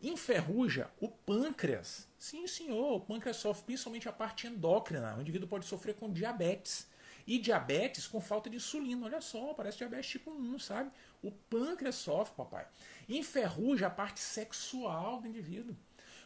Enferruja 0.01 0.89
o 0.99 1.09
pâncreas. 1.09 2.07
Sim, 2.17 2.47
senhor. 2.47 2.95
O 2.95 2.99
pâncreas 2.99 3.37
sofre 3.37 3.65
principalmente 3.65 4.07
a 4.07 4.11
parte 4.13 4.47
endócrina. 4.47 5.15
O 5.15 5.21
indivíduo 5.21 5.49
pode 5.49 5.65
sofrer 5.65 5.95
com 5.95 6.11
diabetes. 6.11 6.87
E 7.27 7.39
diabetes 7.39 8.05
com 8.07 8.21
falta 8.21 8.49
de 8.49 8.57
insulina. 8.57 9.05
Olha 9.07 9.19
só, 9.19 9.53
parece 9.53 9.79
diabetes 9.79 10.09
tipo 10.09 10.31
1, 10.31 10.59
sabe? 10.59 10.91
O 11.23 11.31
pâncreas 11.31 11.95
sofre, 11.95 12.35
papai. 12.35 12.67
Enferruja 13.09 13.87
a 13.87 13.89
parte 13.89 14.19
sexual 14.19 15.21
do 15.21 15.27
indivíduo. 15.27 15.75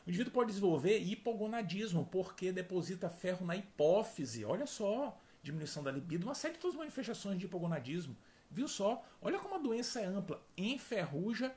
O 0.06 0.10
indivíduo 0.10 0.34
pode 0.34 0.50
desenvolver 0.50 1.00
hipogonadismo, 1.00 2.06
porque 2.12 2.52
deposita 2.52 3.10
ferro 3.10 3.46
na 3.46 3.56
hipófise. 3.56 4.44
Olha 4.44 4.66
só 4.66 5.18
diminuição 5.42 5.84
da 5.84 5.92
libido, 5.92 6.26
uma 6.26 6.36
série 6.36 6.54
de 6.54 6.60
outras 6.60 6.76
manifestações 6.76 7.38
de 7.38 7.46
hipogonadismo. 7.46 8.16
Viu 8.52 8.68
só? 8.68 9.06
Olha 9.22 9.40
como 9.40 9.56
a 9.56 9.60
doença 9.60 10.02
é 10.02 10.06
ampla. 10.06 10.42
Enferruja 10.58 11.56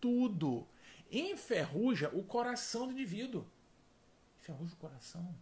tudo. 0.00 0.66
Enferruja 1.10 2.10
o 2.12 2.22
coração 2.22 2.86
do 2.86 2.92
indivíduo. 2.92 3.46
Enferruja 4.40 4.74
o 4.74 4.78
coração. 4.78 5.34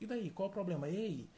E 0.00 0.06
daí? 0.06 0.30
Qual 0.30 0.48
o 0.48 0.52
problema? 0.52 0.88
Ei, 0.88 1.28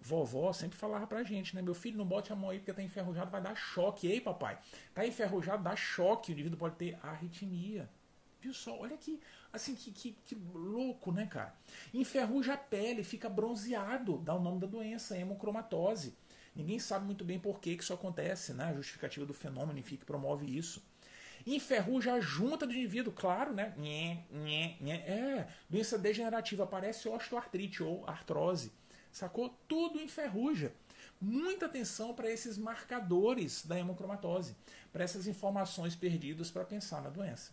vovó 0.00 0.52
sempre 0.52 0.76
falava 0.76 1.06
pra 1.06 1.22
gente, 1.22 1.54
né? 1.54 1.62
Meu 1.62 1.74
filho, 1.74 1.96
não 1.96 2.04
bote 2.04 2.32
a 2.32 2.36
mão 2.36 2.50
aí 2.50 2.58
porque 2.58 2.72
tá 2.72 2.82
enferrujado, 2.82 3.30
vai 3.30 3.40
dar 3.40 3.54
choque. 3.54 4.08
Ei, 4.08 4.20
papai, 4.20 4.58
tá 4.92 5.06
enferrujado, 5.06 5.62
dá 5.62 5.76
choque. 5.76 6.32
O 6.32 6.34
indivíduo 6.34 6.58
pode 6.58 6.76
ter 6.76 6.98
arritmia. 7.02 7.88
Viu 8.40 8.54
só? 8.54 8.78
Olha 8.78 8.96
que, 8.96 9.20
assim, 9.52 9.74
que, 9.74 9.90
que, 9.90 10.12
que 10.24 10.34
louco, 10.34 11.12
né, 11.12 11.26
cara? 11.26 11.54
Enferruja 11.92 12.54
a 12.54 12.56
pele, 12.56 13.04
fica 13.04 13.28
bronzeado, 13.28 14.18
dá 14.18 14.34
o 14.34 14.40
nome 14.40 14.60
da 14.60 14.66
doença, 14.66 15.16
hemocromatose. 15.16 16.14
Ninguém 16.54 16.78
sabe 16.78 17.04
muito 17.04 17.24
bem 17.24 17.38
por 17.38 17.60
que, 17.60 17.76
que 17.76 17.82
isso 17.82 17.92
acontece, 17.92 18.52
né? 18.54 18.64
A 18.64 18.74
justificativa 18.74 19.26
do 19.26 19.34
fenômeno, 19.34 19.78
enfim, 19.78 19.96
que 19.96 20.04
promove 20.04 20.46
isso. 20.46 20.82
Enferruja 21.46 22.14
a 22.14 22.20
junta 22.20 22.66
do 22.66 22.74
indivíduo, 22.74 23.12
claro, 23.12 23.52
né? 23.52 23.74
Nhê, 23.76 24.18
nhê, 24.30 24.76
nhê. 24.80 24.92
É, 24.92 25.48
doença 25.68 25.98
degenerativa, 25.98 26.64
aparece 26.64 27.08
osteoartrite 27.08 27.82
ou 27.82 28.06
artrose. 28.06 28.72
Sacou? 29.12 29.48
Tudo 29.66 30.00
enferruja. 30.00 30.72
Muita 31.20 31.66
atenção 31.66 32.14
para 32.14 32.30
esses 32.30 32.56
marcadores 32.56 33.64
da 33.66 33.78
hemocromatose, 33.78 34.56
para 34.92 35.04
essas 35.04 35.26
informações 35.26 35.94
perdidas 35.94 36.50
para 36.50 36.64
pensar 36.64 37.02
na 37.02 37.10
doença. 37.10 37.52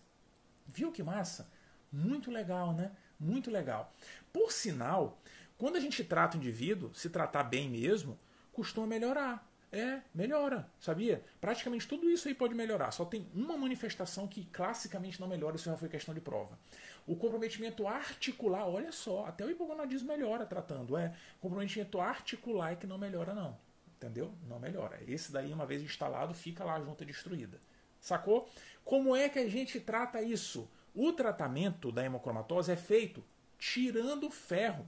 Viu 0.67 0.91
que 0.91 1.03
massa? 1.03 1.49
Muito 1.91 2.29
legal, 2.29 2.73
né? 2.73 2.91
Muito 3.19 3.49
legal. 3.49 3.93
Por 4.31 4.51
sinal, 4.51 5.17
quando 5.57 5.75
a 5.75 5.79
gente 5.79 6.03
trata 6.03 6.37
o 6.37 6.39
indivíduo, 6.39 6.93
se 6.93 7.09
tratar 7.09 7.43
bem 7.43 7.69
mesmo, 7.69 8.17
costuma 8.51 8.85
melhorar. 8.85 9.47
É, 9.69 10.01
melhora, 10.15 10.65
sabia? 10.79 11.21
Praticamente 11.41 11.85
tudo 11.87 12.09
isso 12.09 12.27
aí 12.29 12.33
pode 12.33 12.55
melhorar. 12.55 12.91
Só 12.91 13.03
tem 13.03 13.27
uma 13.33 13.57
manifestação 13.57 14.25
que 14.25 14.45
classicamente 14.45 15.19
não 15.19 15.27
melhora, 15.27 15.57
isso 15.57 15.65
já 15.65 15.75
foi 15.75 15.89
questão 15.89 16.13
de 16.13 16.21
prova. 16.21 16.57
O 17.05 17.17
comprometimento 17.17 17.85
articular, 17.85 18.65
olha 18.67 18.93
só, 18.93 19.25
até 19.25 19.45
o 19.45 19.49
hipogonadismo 19.49 20.07
melhora 20.07 20.45
tratando, 20.45 20.95
é. 20.95 21.13
Comprometimento 21.41 21.99
articular 21.99 22.71
é 22.71 22.75
que 22.77 22.87
não 22.87 22.97
melhora, 22.97 23.33
não. 23.33 23.57
Entendeu? 23.97 24.33
Não 24.47 24.59
melhora. 24.59 24.99
Esse 25.05 25.31
daí, 25.31 25.51
uma 25.51 25.65
vez 25.65 25.81
instalado, 25.81 26.33
fica 26.33 26.63
lá 26.63 26.75
a 26.75 26.81
junta 26.81 27.03
destruída. 27.03 27.59
Sacou? 27.99 28.49
Como 28.87 29.13
é 29.13 29.27
que 29.27 29.37
a 29.37 29.49
gente 29.49 29.81
trata 29.81 30.21
isso? 30.21 30.65
O 30.95 31.11
tratamento 31.11 31.91
da 31.91 32.05
hemocromatose 32.05 32.71
é 32.71 32.77
feito 32.77 33.21
tirando 33.59 34.31
ferro. 34.31 34.87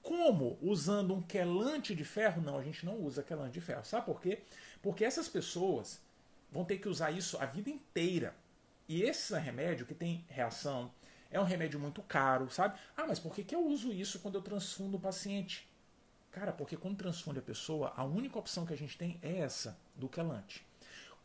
Como? 0.00 0.56
Usando 0.62 1.12
um 1.12 1.20
quelante 1.20 1.92
de 1.92 2.04
ferro? 2.04 2.40
Não, 2.40 2.56
a 2.56 2.62
gente 2.62 2.86
não 2.86 2.94
usa 3.00 3.24
quelante 3.24 3.54
de 3.54 3.60
ferro. 3.60 3.84
Sabe 3.84 4.06
por 4.06 4.20
quê? 4.20 4.42
Porque 4.80 5.04
essas 5.04 5.28
pessoas 5.28 6.00
vão 6.52 6.64
ter 6.64 6.78
que 6.78 6.88
usar 6.88 7.10
isso 7.10 7.36
a 7.38 7.46
vida 7.46 7.68
inteira. 7.68 8.32
E 8.88 9.02
esse 9.02 9.36
remédio 9.36 9.86
que 9.86 9.94
tem 9.94 10.24
reação 10.28 10.92
é 11.28 11.40
um 11.40 11.44
remédio 11.44 11.80
muito 11.80 12.02
caro, 12.02 12.48
sabe? 12.48 12.78
Ah, 12.96 13.08
mas 13.08 13.18
por 13.18 13.34
que, 13.34 13.42
que 13.42 13.56
eu 13.56 13.66
uso 13.66 13.92
isso 13.92 14.20
quando 14.20 14.36
eu 14.36 14.42
transfundo 14.42 14.98
o 14.98 15.00
paciente? 15.00 15.68
Cara, 16.30 16.52
porque 16.52 16.76
quando 16.76 16.96
transfunde 16.96 17.40
a 17.40 17.42
pessoa, 17.42 17.92
a 17.96 18.04
única 18.04 18.38
opção 18.38 18.64
que 18.64 18.72
a 18.72 18.78
gente 18.78 18.96
tem 18.96 19.18
é 19.20 19.38
essa, 19.38 19.76
do 19.96 20.08
quelante. 20.08 20.64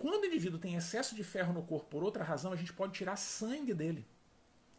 Quando 0.01 0.23
o 0.23 0.25
indivíduo 0.25 0.57
tem 0.57 0.75
excesso 0.75 1.13
de 1.13 1.23
ferro 1.23 1.53
no 1.53 1.61
corpo 1.61 1.85
por 1.85 2.03
outra 2.03 2.23
razão, 2.23 2.51
a 2.51 2.55
gente 2.55 2.73
pode 2.73 2.91
tirar 2.91 3.15
sangue 3.15 3.71
dele. 3.71 4.03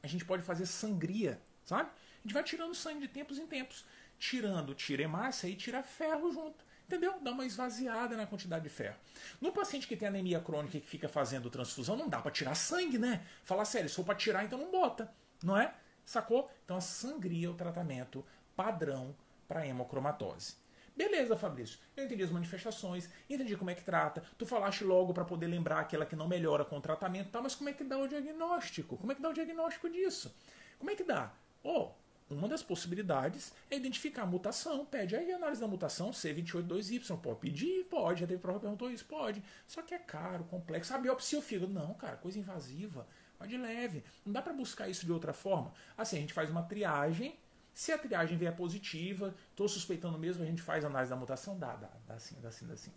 A 0.03 0.09
gente 0.09 0.25
pode 0.25 0.43
fazer 0.43 0.67
sangria, 0.67 1.41
sabe? 1.65 1.91
A 1.91 2.23
gente 2.23 2.35
vai 2.35 2.43
tirando 2.43 2.75
sangue 2.75 3.03
de 3.03 3.07
tempos 3.07 3.39
em 3.39 3.47
tempos. 3.47 3.85
Tirando, 4.19 4.75
tira 4.75 5.01
hemácia 5.01 5.47
e 5.47 5.55
tira 5.55 5.81
ferro 5.81 6.33
junto. 6.33 6.65
Entendeu? 6.89 7.21
Dá 7.21 7.31
uma 7.31 7.47
esvaziada 7.47 8.17
na 8.17 8.27
quantidade 8.27 8.65
de 8.65 8.69
ferro. 8.69 8.97
No 9.41 9.53
paciente 9.53 9.87
que 9.87 9.97
tem 9.97 10.09
anemia 10.09 10.41
crônica 10.41 10.77
e 10.77 10.81
que 10.81 10.89
fica 10.89 11.09
fazendo 11.09 11.49
transfusão, 11.49 11.97
não 11.97 12.09
dá 12.09 12.21
para 12.21 12.33
tirar 12.33 12.57
sangue, 12.57 12.99
né? 12.99 13.25
Falar 13.45 13.65
sério, 13.65 13.89
se 13.89 13.95
for 13.95 14.05
para 14.05 14.17
tirar, 14.17 14.45
então 14.45 14.59
não 14.59 14.73
bota. 14.73 15.09
Não 15.41 15.57
é? 15.57 15.73
Sacou? 16.05 16.51
Então 16.65 16.77
a 16.77 16.81
sangria 16.81 17.47
é 17.47 17.51
o 17.51 17.55
tratamento 17.55 18.27
padrão 18.57 19.15
para 19.47 19.65
hemocromatose. 19.65 20.57
Beleza, 20.95 21.37
Fabrício. 21.37 21.79
Eu 21.97 22.05
entendi 22.05 22.23
as 22.23 22.31
manifestações, 22.31 23.09
entendi 23.29 23.57
como 23.57 23.71
é 23.71 23.75
que 23.75 23.83
trata. 23.83 24.23
Tu 24.37 24.45
falaste 24.45 24.85
logo 24.85 25.15
para 25.15 25.25
poder 25.25 25.47
lembrar 25.47 25.81
aquela 25.81 26.05
que 26.05 26.15
não 26.15 26.29
melhora 26.29 26.65
com 26.65 26.77
o 26.77 26.81
tratamento, 26.81 27.31
tá? 27.31 27.41
Mas 27.41 27.55
como 27.55 27.71
é 27.71 27.73
que 27.73 27.83
dá 27.83 27.99
o 27.99 28.07
diagnóstico? 28.07 28.97
Como 28.99 29.11
é 29.11 29.15
que 29.15 29.23
dá 29.23 29.31
o 29.31 29.33
diagnóstico 29.33 29.89
disso? 29.89 30.35
Como 30.79 30.91
é 30.91 30.95
que 30.95 31.05
dá? 31.05 31.33
Oh, 31.65 31.93
uma 32.31 32.49
das 32.49 32.63
possibilidades 32.63 33.53
é 33.71 33.77
identificar 33.77 34.23
a 34.23 34.27
mutação. 34.27 34.85
Pede 34.85 35.17
aí 35.17 35.33
a 35.33 35.37
análise 35.37 35.61
da 35.61 35.67
mutação 35.67 36.11
C282Y. 36.11 37.21
Pode 37.21 37.39
pedir? 37.39 37.85
Pode. 37.85 38.21
Já 38.21 38.27
teve 38.27 38.41
prova 38.41 38.59
que 38.59 38.65
perguntou 38.65 38.91
isso? 38.91 39.05
Pode. 39.05 39.43
Só 39.67 39.83
que 39.83 39.95
é 39.95 39.99
caro, 39.99 40.45
complexo. 40.45 40.95
A 40.95 40.99
biopsia 40.99 41.39
o 41.39 41.43
fígado? 41.43 41.73
Não, 41.73 41.95
cara, 41.95 42.17
coisa 42.17 42.39
invasiva. 42.39 43.07
Vai 43.39 43.49
de 43.49 43.57
leve. 43.57 44.05
Não 44.25 44.33
dá 44.33 44.41
para 44.41 44.53
buscar 44.53 44.89
isso 44.89 45.05
de 45.05 45.13
outra 45.13 45.33
forma. 45.33 45.73
Assim, 45.97 46.17
a 46.17 46.21
gente 46.21 46.33
faz 46.33 46.51
uma 46.51 46.63
triagem. 46.63 47.39
Se 47.75 47.93
a 47.93 47.99
triagem 47.99 48.37
vier 48.37 48.55
positiva, 48.55 49.35
estou 49.51 49.69
suspeitando 49.69 50.19
mesmo, 50.19 50.43
a 50.43 50.47
gente 50.47 50.61
faz 50.61 50.85
análise 50.85 51.11
da 51.11 51.17
mutação, 51.17 51.59
dá, 51.59 51.75
dá, 51.75 51.91
dá 52.07 52.19
sim, 52.19 52.37
dá 52.41 52.51
sim, 52.51 52.67
dá 52.67 52.77
sim. 52.77 52.93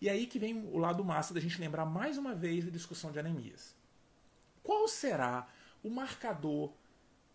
E 0.00 0.08
aí 0.08 0.26
que 0.26 0.38
vem 0.38 0.68
o 0.72 0.78
lado 0.78 1.04
massa 1.04 1.34
da 1.34 1.40
gente 1.40 1.60
lembrar 1.60 1.84
mais 1.84 2.16
uma 2.16 2.34
vez 2.34 2.64
da 2.64 2.70
discussão 2.70 3.10
de 3.10 3.18
anemias. 3.18 3.74
Qual 4.62 4.86
será 4.86 5.48
o 5.82 5.90
marcador 5.90 6.72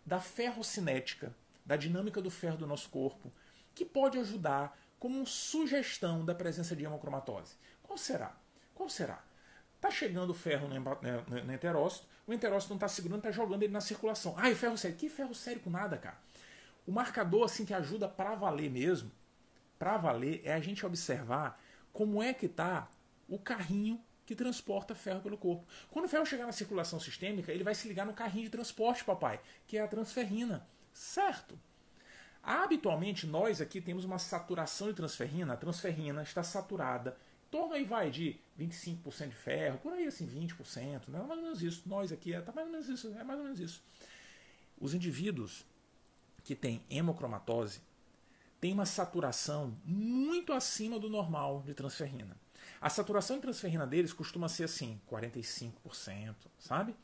da 0.04 0.18
ferrocinética, 0.18 1.34
da 1.64 1.76
dinâmica 1.76 2.20
do 2.20 2.30
ferro 2.30 2.56
do 2.56 2.66
nosso 2.66 2.88
corpo, 2.88 3.32
que 3.74 3.84
pode 3.84 4.18
ajudar 4.18 4.76
como 4.98 5.26
sugestão 5.26 6.24
da 6.24 6.34
presença 6.34 6.76
de 6.76 6.84
hemocromatose. 6.84 7.54
Qual 7.82 7.96
será? 7.96 8.36
Qual 8.74 8.88
será? 8.88 9.22
Tá 9.80 9.90
chegando 9.90 10.30
o 10.30 10.34
ferro 10.34 10.68
no, 10.68 11.44
no, 11.44 11.54
enterócito, 11.54 12.06
o 12.26 12.32
enterócito 12.34 12.70
não 12.70 12.76
está 12.76 12.88
segurando, 12.88 13.20
está 13.20 13.30
jogando 13.30 13.62
ele 13.62 13.72
na 13.72 13.80
circulação. 13.80 14.34
Ah, 14.36 14.50
e 14.50 14.54
ferro 14.54 14.76
sério? 14.76 14.96
Que 14.96 15.08
ferro 15.08 15.34
sério 15.34 15.60
com 15.62 15.70
nada, 15.70 15.96
cara? 15.96 16.18
O 16.90 16.92
marcador 16.92 17.44
assim 17.44 17.64
que 17.64 17.72
ajuda 17.72 18.08
para 18.08 18.34
valer 18.34 18.68
mesmo, 18.68 19.12
para 19.78 19.96
valer, 19.96 20.40
é 20.42 20.52
a 20.52 20.58
gente 20.58 20.84
observar 20.84 21.56
como 21.92 22.20
é 22.20 22.34
que 22.34 22.48
tá 22.48 22.90
o 23.28 23.38
carrinho 23.38 24.02
que 24.26 24.34
transporta 24.34 24.92
ferro 24.92 25.20
pelo 25.20 25.38
corpo. 25.38 25.64
Quando 25.88 26.06
o 26.06 26.08
ferro 26.08 26.26
chegar 26.26 26.46
na 26.46 26.52
circulação 26.52 26.98
sistêmica, 26.98 27.52
ele 27.52 27.62
vai 27.62 27.76
se 27.76 27.86
ligar 27.86 28.04
no 28.04 28.12
carrinho 28.12 28.46
de 28.46 28.50
transporte, 28.50 29.04
papai, 29.04 29.38
que 29.68 29.78
é 29.78 29.82
a 29.82 29.86
transferrina. 29.86 30.66
Certo? 30.92 31.56
Habitualmente, 32.42 33.24
nós 33.24 33.60
aqui 33.60 33.80
temos 33.80 34.04
uma 34.04 34.18
saturação 34.18 34.88
de 34.88 34.94
transferrina. 34.94 35.52
A 35.52 35.56
transferrina 35.56 36.24
está 36.24 36.42
saturada. 36.42 37.16
Em 37.46 37.50
torno 37.52 37.74
aí 37.74 37.84
vai 37.84 38.10
de 38.10 38.36
25% 38.58 39.28
de 39.28 39.36
ferro, 39.36 39.78
por 39.78 39.92
aí 39.92 40.08
assim, 40.08 40.26
20%, 40.26 41.06
né? 41.06 41.20
mais 41.20 41.38
ou 41.38 41.44
menos 41.44 41.62
isso. 41.62 41.84
Nós 41.86 42.10
aqui 42.10 42.34
é 42.34 42.40
tá 42.40 42.50
mais 42.50 42.66
ou 42.66 42.72
menos 42.72 42.88
isso, 42.88 43.14
é 43.16 43.22
mais 43.22 43.38
ou 43.38 43.44
menos 43.44 43.60
isso. 43.60 43.80
Os 44.76 44.92
indivíduos 44.92 45.69
que 46.42 46.54
têm 46.54 46.84
hemocromatose 46.90 47.80
têm 48.60 48.72
uma 48.72 48.86
saturação 48.86 49.76
muito 49.84 50.52
acima 50.52 50.98
do 50.98 51.08
normal 51.08 51.62
de 51.62 51.72
transferrina. 51.72 52.36
A 52.80 52.90
saturação 52.90 53.36
de 53.36 53.42
transferrina 53.42 53.86
deles 53.86 54.12
costuma 54.12 54.48
ser 54.48 54.64
assim, 54.64 55.00
45%, 55.10 56.34
sabe? 56.58 56.94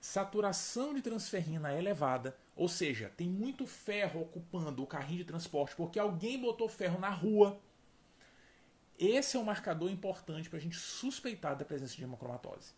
Saturação 0.00 0.94
de 0.94 1.02
transferrina 1.02 1.72
elevada, 1.72 2.36
ou 2.56 2.68
seja, 2.68 3.12
tem 3.16 3.28
muito 3.28 3.66
ferro 3.66 4.22
ocupando 4.22 4.82
o 4.82 4.86
carrinho 4.86 5.18
de 5.18 5.24
transporte 5.24 5.76
porque 5.76 5.98
alguém 5.98 6.40
botou 6.40 6.68
ferro 6.68 6.98
na 6.98 7.10
rua. 7.10 7.60
Esse 8.98 9.36
é 9.36 9.40
um 9.40 9.44
marcador 9.44 9.90
importante 9.90 10.48
para 10.48 10.58
a 10.58 10.62
gente 10.62 10.76
suspeitar 10.76 11.56
da 11.56 11.64
presença 11.64 11.96
de 11.96 12.02
hemocromatose. 12.02 12.72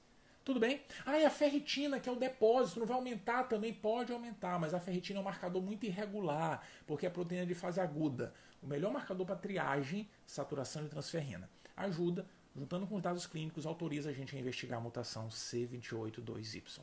Tudo 0.44 0.58
bem? 0.58 0.82
Ah, 1.06 1.18
e 1.18 1.24
a 1.24 1.30
ferritina, 1.30 2.00
que 2.00 2.08
é 2.08 2.12
o 2.12 2.16
depósito, 2.16 2.80
não 2.80 2.86
vai 2.86 2.96
aumentar 2.96 3.44
também? 3.44 3.72
Pode 3.72 4.12
aumentar, 4.12 4.58
mas 4.58 4.74
a 4.74 4.80
ferritina 4.80 5.20
é 5.20 5.22
um 5.22 5.24
marcador 5.24 5.62
muito 5.62 5.86
irregular, 5.86 6.66
porque 6.84 7.06
é 7.06 7.10
proteína 7.10 7.46
de 7.46 7.54
fase 7.54 7.80
aguda. 7.80 8.34
O 8.60 8.66
melhor 8.66 8.92
marcador 8.92 9.24
para 9.24 9.36
triagem, 9.36 10.08
saturação 10.26 10.82
de 10.82 10.88
transferrina. 10.88 11.48
Ajuda, 11.76 12.26
juntando 12.56 12.88
com 12.88 12.96
os 12.96 13.02
dados 13.02 13.24
clínicos, 13.26 13.66
autoriza 13.66 14.10
a 14.10 14.12
gente 14.12 14.34
a 14.34 14.38
investigar 14.38 14.78
a 14.78 14.82
mutação 14.82 15.28
C282Y. 15.28 16.80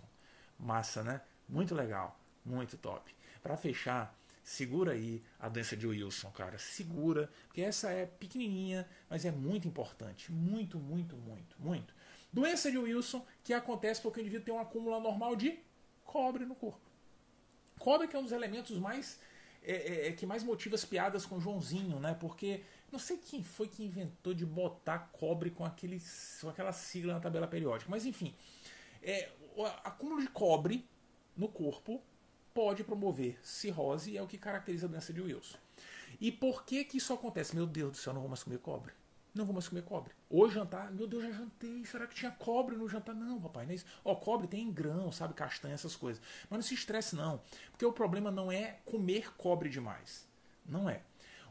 Massa, 0.58 1.04
né? 1.04 1.22
Muito 1.48 1.76
legal, 1.76 2.18
muito 2.46 2.78
top. 2.78 3.14
Para 3.44 3.58
fechar, 3.58 4.18
segura 4.42 4.94
aí 4.94 5.22
a 5.38 5.50
doença 5.50 5.76
de 5.76 5.86
Wilson, 5.86 6.32
cara. 6.32 6.58
Segura, 6.58 7.30
porque 7.48 7.62
essa 7.62 7.90
é 7.92 8.06
pequenininha, 8.06 8.88
mas 9.10 9.26
é 9.26 9.32
muito 9.32 9.68
importante. 9.68 10.32
Muito, 10.32 10.80
muito, 10.80 11.18
muito, 11.18 11.56
muito. 11.60 11.94
Doença 12.32 12.72
de 12.72 12.78
Wilson 12.78 13.26
que 13.44 13.54
acontece 13.54 14.02
porque 14.02 14.20
o 14.20 14.22
indivíduo 14.22 14.46
tem 14.46 14.54
um 14.54 14.60
acúmulo 14.60 15.00
normal 15.00 15.36
de 15.36 15.60
cobre 16.06 16.46
no 16.46 16.56
corpo. 16.56 16.82
Cobre 17.78 18.08
que 18.08 18.16
é 18.16 18.20
um 18.20 18.24
dos 18.24 18.32
elementos 18.32 18.78
mais 18.78 19.20
é, 19.62 19.72
é, 19.72 20.08
é, 20.08 20.12
que 20.14 20.26
mais 20.26 20.44
motiva 20.44 20.76
as 20.76 20.86
piadas 20.86 21.26
com 21.26 21.40
Joãozinho, 21.40 22.00
né? 22.00 22.16
Porque 22.20 22.64
não 22.92 23.00
sei 23.00 23.18
quem 23.18 23.44
foi 23.44 23.68
que 23.68 23.84
inventou 23.84 24.34
de 24.34 24.46
botar 24.46 25.10
cobre 25.12 25.50
com, 25.50 25.66
aquele, 25.66 26.02
com 26.42 26.50
aquela 26.50 26.72
sigla 26.72 27.14
na 27.14 27.20
tabela 27.20 27.48
periódica, 27.48 27.90
mas 27.90 28.06
enfim, 28.06 28.34
é, 29.02 29.30
o 29.56 29.66
acúmulo 29.66 30.22
de 30.22 30.28
cobre 30.30 30.88
no 31.36 31.48
corpo 31.48 32.02
pode 32.54 32.84
promover 32.84 33.38
cirrose 33.44 34.12
e 34.12 34.18
é 34.18 34.22
o 34.22 34.28
que 34.28 34.38
caracteriza 34.38 34.86
a 34.86 34.90
doença 34.90 35.14
de 35.14 35.22
Wilson. 35.22 35.58
E 36.20 36.32
por 36.32 36.64
que 36.64 36.84
que 36.84 36.98
isso 36.98 37.14
acontece? 37.14 37.56
Meu 37.56 37.66
Deus 37.66 37.92
do 37.92 37.98
céu, 37.98 38.14
não 38.14 38.22
vou 38.22 38.30
mais 38.30 38.44
comer 38.44 38.60
cobre. 38.60 38.92
Não 39.34 39.46
vou 39.46 39.54
mais 39.54 39.68
comer 39.68 39.84
cobre. 39.84 40.12
Hoje 40.30 40.56
jantar, 40.56 40.92
meu 40.92 41.08
Deus, 41.08 41.24
já 41.24 41.32
jantei. 41.32 41.86
Será 41.86 42.08
que 42.08 42.16
tinha 42.16 42.32
cobre 42.32 42.76
no 42.76 42.90
jantar? 42.90 43.14
Não, 43.14 43.40
papai, 43.40 43.66
não 43.66 43.72
é 43.72 43.76
isso. 43.76 43.86
Ó, 44.04 44.16
cobre 44.16 44.48
tem 44.48 44.64
em 44.64 44.72
grão, 44.72 45.12
sabe, 45.12 45.34
castanha, 45.34 45.74
essas 45.74 45.96
coisas. 45.96 46.22
Mas 46.50 46.58
não 46.58 46.62
se 46.62 46.74
estresse, 46.74 47.16
não. 47.16 47.42
Porque 47.72 47.86
o 47.86 47.94
problema 47.94 48.32
não 48.32 48.52
é 48.52 48.80
comer 48.86 49.34
cobre 49.36 49.70
demais. 49.70 50.28
Não 50.66 50.90
é. 50.90 51.02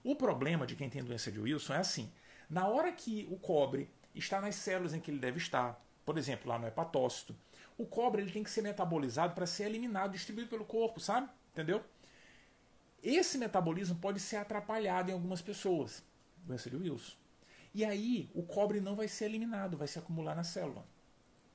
O 0.03 0.17
problema 0.17 0.67
de 0.67 0.75
quem 0.77 0.89
tem 0.91 1.03
doença 1.03 1.31
de 1.31 1.39
Wilson 1.39 1.75
é 1.75 1.79
assim: 1.79 2.13
na 2.49 2.67
hora 2.67 2.91
que 2.93 3.27
o 3.31 3.37
cobre 3.37 3.91
está 4.15 4.41
nas 4.41 4.57
células 4.57 4.95
em 4.95 5.01
que 5.01 5.11
ele 5.11 5.21
deve 5.21 5.39
estar, 5.39 5.81
por 6.05 6.19
exemplo, 6.19 6.49
lá 6.49 6.59
no 6.59 6.67
hepatócito, 6.67 7.35
o 7.77 7.87
cobre 7.87 8.23
ele 8.23 8.33
tem 8.33 8.43
que 8.43 8.51
ser 8.51 8.63
metabolizado 8.63 9.35
para 9.35 9.47
ser 9.47 9.65
eliminado, 9.65 10.13
distribuído 10.13 10.51
pelo 10.51 10.65
corpo, 10.65 10.99
sabe? 10.99 11.29
Entendeu? 11.53 11.85
Esse 13.03 13.39
metabolismo 13.39 13.97
pode 13.97 14.19
ser 14.19 14.37
atrapalhado 14.37 15.11
em 15.11 15.15
algumas 15.15 15.41
pessoas. 15.41 16.03
Doença 16.39 16.69
de 16.69 16.77
Wilson. 16.77 17.17
E 17.75 17.85
aí 17.85 18.31
o 18.35 18.43
cobre 18.43 18.81
não 18.81 18.97
vai 18.97 19.09
ser 19.09 19.27
eliminado, 19.27 19.77
vai 19.77 19.89
se 19.89 19.99
acumular 19.99 20.35
na 20.35 20.45
célula. 20.45 20.87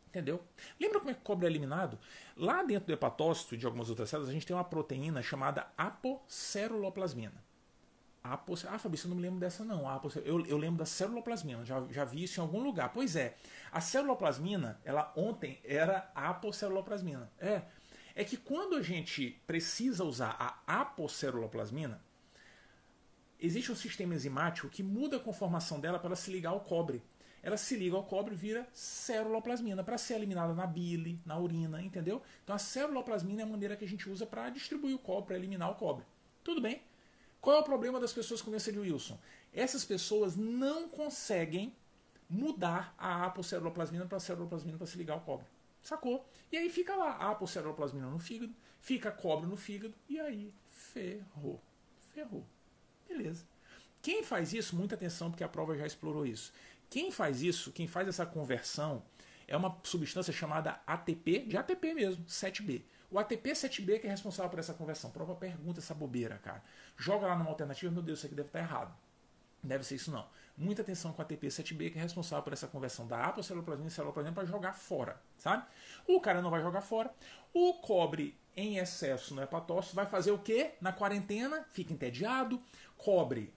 Entendeu? 0.08 0.44
Lembra 0.80 1.00
como 1.00 1.10
é 1.10 1.14
que 1.16 1.22
o 1.22 1.24
cobre 1.24 1.48
é 1.48 1.50
eliminado? 1.50 1.98
Lá 2.38 2.62
dentro 2.62 2.86
do 2.86 2.94
hepatócito 2.94 3.58
de 3.58 3.66
algumas 3.66 3.90
outras 3.90 4.10
células, 4.10 4.30
a 4.30 4.34
gente 4.34 4.46
tem 4.46 4.56
uma 4.56 4.64
proteína 4.64 5.24
chamada 5.24 5.68
apoceruloplasmina. 5.76 7.44
Apocer... 8.24 8.70
Ah, 8.72 8.78
Fabrício, 8.78 9.08
eu 9.08 9.10
não 9.10 9.18
me 9.18 9.24
lembro 9.24 9.40
dessa 9.40 9.66
não. 9.66 9.90
Apocer... 9.90 10.22
Eu, 10.24 10.46
eu 10.46 10.58
lembro 10.58 10.78
da 10.78 10.86
celuloplasmina, 10.86 11.66
já, 11.66 11.84
já 11.90 12.06
vi 12.06 12.24
isso 12.24 12.40
em 12.40 12.44
algum 12.44 12.62
lugar. 12.62 12.94
Pois 12.94 13.16
é, 13.16 13.36
a 13.72 13.82
celuloplasmina, 13.82 14.80
ela 14.86 15.12
ontem 15.16 15.60
era 15.64 16.12
apoceruloplasmina. 16.14 17.30
É, 17.40 17.64
é 18.16 18.24
que 18.24 18.38
quando 18.38 18.76
a 18.76 18.82
gente 18.82 19.42
precisa 19.48 20.04
usar 20.04 20.38
a 20.40 20.82
apoceruloplasmina, 20.82 22.00
existe 23.46 23.72
um 23.72 23.76
sistema 23.76 24.16
enzimático 24.16 24.70
que 24.70 24.82
muda 24.82 25.18
a 25.18 25.20
conformação 25.20 25.80
dela 25.80 26.00
para 26.00 26.16
se 26.16 26.32
ligar 26.32 26.50
ao 26.50 26.62
cobre 26.62 27.04
ela 27.44 27.58
se 27.58 27.76
liga 27.76 27.98
ao 27.98 28.06
cobre 28.06 28.34
e 28.34 28.38
vira 28.38 28.66
ceruloplasmina 28.74 29.84
para 29.84 29.98
ser 29.98 30.14
eliminada 30.14 30.54
na 30.54 30.66
bile, 30.66 31.20
na 31.26 31.38
urina, 31.38 31.82
entendeu? 31.82 32.22
Então 32.42 32.56
a 32.56 32.60
ceruloplasmina 32.60 33.42
é 33.42 33.44
a 33.44 33.48
maneira 33.48 33.76
que 33.76 33.84
a 33.84 33.88
gente 33.88 34.10
usa 34.10 34.26
para 34.26 34.50
distribuir 34.50 34.96
o 34.96 35.00
cobre, 35.00 35.26
para 35.26 35.36
eliminar 35.36 35.70
o 35.70 35.76
cobre. 35.76 36.06
Tudo 36.42 36.62
bem. 36.62 36.82
Qual 37.42 37.58
é 37.58 37.60
o 37.60 37.64
problema 37.64 38.00
das 38.00 38.14
pessoas 38.14 38.42
com 38.42 38.50
doença 38.50 38.72
de 38.72 38.80
Wilson? 38.80 39.20
Essas 39.52 39.84
pessoas 39.84 40.38
não 40.38 40.88
conseguem 40.88 41.76
mudar 42.30 42.96
a 42.98 43.26
apoceruloplasmina 43.26 44.06
para 44.06 44.16
a 44.16 44.22
ceruloplasmina 44.22 44.78
para 44.78 44.88
se 44.88 44.98
ligar 44.98 45.16
ao 45.16 45.22
cobre. 45.22 45.46
Sacou? 45.82 46.26
E 46.50 46.56
aí 46.56 46.70
fica 46.70 46.96
lá 46.96 47.18
a 47.18 47.32
apoceruloplasmina 47.32 48.08
no 48.08 48.20
fígado, 48.20 48.56
fica 48.80 49.12
cobre 49.12 49.48
no 49.48 49.58
fígado 49.58 49.94
e 50.08 50.18
aí 50.18 50.54
ferrou. 50.70 51.62
Ferrou. 52.14 52.46
Beleza. 53.14 53.46
Quem 54.02 54.24
faz 54.24 54.54
isso, 54.54 54.76
muita 54.76 54.96
atenção 54.96 55.30
porque 55.30 55.44
a 55.44 55.48
prova 55.48 55.78
já 55.78 55.86
explorou 55.86 56.26
isso. 56.26 56.52
Quem 56.90 57.12
faz 57.12 57.42
isso, 57.42 57.72
quem 57.72 57.88
faz 57.88 58.08
essa 58.08 58.26
conversão, 58.26 59.04
é 59.48 59.56
uma 59.56 59.80
substância 59.84 60.34
chamada 60.34 60.82
ATP, 60.88 61.46
de 61.48 61.56
ATP 61.56 61.94
mesmo, 61.94 62.26
7B. 62.26 62.84
O 63.12 63.20
ATP 63.20 63.52
7B 63.52 64.00
que 64.00 64.08
é 64.08 64.10
responsável 64.10 64.50
por 64.50 64.58
essa 64.58 64.74
conversão. 64.74 65.12
Prova 65.12 65.36
pergunta 65.36 65.80
essa 65.80 65.94
bobeira, 65.94 66.40
cara. 66.40 66.64
Joga 66.98 67.28
lá 67.28 67.38
numa 67.38 67.52
alternativa, 67.52 67.92
meu 67.92 68.02
Deus, 68.02 68.20
isso 68.20 68.26
aqui 68.26 68.36
deve 68.36 68.50
estar 68.50 68.60
errado. 68.60 68.96
Deve 69.64 69.84
ser 69.84 69.96
isso 69.96 70.12
não. 70.12 70.28
Muita 70.58 70.82
atenção 70.82 71.14
com 71.14 71.22
o 71.22 71.22
ATP 71.22 71.48
7B 71.48 71.92
que 71.92 71.98
é 71.98 72.02
responsável 72.02 72.44
por 72.44 72.52
essa 72.52 72.68
conversão 72.68 73.08
da 73.08 73.26
apoceloplasmina 73.26 73.88
e 73.88 73.92
celoplasmina 73.92 74.36
para 74.36 74.46
jogar 74.46 74.74
fora, 74.74 75.22
sabe? 75.38 75.64
O 76.08 76.20
cara 76.20 76.42
não 76.42 76.50
vai 76.50 76.62
jogar 76.62 76.82
fora. 76.82 77.14
O 77.54 77.76
cobre 77.76 78.38
em 78.56 78.78
excesso 78.78 79.34
no 79.34 79.42
hepatócito 79.42 79.96
vai 79.96 80.06
fazer 80.06 80.32
o 80.32 80.38
quê? 80.38 80.74
Na 80.80 80.92
quarentena, 80.92 81.66
fica 81.72 81.94
entediado, 81.94 82.62
cobre 83.04 83.54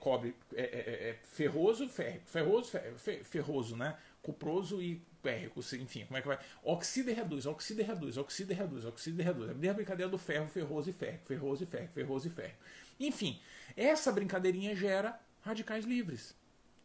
cobre 0.00 0.34
é, 0.54 0.62
é, 0.62 0.64
é, 0.64 1.08
é, 1.10 1.18
ferroso, 1.24 1.88
fer, 1.88 2.22
ferroso, 2.24 2.72
fer, 2.96 3.22
ferroso, 3.22 3.76
né? 3.76 3.96
Cuproso 4.22 4.80
e 4.82 4.96
pérrico, 5.22 5.60
enfim, 5.74 6.06
como 6.06 6.16
é 6.16 6.22
que 6.22 6.28
vai? 6.28 6.38
Oxida 6.64 7.10
e 7.10 7.14
reduz, 7.14 7.46
oxida 7.46 7.82
e 7.82 7.84
reduz, 7.84 8.16
oxida 8.16 8.52
e 8.52 8.56
reduz, 8.56 8.84
oxida 8.84 9.22
e 9.22 9.24
reduz. 9.24 9.50
É 9.50 9.68
a 9.68 9.74
brincadeira 9.74 10.10
do 10.10 10.18
ferro, 10.18 10.48
ferroso 10.48 10.90
e 10.90 10.92
ferro, 10.92 11.20
ferroso 11.24 11.62
e 11.62 11.66
ferro, 11.66 11.88
ferroso 11.88 12.26
e 12.26 12.30
ferro. 12.30 12.54
Enfim, 12.98 13.40
essa 13.76 14.10
brincadeirinha 14.10 14.74
gera 14.74 15.20
radicais 15.42 15.84
livres. 15.84 16.34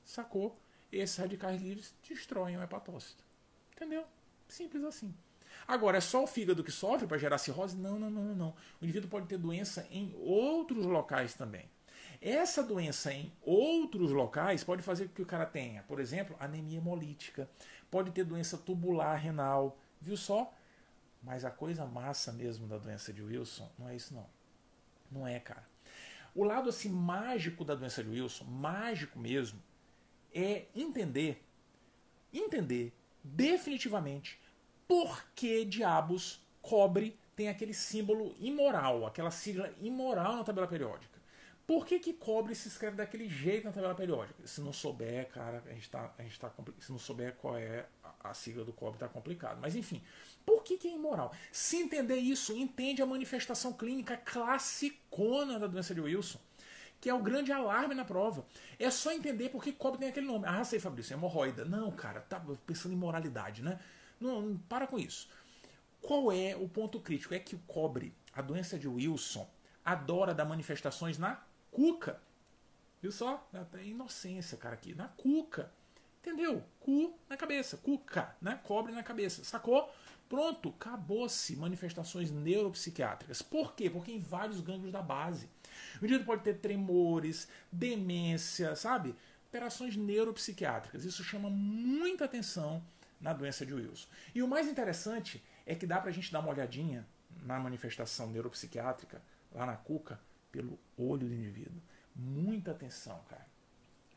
Sacou? 0.03 0.59
Esses 0.91 1.17
radicais 1.17 1.61
livres 1.61 1.95
destroem 2.07 2.57
o 2.57 2.61
hepatócito. 2.61 3.23
Entendeu? 3.75 4.03
Simples 4.47 4.83
assim. 4.83 5.13
Agora, 5.67 5.97
é 5.97 6.01
só 6.01 6.23
o 6.23 6.27
fígado 6.27 6.63
que 6.63 6.71
sofre 6.71 7.05
para 7.05 7.17
gerar 7.17 7.37
cirrose? 7.37 7.75
Não, 7.75 7.99
não, 7.99 8.09
não, 8.09 8.35
não. 8.35 8.55
O 8.81 8.85
indivíduo 8.85 9.09
pode 9.09 9.27
ter 9.27 9.37
doença 9.37 9.85
em 9.91 10.15
outros 10.17 10.85
locais 10.85 11.33
também. 11.33 11.69
Essa 12.21 12.63
doença 12.63 13.13
em 13.13 13.31
outros 13.41 14.11
locais 14.11 14.63
pode 14.63 14.81
fazer 14.81 15.07
com 15.07 15.13
que 15.13 15.21
o 15.21 15.25
cara 15.25 15.45
tenha, 15.45 15.83
por 15.83 15.99
exemplo, 15.99 16.35
anemia 16.39 16.77
hemolítica, 16.77 17.49
pode 17.91 18.11
ter 18.11 18.23
doença 18.23 18.57
tubular 18.57 19.15
renal, 19.15 19.77
viu 20.01 20.17
só? 20.17 20.51
Mas 21.21 21.43
a 21.43 21.51
coisa 21.51 21.85
massa 21.85 22.31
mesmo 22.31 22.65
da 22.65 22.77
doença 22.77 23.11
de 23.11 23.21
Wilson 23.21 23.69
não 23.77 23.89
é 23.89 23.95
isso 23.95 24.13
não. 24.13 24.25
Não 25.11 25.27
é, 25.27 25.39
cara. 25.39 25.63
O 26.33 26.43
lado 26.43 26.69
assim 26.69 26.89
mágico 26.89 27.65
da 27.65 27.75
doença 27.75 28.03
de 28.03 28.09
Wilson, 28.09 28.45
mágico 28.45 29.19
mesmo, 29.19 29.61
é 30.33 30.65
entender, 30.75 31.43
entender 32.33 32.93
definitivamente 33.23 34.39
por 34.87 35.23
que 35.35 35.65
diabos 35.65 36.41
cobre 36.61 37.17
tem 37.35 37.49
aquele 37.49 37.73
símbolo 37.73 38.35
imoral, 38.39 39.05
aquela 39.05 39.29
sigla 39.29 39.71
imoral 39.79 40.37
na 40.37 40.43
tabela 40.43 40.67
periódica. 40.67 41.17
Por 41.67 41.85
que, 41.85 41.99
que 41.99 42.13
cobre 42.13 42.55
se 42.55 42.69
escreve 42.69 42.95
daquele 42.95 43.27
jeito 43.27 43.65
na 43.65 43.73
tabela 43.73 43.93
periódica? 43.93 44.47
Se 44.47 44.61
não 44.61 44.71
souber, 44.71 45.27
cara, 45.27 45.61
a 45.67 45.73
gente 45.73 45.89
tá, 45.89 46.13
a 46.17 46.23
gente 46.23 46.39
tá 46.39 46.49
se 46.79 46.89
não 46.91 46.97
souber 46.97 47.35
qual 47.35 47.57
é 47.57 47.85
a, 48.01 48.29
a 48.29 48.33
sigla 48.33 48.63
do 48.63 48.71
cobre, 48.71 48.97
tá 48.97 49.09
complicado. 49.09 49.59
Mas 49.61 49.75
enfim, 49.75 50.01
por 50.45 50.63
que, 50.63 50.77
que 50.77 50.87
é 50.87 50.91
imoral? 50.91 51.33
Se 51.51 51.75
entender 51.75 52.15
isso, 52.15 52.53
entende 52.57 53.01
a 53.01 53.05
manifestação 53.05 53.73
clínica 53.73 54.15
classicona 54.15 55.59
da 55.59 55.67
doença 55.67 55.93
de 55.93 55.99
Wilson, 55.99 56.39
que 57.01 57.09
é 57.09 57.13
o 57.13 57.21
grande 57.21 57.51
alarme 57.51 57.93
na 57.93 58.05
prova. 58.05 58.45
É 58.79 58.89
só 58.89 59.11
entender 59.11 59.49
por 59.49 59.61
que 59.61 59.73
cobre 59.73 59.99
tem 59.99 60.07
aquele 60.07 60.25
nome. 60.25 60.45
Ah, 60.47 60.63
sei, 60.63 60.79
Fabrício, 60.79 61.13
é 61.13 61.17
hemorroida. 61.17 61.65
Não, 61.65 61.91
cara, 61.91 62.21
tá 62.21 62.41
pensando 62.65 62.93
em 62.93 62.97
moralidade, 62.97 63.61
né? 63.61 63.77
Não, 64.19 64.41
não 64.41 64.57
para 64.57 64.87
com 64.87 64.97
isso. 64.97 65.29
Qual 66.01 66.31
é 66.31 66.55
o 66.55 66.67
ponto 66.67 66.99
crítico? 66.99 67.33
É 67.33 67.39
que 67.39 67.55
o 67.55 67.59
cobre, 67.67 68.13
a 68.33 68.41
doença 68.41 68.77
de 68.77 68.87
Wilson, 68.87 69.49
adora 69.83 70.33
dar 70.33 70.45
manifestações 70.45 71.17
na 71.17 71.41
cuca. 71.71 72.21
Viu 73.01 73.11
só? 73.11 73.47
É 73.73 73.83
inocência, 73.83 74.57
cara, 74.57 74.75
aqui. 74.75 74.95
Na 74.95 75.07
cuca. 75.07 75.71
Entendeu? 76.19 76.63
Cu 76.79 77.17
na 77.29 77.37
cabeça. 77.37 77.77
Cuca, 77.77 78.35
né? 78.41 78.59
Cobre 78.63 78.93
na 78.93 79.03
cabeça. 79.03 79.43
Sacou? 79.43 79.91
Pronto, 80.27 80.69
acabou-se 80.69 81.55
manifestações 81.55 82.31
neuropsiquiátricas. 82.31 83.41
Por 83.41 83.73
quê? 83.73 83.89
Porque 83.89 84.11
em 84.11 84.19
vários 84.19 84.59
gânglios 84.59 84.91
da 84.91 85.01
base. 85.01 85.49
O 86.01 86.05
indivíduo 86.05 86.25
pode 86.25 86.43
ter 86.43 86.55
tremores, 86.55 87.47
demência, 87.71 88.75
sabe? 88.75 89.15
Operações 89.47 89.95
neuropsiquiátricas. 89.95 91.05
Isso 91.05 91.23
chama 91.23 91.49
muita 91.49 92.25
atenção 92.25 92.83
na 93.19 93.33
doença 93.33 93.65
de 93.65 93.73
Wilson. 93.73 94.07
E 94.33 94.41
o 94.41 94.47
mais 94.47 94.67
interessante 94.67 95.43
é 95.65 95.75
que 95.75 95.87
dá 95.87 95.99
pra 95.99 96.11
gente 96.11 96.31
dar 96.31 96.39
uma 96.39 96.49
olhadinha 96.49 97.05
na 97.43 97.59
manifestação 97.59 98.29
neuropsiquiátrica 98.29 99.21
lá 99.51 99.65
na 99.65 99.75
cuca 99.75 100.19
pelo 100.51 100.79
olho 100.97 101.27
do 101.27 101.33
indivíduo. 101.33 101.81
Muita 102.15 102.71
atenção, 102.71 103.23
cara. 103.29 103.45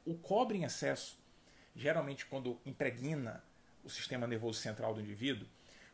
O 0.05 0.15
cobre 0.15 0.59
em 0.59 0.65
excesso, 0.65 1.19
geralmente 1.75 2.27
quando 2.27 2.59
impregna 2.65 3.43
o 3.85 3.91
sistema 3.91 4.27
nervoso 4.27 4.59
central 4.59 4.95
do 4.95 5.01
indivíduo, 5.01 5.47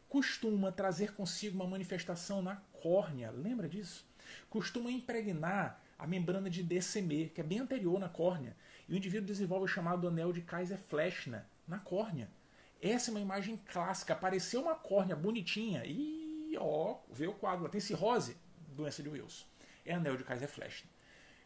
costuma 0.08 0.70
trazer 0.70 1.14
consigo 1.14 1.56
uma 1.56 1.66
manifestação 1.66 2.42
na 2.42 2.56
córnea. 2.72 3.30
Lembra 3.30 3.68
disso? 3.68 4.06
Costuma 4.48 4.90
impregnar 4.90 5.80
a 5.98 6.06
membrana 6.06 6.50
de 6.50 6.62
DCM, 6.62 7.30
que 7.30 7.40
é 7.40 7.44
bem 7.44 7.58
anterior 7.58 7.98
na 7.98 8.08
córnea, 8.08 8.56
e 8.88 8.94
o 8.94 8.96
indivíduo 8.96 9.26
desenvolve 9.26 9.64
o 9.64 9.68
chamado 9.68 10.06
anel 10.06 10.32
de 10.32 10.42
Kaiser-Fleischner 10.42 11.44
na 11.66 11.78
córnea. 11.78 12.28
Essa 12.80 13.10
é 13.10 13.12
uma 13.12 13.20
imagem 13.20 13.56
clássica. 13.56 14.12
Apareceu 14.12 14.62
uma 14.62 14.74
córnea 14.74 15.16
bonitinha 15.16 15.82
e 15.84 16.54
ó, 16.58 16.98
vê 17.10 17.26
o 17.26 17.32
quadro. 17.32 17.68
Tem 17.68 17.80
cirrose, 17.80 18.36
doença 18.74 19.02
de 19.02 19.08
Wilson 19.08 19.44
é 19.86 19.94
anel 19.94 20.16
de 20.16 20.24
Kaiser 20.24 20.48
Flash. 20.48 20.84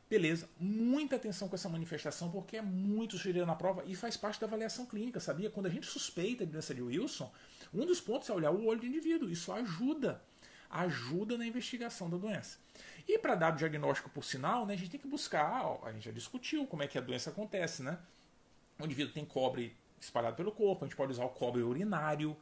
Beleza, 0.08 0.48
muita 0.58 1.14
atenção 1.14 1.48
com 1.48 1.54
essa 1.54 1.68
manifestação 1.68 2.32
porque 2.32 2.56
é 2.56 2.62
muito 2.62 3.16
sugerida 3.16 3.46
na 3.46 3.54
prova 3.54 3.84
e 3.86 3.94
faz 3.94 4.16
parte 4.16 4.40
da 4.40 4.46
avaliação 4.46 4.84
clínica, 4.84 5.20
sabia? 5.20 5.48
Quando 5.50 5.66
a 5.66 5.70
gente 5.70 5.86
suspeita 5.86 6.44
de 6.44 6.50
doença 6.50 6.74
de 6.74 6.82
Wilson, 6.82 7.32
um 7.72 7.86
dos 7.86 8.00
pontos 8.00 8.28
é 8.28 8.32
olhar 8.32 8.50
o 8.50 8.66
olho 8.66 8.80
do 8.80 8.86
indivíduo. 8.86 9.30
Isso 9.30 9.52
ajuda, 9.52 10.20
ajuda 10.68 11.38
na 11.38 11.46
investigação 11.46 12.10
da 12.10 12.16
doença. 12.16 12.58
E 13.06 13.18
para 13.18 13.36
dar 13.36 13.52
o 13.52 13.56
diagnóstico 13.56 14.10
por 14.10 14.24
sinal, 14.24 14.66
né, 14.66 14.74
a 14.74 14.76
gente 14.76 14.90
tem 14.90 14.98
que 14.98 15.06
buscar, 15.06 15.64
ó, 15.64 15.86
a 15.86 15.92
gente 15.92 16.06
já 16.06 16.10
discutiu 16.10 16.66
como 16.66 16.82
é 16.82 16.88
que 16.88 16.98
a 16.98 17.00
doença 17.00 17.30
acontece, 17.30 17.82
né? 17.82 17.96
O 18.80 18.84
indivíduo 18.84 19.12
tem 19.14 19.24
cobre 19.24 19.76
espalhado 20.00 20.36
pelo 20.36 20.52
corpo, 20.52 20.84
a 20.84 20.88
gente 20.88 20.96
pode 20.96 21.12
usar 21.12 21.24
o 21.24 21.28
cobre 21.28 21.62
urinário, 21.62 22.36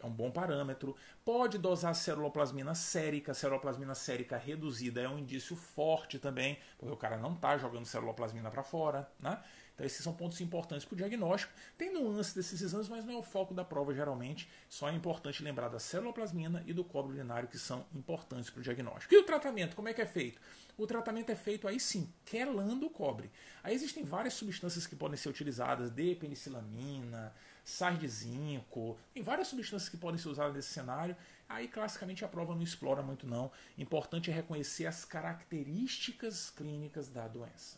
é 0.00 0.06
um 0.06 0.10
bom 0.10 0.30
parâmetro. 0.30 0.96
Pode 1.24 1.58
dosar 1.58 1.94
ceruloplasmina 1.94 2.74
sérica, 2.74 3.34
ceruloplasmina 3.34 3.94
sérica 3.94 4.36
reduzida 4.36 5.00
é 5.00 5.08
um 5.08 5.18
indício 5.18 5.54
forte 5.54 6.18
também, 6.18 6.58
porque 6.78 6.92
o 6.92 6.96
cara 6.96 7.16
não 7.16 7.34
está 7.34 7.56
jogando 7.56 7.86
ceruloplasmina 7.86 8.50
para 8.50 8.62
fora, 8.62 9.08
né? 9.20 9.40
Então 9.74 9.86
esses 9.86 10.02
são 10.02 10.12
pontos 10.12 10.40
importantes 10.40 10.84
para 10.84 10.94
o 10.94 10.96
diagnóstico. 10.96 11.52
Tem 11.76 11.92
nuances 11.92 12.34
desses 12.34 12.60
exames, 12.60 12.88
mas 12.88 13.04
não 13.04 13.14
é 13.14 13.16
o 13.16 13.22
foco 13.22 13.54
da 13.54 13.64
prova 13.64 13.94
geralmente. 13.94 14.48
Só 14.68 14.88
é 14.88 14.92
importante 14.92 15.42
lembrar 15.42 15.68
da 15.68 15.78
ceruloplasmina 15.78 16.62
e 16.66 16.72
do 16.72 16.84
cobre 16.84 17.12
urinário 17.12 17.48
que 17.48 17.58
são 17.58 17.86
importantes 17.94 18.50
para 18.50 18.60
o 18.60 18.62
diagnóstico. 18.62 19.14
E 19.14 19.18
o 19.18 19.24
tratamento, 19.24 19.74
como 19.74 19.88
é 19.88 19.94
que 19.94 20.02
é 20.02 20.06
feito? 20.06 20.40
O 20.76 20.86
tratamento 20.86 21.30
é 21.30 21.36
feito 21.36 21.68
aí 21.68 21.78
sim, 21.78 22.12
quelando 22.24 22.86
o 22.86 22.90
cobre. 22.90 23.30
Aí 23.62 23.74
existem 23.74 24.04
várias 24.04 24.34
substâncias 24.34 24.86
que 24.86 24.96
podem 24.96 25.16
ser 25.16 25.28
utilizadas, 25.28 25.90
de 25.90 26.14
penicilamina, 26.14 27.32
sais 27.64 27.98
de 27.98 28.08
zinco, 28.08 28.98
tem 29.12 29.22
várias 29.22 29.48
substâncias 29.48 29.88
que 29.88 29.96
podem 29.96 30.18
ser 30.18 30.28
usadas 30.28 30.54
nesse 30.54 30.70
cenário. 30.70 31.16
Aí, 31.48 31.68
classicamente, 31.68 32.24
a 32.24 32.28
prova 32.28 32.54
não 32.54 32.62
explora 32.62 33.02
muito, 33.02 33.26
não. 33.26 33.50
Importante 33.76 34.30
é 34.30 34.34
reconhecer 34.34 34.86
as 34.86 35.04
características 35.04 36.50
clínicas 36.50 37.08
da 37.08 37.28
doença. 37.28 37.76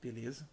Beleza? 0.00 0.48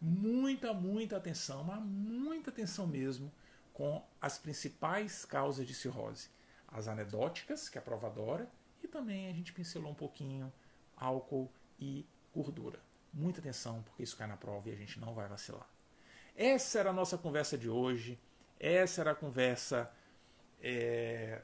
Muita, 0.00 0.72
muita 0.72 1.16
atenção, 1.16 1.64
mas 1.64 1.82
muita 1.82 2.50
atenção 2.50 2.86
mesmo 2.86 3.32
com 3.72 4.02
as 4.20 4.38
principais 4.38 5.24
causas 5.24 5.66
de 5.66 5.74
cirrose. 5.74 6.28
As 6.68 6.88
anedóticas, 6.88 7.68
que 7.68 7.78
a 7.78 7.82
prova 7.82 8.06
adora, 8.06 8.48
e 8.82 8.88
também 8.88 9.28
a 9.28 9.32
gente 9.32 9.52
pincelou 9.52 9.90
um 9.90 9.94
pouquinho 9.94 10.52
álcool 10.96 11.50
e 11.78 12.06
gordura. 12.34 12.80
Muita 13.12 13.40
atenção, 13.40 13.82
porque 13.82 14.02
isso 14.02 14.16
cai 14.16 14.26
na 14.26 14.36
prova 14.36 14.68
e 14.68 14.72
a 14.72 14.76
gente 14.76 15.00
não 15.00 15.14
vai 15.14 15.26
vacilar. 15.28 15.68
Essa 16.34 16.80
era 16.80 16.90
a 16.90 16.92
nossa 16.92 17.16
conversa 17.16 17.56
de 17.56 17.68
hoje. 17.68 18.18
Essa 18.60 19.00
era 19.00 19.12
a 19.12 19.14
conversa 19.14 19.90
é, 20.60 21.40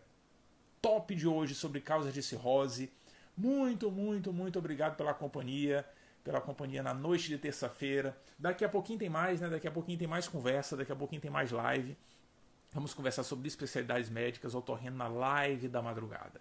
top 0.81 1.15
de 1.15 1.27
hoje 1.27 1.55
sobre 1.55 1.81
causas 1.81 2.13
de 2.13 2.23
cirrose. 2.23 2.93
Muito, 3.37 3.91
muito, 3.91 4.33
muito 4.33 4.59
obrigado 4.59 4.97
pela 4.97 5.15
companhia, 5.15 5.89
pela 6.23 6.41
companhia 6.41 6.83
na 6.83 6.95
noite 6.95 7.29
de 7.29 7.39
terça-feira. 7.39 8.16
Daqui 8.39 8.64
a 8.64 8.68
pouquinho 8.68 8.99
tem 8.99 9.09
mais, 9.09 9.41
né? 9.41 9.49
Daqui 9.49 9.68
a 9.68 9.70
pouquinho 9.70 9.99
tem 9.99 10.09
mais 10.09 10.29
conversa, 10.29 10.77
daqui 10.77 10.93
a 10.93 10.97
pouquinho 10.97 11.20
tem 11.20 11.31
mais 11.31 11.51
live. 11.51 11.97
Vamos 12.73 12.95
conversar 12.95 13.23
sobre 13.23 13.49
especialidades 13.49 14.09
médicas 14.09 14.55
ocorrendo 14.55 14.97
na 14.97 15.09
live 15.09 15.68
da 15.68 15.83
madrugada. 15.83 16.41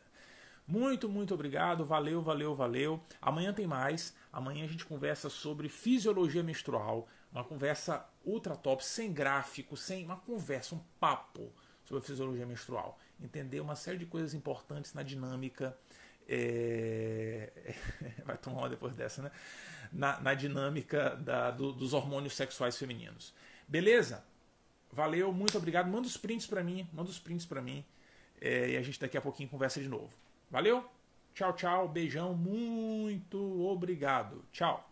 Muito, 0.65 1.09
muito 1.09 1.34
obrigado. 1.34 1.84
Valeu, 1.84 2.21
valeu, 2.21 2.55
valeu. 2.55 3.03
Amanhã 3.21 3.53
tem 3.53 3.67
mais. 3.67 4.15
Amanhã 4.32 4.63
a 4.63 4.67
gente 4.67 4.86
conversa 4.86 5.29
sobre 5.29 5.67
fisiologia 5.67 6.41
menstrual. 6.41 7.07
Uma 7.32 7.43
conversa 7.43 8.07
ultra 8.23 8.55
top, 8.55 8.86
sem 8.86 9.11
gráfico, 9.11 9.75
sem 9.75 10.05
uma 10.05 10.17
conversa, 10.17 10.75
um 10.75 10.82
papo 10.99 11.51
sobre 11.84 12.01
a 12.01 12.05
fisiologia 12.05 12.45
menstrual. 12.45 12.97
Entender 13.19 13.59
uma 13.59 13.75
série 13.75 13.97
de 13.97 14.05
coisas 14.05 14.34
importantes 14.34 14.93
na 14.93 15.03
dinâmica. 15.03 15.77
É... 16.34 17.75
Vai 18.23 18.38
tomar 18.38 18.59
uma 18.59 18.69
depois 18.69 18.95
dessa, 18.95 19.21
né? 19.21 19.32
Na, 19.91 20.19
na 20.21 20.34
dinâmica 20.34 21.17
da, 21.17 21.51
do, 21.51 21.73
dos 21.73 21.93
hormônios 21.93 22.34
sexuais 22.34 22.77
femininos. 22.77 23.34
Beleza? 23.67 24.23
Valeu, 24.91 25.34
muito 25.34 25.57
obrigado. 25.57 25.89
Manda 25.89 26.07
os 26.07 26.15
prints 26.15 26.47
para 26.47 26.63
mim, 26.63 26.88
manda 26.93 27.09
os 27.09 27.19
prints 27.19 27.45
para 27.45 27.61
mim. 27.61 27.84
É, 28.39 28.71
e 28.71 28.77
a 28.77 28.82
gente 28.82 28.99
daqui 28.99 29.17
a 29.17 29.21
pouquinho 29.21 29.49
conversa 29.49 29.82
de 29.82 29.89
novo. 29.89 30.09
Valeu? 30.49 30.86
Tchau, 31.34 31.53
tchau. 31.53 31.88
Beijão. 31.88 32.34
Muito 32.34 33.38
obrigado. 33.67 34.43
Tchau. 34.51 34.90